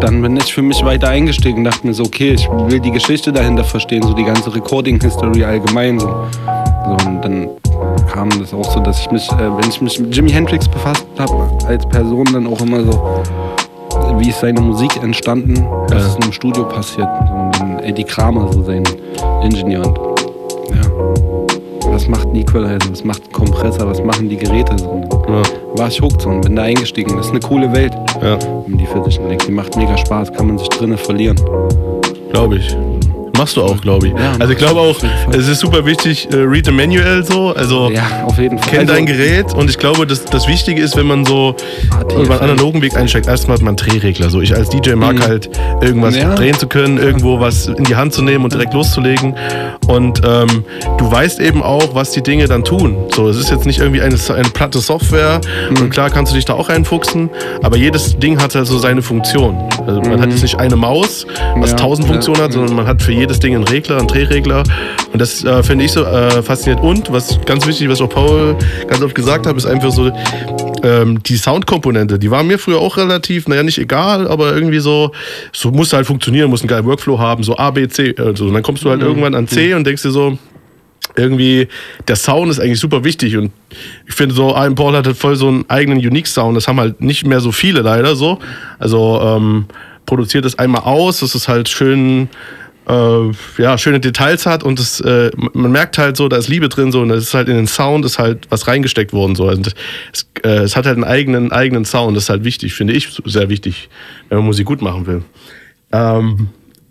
dann 0.00 0.22
bin 0.22 0.36
ich 0.36 0.52
für 0.52 0.62
mich 0.62 0.84
weiter 0.84 1.08
eingestiegen 1.08 1.58
und 1.58 1.64
dachte 1.64 1.86
mir 1.86 1.94
so, 1.94 2.04
okay, 2.04 2.32
ich 2.32 2.48
will 2.68 2.80
die 2.80 2.90
Geschichte 2.90 3.32
dahinter 3.32 3.64
verstehen, 3.64 4.02
so 4.02 4.12
die 4.14 4.24
ganze 4.24 4.54
Recording-History 4.54 5.44
allgemein. 5.44 5.98
So. 5.98 6.06
so. 6.06 7.08
Und 7.08 7.22
dann 7.22 7.48
kam 8.12 8.30
das 8.40 8.52
auch 8.52 8.70
so, 8.72 8.80
dass 8.80 9.00
ich 9.00 9.10
mich, 9.10 9.30
äh, 9.32 9.36
wenn 9.38 9.68
ich 9.68 9.80
mich 9.80 9.98
mit 10.00 10.14
Jimi 10.14 10.30
Hendrix 10.30 10.68
befasst 10.68 11.06
habe, 11.18 11.48
als 11.66 11.86
Person 11.88 12.26
dann 12.32 12.46
auch 12.46 12.60
immer 12.60 12.82
so, 12.82 13.22
wie 14.18 14.30
ist 14.30 14.40
seine 14.40 14.60
Musik 14.60 15.02
entstanden, 15.02 15.66
was 15.88 16.06
ist 16.06 16.24
im 16.24 16.32
Studio 16.32 16.64
passiert. 16.64 17.08
Und 17.60 17.80
Eddie 17.82 18.04
Kramer, 18.04 18.52
so 18.52 18.62
sein 18.62 18.82
Ingenieur. 19.42 19.86
Und, 19.86 19.98
ja. 20.70 21.92
Was 21.92 22.08
macht 22.08 22.28
ein 22.28 22.36
Equalizer, 22.36 22.90
was 22.90 23.04
macht 23.04 23.22
ein 23.26 23.32
Kompressor, 23.32 23.88
was 23.88 24.02
machen 24.02 24.28
die 24.28 24.36
Geräte? 24.36 24.78
So. 24.78 25.00
Dann 25.26 25.44
War 25.78 25.88
ich 25.88 25.96
so 25.96 26.28
und 26.28 26.40
bin 26.42 26.56
da 26.56 26.62
eingestiegen. 26.62 27.16
Das 27.16 27.26
ist 27.26 27.32
eine 27.32 27.40
coole 27.40 27.72
Welt, 27.72 27.94
um 28.66 28.76
die 28.76 28.86
für 28.86 29.02
sich 29.04 29.18
entdeckt. 29.18 29.46
Die 29.46 29.52
macht 29.52 29.76
mega 29.76 29.96
Spaß, 29.96 30.32
kann 30.32 30.46
man 30.46 30.58
sich 30.58 30.68
drinnen 30.68 30.98
verlieren. 30.98 31.36
Glaube 32.32 32.56
ich. 32.56 32.76
Machst 33.40 33.56
du 33.56 33.62
auch, 33.62 33.80
glaube 33.80 34.08
ich. 34.08 34.14
also 34.38 34.52
ich 34.52 34.58
glaube 34.58 34.80
auch, 34.80 34.96
es 35.32 35.48
ist 35.48 35.60
super 35.60 35.86
wichtig, 35.86 36.28
äh, 36.30 36.36
read 36.36 36.66
the 36.66 36.72
manual 36.72 37.24
so. 37.24 37.54
Also 37.56 37.90
ja, 37.90 38.02
auf 38.26 38.38
jeden 38.38 38.58
Fall. 38.58 38.68
kenn 38.68 38.80
Also- 38.80 38.92
dein 38.92 39.06
Gerät 39.06 39.54
und 39.54 39.70
ich 39.70 39.78
glaube, 39.78 40.06
das, 40.06 40.26
das 40.26 40.46
Wichtige 40.46 40.82
ist, 40.82 40.94
wenn 40.94 41.06
man 41.06 41.24
so 41.24 41.54
über 42.22 42.38
einen 42.42 42.50
analogen 42.50 42.82
Weg 42.82 42.94
einsteigt, 42.98 43.26
erstmal 43.28 43.56
hat 43.56 43.62
man 43.62 43.78
einen 43.78 43.88
Drehregler. 43.90 44.28
So 44.28 44.42
ich 44.42 44.54
als 44.54 44.68
DJ 44.68 44.90
mag 44.94 45.14
Mhm. 45.16 45.22
halt 45.22 45.48
irgendwas 45.80 46.16
Ja. 46.16 46.34
drehen 46.34 46.58
zu 46.58 46.66
können, 46.66 46.98
irgendwo 46.98 47.40
was 47.40 47.66
in 47.68 47.84
die 47.84 47.96
Hand 47.96 48.12
zu 48.12 48.20
nehmen 48.20 48.44
und 48.44 48.52
direkt 48.52 48.74
loszulegen. 48.74 49.34
Und 49.88 50.20
ähm, 50.26 50.64
du 50.98 51.10
weißt 51.10 51.40
eben 51.40 51.62
auch, 51.62 51.94
was 51.94 52.10
die 52.12 52.22
Dinge 52.22 52.46
dann 52.46 52.62
tun. 52.62 52.94
So, 53.14 53.26
es 53.28 53.38
ist 53.38 53.50
jetzt 53.50 53.64
nicht 53.64 53.78
irgendwie 53.78 54.02
eine, 54.02 54.16
eine 54.36 54.48
platte 54.50 54.80
Software 54.80 55.40
Mhm. 55.70 55.76
und 55.84 55.90
klar 55.90 56.10
kannst 56.10 56.32
du 56.32 56.36
dich 56.36 56.44
da 56.44 56.52
auch 56.54 56.68
reinfuchsen, 56.68 57.30
aber 57.62 57.78
jedes 57.78 58.18
Ding 58.18 58.40
hat 58.42 58.54
halt 58.54 58.66
so 58.66 58.78
seine 58.78 59.00
Funktion. 59.00 59.56
Also 59.86 60.02
man 60.02 60.20
hat 60.20 60.28
jetzt 60.30 60.42
nicht 60.42 60.58
eine 60.60 60.76
Maus, 60.76 61.26
was 61.56 61.70
Mhm. 61.72 61.76
Ja, 61.78 61.82
tausend 61.82 62.06
ja, 62.06 62.12
Funktionen 62.12 62.42
hat, 62.42 62.52
sondern 62.52 62.74
man 62.76 62.86
hat 62.86 63.00
für 63.02 63.12
jedes 63.30 63.40
Ding 63.40 63.54
einen 63.54 63.64
Regler, 63.64 63.98
einen 63.98 64.08
Drehregler. 64.08 64.64
Und 65.12 65.20
das 65.20 65.44
äh, 65.44 65.62
finde 65.62 65.84
ich 65.84 65.92
so 65.92 66.04
äh, 66.04 66.42
faszinierend. 66.42 66.84
Und 66.84 67.12
was 67.12 67.40
ganz 67.46 67.64
wichtig, 67.64 67.88
was 67.88 68.00
auch 68.00 68.08
Paul 68.08 68.56
ganz 68.88 69.02
oft 69.02 69.14
gesagt 69.14 69.46
hat, 69.46 69.56
ist 69.56 69.66
einfach 69.66 69.92
so 69.92 70.10
ähm, 70.82 71.22
die 71.22 71.36
Soundkomponente. 71.36 72.18
Die 72.18 72.30
war 72.30 72.42
mir 72.42 72.58
früher 72.58 72.78
auch 72.78 72.96
relativ, 72.96 73.46
naja, 73.46 73.62
nicht 73.62 73.78
egal, 73.78 74.26
aber 74.26 74.52
irgendwie 74.52 74.80
so, 74.80 75.12
so 75.52 75.70
musste 75.70 75.96
halt 75.96 76.06
funktionieren, 76.06 76.50
muss 76.50 76.62
einen 76.62 76.68
geilen 76.68 76.86
Workflow 76.86 77.20
haben, 77.20 77.44
so 77.44 77.56
A, 77.56 77.70
B, 77.70 77.86
C. 77.86 78.14
Also, 78.18 78.46
und 78.46 78.54
dann 78.54 78.64
kommst 78.64 78.84
du 78.84 78.90
halt 78.90 79.00
Mhm. 79.00 79.06
irgendwann 79.06 79.34
an 79.36 79.46
C 79.46 79.74
und 79.74 79.86
denkst 79.86 80.02
dir 80.02 80.10
so, 80.10 80.36
irgendwie, 81.16 81.68
der 82.08 82.16
Sound 82.16 82.50
ist 82.50 82.58
eigentlich 82.58 82.80
super 82.80 83.04
wichtig 83.04 83.36
und 83.36 83.52
ich 84.06 84.14
finde 84.14 84.34
so, 84.34 84.50
Ian 84.50 84.74
Paul 84.74 84.96
hat 84.96 85.06
halt 85.06 85.16
voll 85.16 85.36
so 85.36 85.48
einen 85.48 85.64
eigenen 85.68 85.98
Unique-Sound, 85.98 86.56
das 86.56 86.66
haben 86.66 86.80
halt 86.80 87.00
nicht 87.00 87.26
mehr 87.26 87.40
so 87.40 87.52
viele 87.52 87.80
leider 87.80 88.14
so. 88.16 88.38
Also 88.78 89.20
ähm, 89.22 89.66
produziert 90.06 90.44
es 90.44 90.58
einmal 90.58 90.82
aus, 90.82 91.20
dass 91.20 91.34
es 91.34 91.48
halt 91.48 91.68
schön, 91.68 92.28
äh, 92.90 93.32
ja, 93.58 93.78
schöne 93.78 94.00
Details 94.00 94.46
hat 94.46 94.64
und 94.64 94.80
es, 94.80 95.00
äh, 95.00 95.30
man 95.52 95.70
merkt 95.70 95.96
halt 95.98 96.16
so, 96.16 96.28
da 96.28 96.36
ist 96.36 96.48
Liebe 96.48 96.68
drin 96.68 96.90
so 96.90 97.02
und 97.02 97.10
das 97.10 97.22
ist 97.22 97.34
halt 97.34 97.48
in 97.48 97.56
den 97.56 97.66
Sound 97.66 98.04
ist 98.04 98.18
halt 98.18 98.46
was 98.50 98.66
reingesteckt 98.66 99.12
worden 99.12 99.36
so. 99.36 99.48
Also 99.48 99.70
es, 100.12 100.28
äh, 100.42 100.48
es 100.64 100.76
hat 100.76 100.86
halt 100.86 100.96
einen 100.96 101.04
eigenen, 101.04 101.52
eigenen 101.52 101.84
Sound, 101.84 102.16
das 102.16 102.24
ist 102.24 102.30
halt 102.30 102.44
wichtig, 102.44 102.74
finde 102.74 102.94
ich 102.94 103.08
sehr 103.24 103.48
wichtig, 103.48 103.88
wenn 104.28 104.38
man 104.38 104.46
Musik 104.46 104.66
gut 104.66 104.82
machen 104.82 105.06
will. 105.06 105.22
Ähm, 105.92 106.48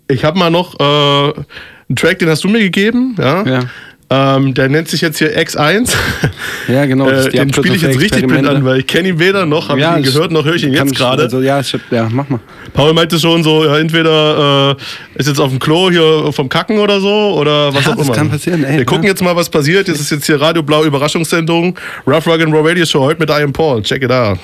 ich 0.08 0.24
habe 0.24 0.38
mal 0.38 0.50
noch 0.50 0.78
äh, 0.80 1.32
einen 1.34 1.96
Track, 1.96 2.18
den 2.20 2.28
hast 2.28 2.44
du 2.44 2.48
mir 2.48 2.60
gegeben, 2.60 3.16
ja. 3.18 3.60
Ähm, 4.12 4.54
der 4.54 4.68
nennt 4.68 4.88
sich 4.88 5.02
jetzt 5.02 5.18
hier 5.18 5.38
X1. 5.38 5.94
Ja, 6.66 6.84
genau. 6.84 7.08
das 7.08 7.26
Äh, 7.26 7.30
den 7.30 7.52
spiele 7.52 7.76
ich 7.76 7.82
jetzt 7.82 8.00
richtig 8.00 8.26
blind 8.26 8.46
an, 8.48 8.64
weil 8.64 8.80
ich 8.80 8.86
kenne 8.88 9.08
ihn 9.08 9.18
weder 9.20 9.46
noch, 9.46 9.68
habe 9.68 9.80
Ja, 9.80 9.92
ich 9.96 10.04
ihn 10.06 10.12
gehört, 10.12 10.32
noch 10.32 10.44
höre 10.44 10.56
ich 10.56 10.64
ihn 10.64 10.72
jetzt 10.72 10.96
gerade. 10.96 11.22
Also, 11.24 11.40
ja, 11.40 11.60
ja, 11.92 12.08
mach 12.10 12.28
mal. 12.28 12.40
Paul 12.72 12.92
meinte 12.92 13.20
schon 13.20 13.44
so, 13.44 13.64
ja, 13.64 13.78
entweder 13.78 14.76
äh, 14.76 15.20
ist 15.20 15.28
jetzt 15.28 15.38
auf 15.38 15.50
dem 15.50 15.60
Klo 15.60 15.90
hier 15.90 16.32
vom 16.32 16.48
Kacken 16.48 16.78
oder 16.80 17.00
so 17.00 17.36
oder 17.38 17.72
was 17.72 17.84
Ja, 17.84 17.92
auch 17.92 17.96
das 17.96 18.06
immer. 18.06 18.16
kann 18.16 18.30
passieren, 18.30 18.64
ey, 18.64 18.78
Wir 18.78 18.84
gucken 18.84 19.04
jetzt 19.04 19.22
mal, 19.22 19.36
was 19.36 19.48
passiert. 19.48 19.86
Jetzt 19.86 20.00
ist 20.00 20.10
jetzt 20.10 20.26
hier 20.26 20.40
Radio 20.40 20.62
Blau 20.64 20.84
Überraschungssendung, 20.84 21.78
Rough 22.04 22.26
Rock 22.26 22.40
and 22.40 22.52
Roll 22.52 22.66
Radio 22.66 22.84
Show 22.84 23.00
heute 23.02 23.20
mit 23.20 23.30
Ian 23.30 23.52
Paul. 23.52 23.80
Check 23.82 24.02
it 24.02 24.10
out. 24.10 24.38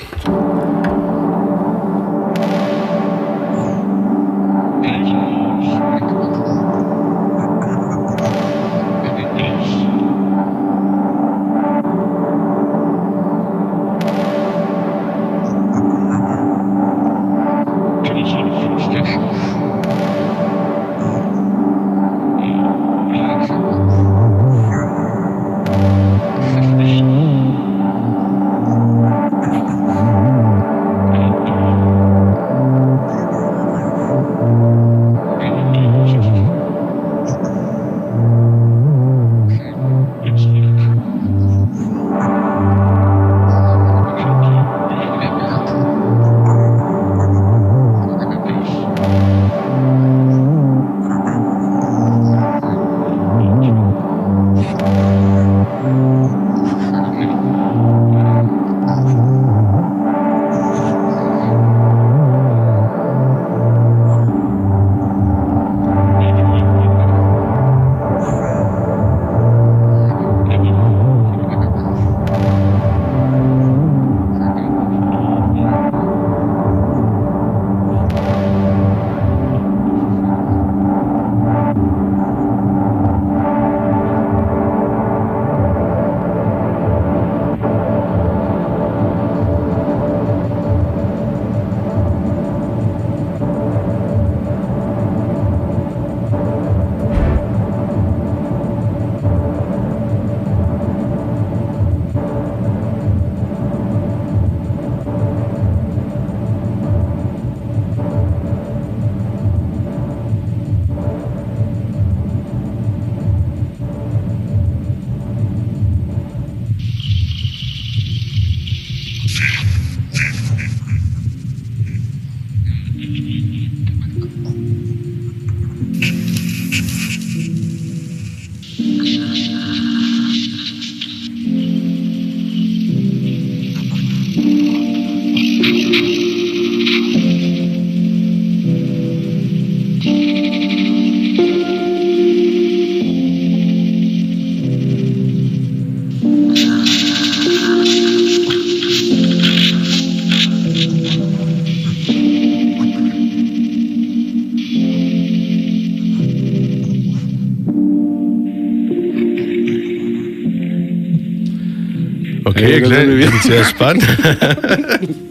Okay, 162.84 163.04
klingt, 163.06 163.28
klingt 163.28 163.42
sehr 163.42 163.64
spannend. 163.64 164.06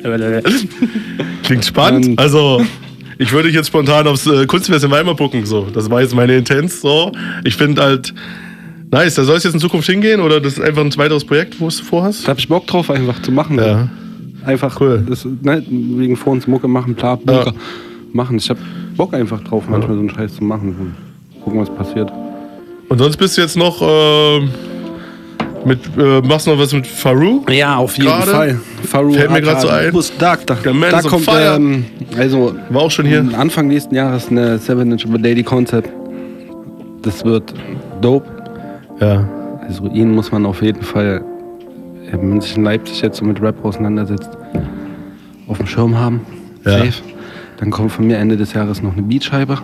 klingt 1.44 1.66
spannend. 1.66 2.20
Also, 2.20 2.62
ich 3.18 3.32
würde 3.32 3.50
jetzt 3.50 3.68
spontan 3.68 4.08
aufs 4.08 4.28
äh, 4.28 4.46
Kunstfest 4.46 4.84
in 4.84 4.92
Weimar 4.92 5.16
gucken. 5.16 5.46
So. 5.46 5.68
Das 5.74 5.90
war 5.90 6.02
jetzt 6.02 6.16
meine 6.16 6.36
Intens. 6.36 6.82
So. 6.82 7.12
Ich 7.44 7.56
finde 7.56 7.82
halt, 7.82 8.14
nice. 8.92 9.16
Da 9.16 9.24
soll 9.24 9.38
es 9.38 9.44
jetzt 9.44 9.54
in 9.54 9.60
Zukunft 9.60 9.88
hingehen 9.88 10.22
oder 10.22 10.40
das 10.42 10.54
ist 10.54 10.62
einfach 10.62 10.84
ein 10.84 10.98
weiteres 10.98 11.24
Projekt, 11.24 11.60
wo 11.60 11.68
es 11.68 11.80
vorhast? 11.80 12.26
Da 12.26 12.30
hab 12.30 12.40
ich 12.40 12.48
Bock 12.48 12.68
drauf, 12.68 12.90
einfach 12.90 13.22
zu 13.22 13.32
machen. 13.32 13.58
Ja. 13.58 13.90
Einfach 14.46 14.80
das, 15.08 15.26
ne, 15.26 15.64
wegen 15.68 16.16
vor 16.18 16.34
uns 16.34 16.46
Mucke 16.46 16.68
machen, 16.68 16.94
bla, 16.94 17.16
Bunker 17.16 17.54
machen. 18.14 18.38
Ich 18.38 18.50
hab 18.50 18.58
Bock 18.96 19.14
einfach 19.14 19.42
drauf, 19.44 19.64
manchmal 19.68 19.96
so 19.96 20.02
einen 20.02 20.10
Scheiß 20.10 20.36
zu 20.36 20.44
machen. 20.44 20.96
Gucken, 21.44 21.60
was 21.60 21.70
passiert. 21.70 22.12
Und 22.88 23.00
sonst 23.00 23.18
bist 23.18 23.38
du 23.38 23.42
jetzt 23.42 23.58
noch 23.58 23.82
äh, 23.82 24.48
mit, 25.66 25.80
äh, 25.98 26.22
machst 26.22 26.46
du 26.48 26.52
noch 26.52 26.60
was 26.60 26.74
mit 26.74 26.86
Faru? 26.86 27.42
Ja, 27.50 27.78
auf 27.78 27.98
jeden 27.98 28.08
Gerade? 28.08 28.32
Fall. 28.32 28.60
Faru 28.88 29.14
Fällt 29.14 29.32
mir 29.32 29.42
gerade 29.42 29.62
so 29.62 29.68
ein. 29.68 29.92
Dark, 30.20 30.46
da, 30.46 30.56
da 30.64 31.02
kommt 31.02 31.28
ähm, 31.28 31.86
also 32.18 32.56
War 32.70 32.84
auch 32.84 32.92
schon 32.92 33.06
hier. 33.06 33.26
Anfang 33.38 33.68
nächsten 33.68 33.96
Jahres 33.96 34.30
eine 34.30 34.60
7 34.60 34.92
Inch 34.92 35.06
Daily 35.22 35.44
Concept. 35.44 35.90
Das 37.02 37.26
wird 37.26 37.54
dope. 38.02 38.28
Ja. 39.00 39.28
Also 39.68 39.88
ihn 39.88 40.12
muss 40.12 40.32
man 40.32 40.46
auf 40.46 40.62
jeden 40.62 40.84
Fall, 40.84 41.24
wenn 42.12 42.30
man 42.30 42.42
sich 42.42 42.56
in 42.56 42.64
Leipzig 42.64 43.02
jetzt 43.02 43.18
so 43.18 43.26
mit 43.26 43.42
Rap 43.42 43.64
auseinandersetzt, 43.66 44.30
auf 45.48 45.58
dem 45.58 45.68
Schirm 45.68 45.98
haben. 45.98 46.22
Ja. 46.64 46.78
Safe. 46.78 47.04
Dann 47.58 47.72
kommt 47.72 47.92
von 47.92 48.06
mir 48.06 48.18
Ende 48.18 48.38
des 48.38 48.54
Jahres 48.54 48.82
noch 48.82 48.94
eine 48.94 49.02
Beatscheibe. 49.02 49.58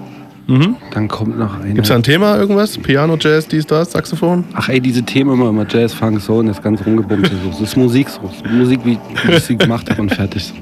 Mhm. 0.48 0.76
Dann 0.94 1.08
kommt 1.08 1.38
noch 1.38 1.60
eine. 1.60 1.74
Gibt 1.74 1.84
es 1.84 1.90
da 1.90 1.96
ein 1.96 2.04
Thema, 2.04 2.38
irgendwas? 2.38 2.78
Piano, 2.78 3.18
Jazz, 3.20 3.48
dies, 3.48 3.66
das, 3.66 3.92
Saxophon? 3.92 4.44
Ach 4.54 4.70
ey, 4.70 4.82
diese 4.82 5.04
Themen 5.04 5.34
immer, 5.34 5.50
immer 5.50 5.66
Jazz, 5.70 5.94
Funk, 5.94 6.20
Soul, 6.20 6.46
das 6.46 6.62
ganze 6.62 6.84
rumgebummt. 6.84 7.28
so. 7.28 7.50
Das 7.50 7.62
ist 7.62 7.78
Musik 7.78 8.10
so. 8.10 8.22
Ist 8.28 8.46
Musik, 8.52 8.82
wie 8.84 8.98
ich 9.30 9.40
sie 9.44 9.56
gemacht 9.56 9.90
habe 9.90 10.02
und 10.02 10.14
fertig 10.14 10.46
so. 10.46 10.54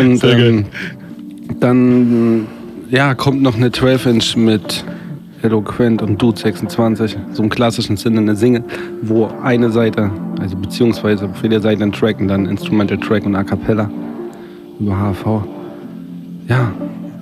Und 0.00 0.18
Sehr 0.18 0.38
ähm, 0.38 0.64
dann 1.60 2.46
ja, 2.90 3.14
kommt 3.14 3.42
noch 3.42 3.56
eine 3.56 3.68
12-Inch 3.68 4.36
mit 4.36 4.84
Eloquent 5.42 6.02
und 6.02 6.20
Dude 6.20 6.38
26, 6.38 7.16
so 7.32 7.42
im 7.42 7.48
klassischen 7.48 7.96
Sinne 7.96 8.20
eine 8.20 8.36
Single, 8.36 8.64
wo 9.02 9.28
eine 9.42 9.70
Seite, 9.70 10.10
also 10.40 10.56
beziehungsweise 10.56 11.26
auf 11.26 11.42
jeder 11.42 11.60
Seite 11.60 11.82
ein 11.82 11.92
Track 11.92 12.20
und 12.20 12.28
dann 12.28 12.46
Instrumental 12.46 12.98
Track 12.98 13.24
und 13.26 13.36
A 13.36 13.44
Cappella 13.44 13.90
über 14.80 14.96
HV. 14.96 15.44
Ja, 16.48 16.72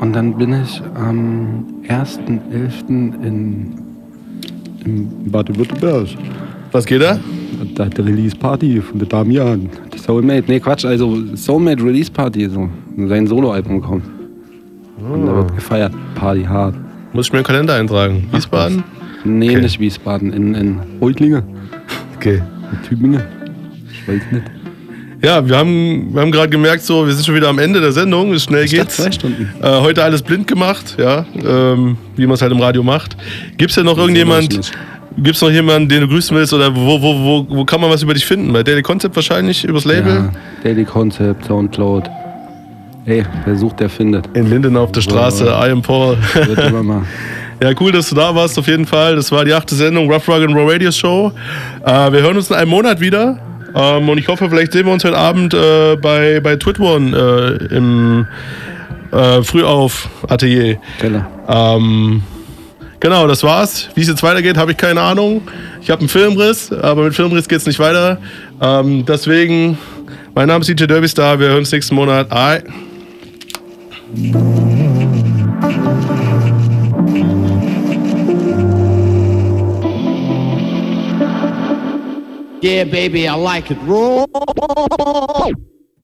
und 0.01 0.13
dann 0.15 0.37
bin 0.37 0.55
ich 0.63 0.83
am 0.95 1.65
1.11. 1.89 2.89
in 3.25 3.79
in 4.85 5.09
Baden-Württemberg. 5.31 6.09
Was 6.73 6.85
geht 6.85 7.01
da? 7.01 7.19
Da 7.75 7.87
hat 7.87 7.97
der 7.97 8.05
Release 8.05 8.37
Party 8.37 8.81
von 8.83 8.99
der 8.99 9.09
Damian. 9.09 9.71
Die 9.95 9.99
Soulmate, 9.99 10.45
nee 10.49 10.61
Quatsch, 10.61 10.85
also 10.85 11.17
Soulmate 11.35 11.83
Release 11.83 12.11
Party, 12.11 12.49
so. 12.51 12.69
Sein 13.07 13.27
Soloalbum 13.27 13.81
kommt. 13.81 14.05
Und 14.99 15.27
da 15.27 15.37
wird 15.37 15.55
gefeiert. 15.55 15.93
Party 16.15 16.43
hart. 16.45 16.75
Muss 17.15 17.27
ich 17.29 17.33
mir 17.33 17.39
im 17.39 17.45
Kalender 17.45 17.75
eintragen. 17.77 18.27
Wiesbaden? 18.33 18.85
Nee, 19.25 19.51
Okay. 19.53 19.61
nicht 19.63 19.81
Wiesbaden, 19.81 20.33
in, 20.33 20.55
in 20.55 20.81
Reutlingen. 21.01 21.43
Okay. 22.17 22.43
In 22.73 22.83
Tübingen. 22.89 23.23
Ich 23.91 24.07
weiß 24.07 24.21
nicht. 24.33 24.45
Ja, 25.25 25.49
wir 25.49 25.57
haben, 25.57 26.13
wir 26.13 26.21
haben 26.21 26.31
gerade 26.31 26.51
gemerkt, 26.51 26.83
so, 26.83 27.07
wir 27.07 27.15
sind 27.15 27.25
schon 27.25 27.35
wieder 27.35 27.49
am 27.49 27.59
Ende 27.59 27.81
der 27.81 27.93
Sendung. 27.93 28.35
Ist 28.35 28.45
schnell 28.45 28.69
Statt 28.69 28.81
geht's. 28.81 28.97
zwei 28.97 29.11
Stunden. 29.11 29.49
Äh, 29.63 29.81
heute 29.81 30.05
alles 30.05 30.21
blind 30.21 30.47
gemacht, 30.47 30.97
ja, 30.99 31.25
ähm, 31.43 31.97
wie 32.15 32.27
man 32.27 32.35
es 32.35 32.43
halt 32.43 32.53
im 32.53 32.61
Radio 32.61 32.83
macht. 32.83 33.17
Gibt's 33.57 33.75
denn 33.75 33.87
noch 33.87 33.97
irgendjemand? 33.97 34.73
Gibt's 35.17 35.41
noch 35.41 35.51
jemanden, 35.51 35.89
den 35.89 36.03
du 36.03 36.09
grüßen 36.09 36.37
willst 36.37 36.53
oder 36.53 36.75
wo, 36.75 37.01
wo, 37.01 37.15
wo, 37.15 37.47
wo 37.49 37.65
kann 37.65 37.81
man 37.81 37.89
was 37.89 38.03
über 38.03 38.13
dich 38.13 38.27
finden? 38.27 38.53
Bei 38.53 38.63
Daily 38.63 38.83
Concept 38.83 39.17
wahrscheinlich 39.17 39.65
übers 39.65 39.85
Label? 39.87 40.13
Ja, 40.13 40.33
Daily 40.63 40.85
Concept, 40.85 41.47
Soundcloud. 41.47 42.11
Ey, 43.07 43.23
wer 43.47 43.57
sucht, 43.57 43.81
der 43.81 43.89
findet. 43.89 44.27
In 44.35 44.51
Linden 44.51 44.77
auf 44.77 44.93
der 44.93 45.01
Straße, 45.03 45.45
I 45.47 45.71
am 45.71 45.81
Paul. 45.81 46.19
Wird 46.35 46.59
immer 46.59 46.83
mal. 46.83 47.03
Ja, 47.63 47.71
cool, 47.81 47.93
dass 47.93 48.11
du 48.11 48.17
da 48.17 48.35
warst, 48.35 48.59
auf 48.59 48.67
jeden 48.67 48.85
Fall. 48.85 49.15
Das 49.15 49.31
war 49.31 49.45
die 49.45 49.55
achte 49.55 49.77
Sendung 49.77 50.11
Rough 50.13 50.29
Rug 50.29 50.43
and 50.43 50.55
Raw 50.55 50.71
Radio 50.71 50.91
Show. 50.91 51.31
Äh, 51.87 52.13
wir 52.13 52.21
hören 52.21 52.37
uns 52.37 52.51
in 52.51 52.57
einem 52.57 52.69
Monat 52.69 53.01
wieder. 53.01 53.39
Ähm, 53.75 54.09
und 54.09 54.19
ich 54.19 54.29
hoffe, 54.29 54.49
vielleicht 54.49 54.73
sehen 54.73 54.87
wir 54.87 54.93
uns 54.93 55.05
heute 55.05 55.17
Abend 55.17 55.55
äh, 55.55 55.97
bei, 55.97 56.41
bei 56.41 56.57
Twitwon 56.57 57.13
äh, 57.13 57.75
im 57.75 58.27
äh, 59.11 59.43
Frühauf 59.43 60.09
Atelier. 60.29 60.79
Keller. 60.99 61.27
Ähm, 61.49 62.23
genau, 63.01 63.27
das 63.27 63.43
war's. 63.43 63.89
Wie 63.95 64.03
es 64.03 64.09
jetzt 64.09 64.23
weitergeht, 64.23 64.57
habe 64.57 64.73
ich 64.73 64.77
keine 64.77 65.01
Ahnung. 65.01 65.43
Ich 65.81 65.91
habe 65.91 66.01
einen 66.01 66.09
Filmriss, 66.09 66.73
aber 66.73 67.05
mit 67.05 67.15
Filmriss 67.15 67.49
geht's 67.49 67.67
nicht 67.67 67.79
weiter. 67.79 68.19
Ähm, 68.61 69.05
deswegen, 69.07 69.79
mein 70.35 70.49
Name 70.49 70.63
ist 70.63 70.69
DJ 70.69 70.87
Derby 70.87 71.09
Star. 71.09 71.39
Wir 71.39 71.49
hören 71.49 71.59
uns 71.59 71.73
nächsten 71.73 71.95
Monat. 71.95 72.31
Ai. 72.31 72.63
Yeah, 82.65 82.85
baby, 82.85 83.29
I 83.29 83.35
like 83.35 83.71
it 83.71 83.77
raw. 83.83 84.25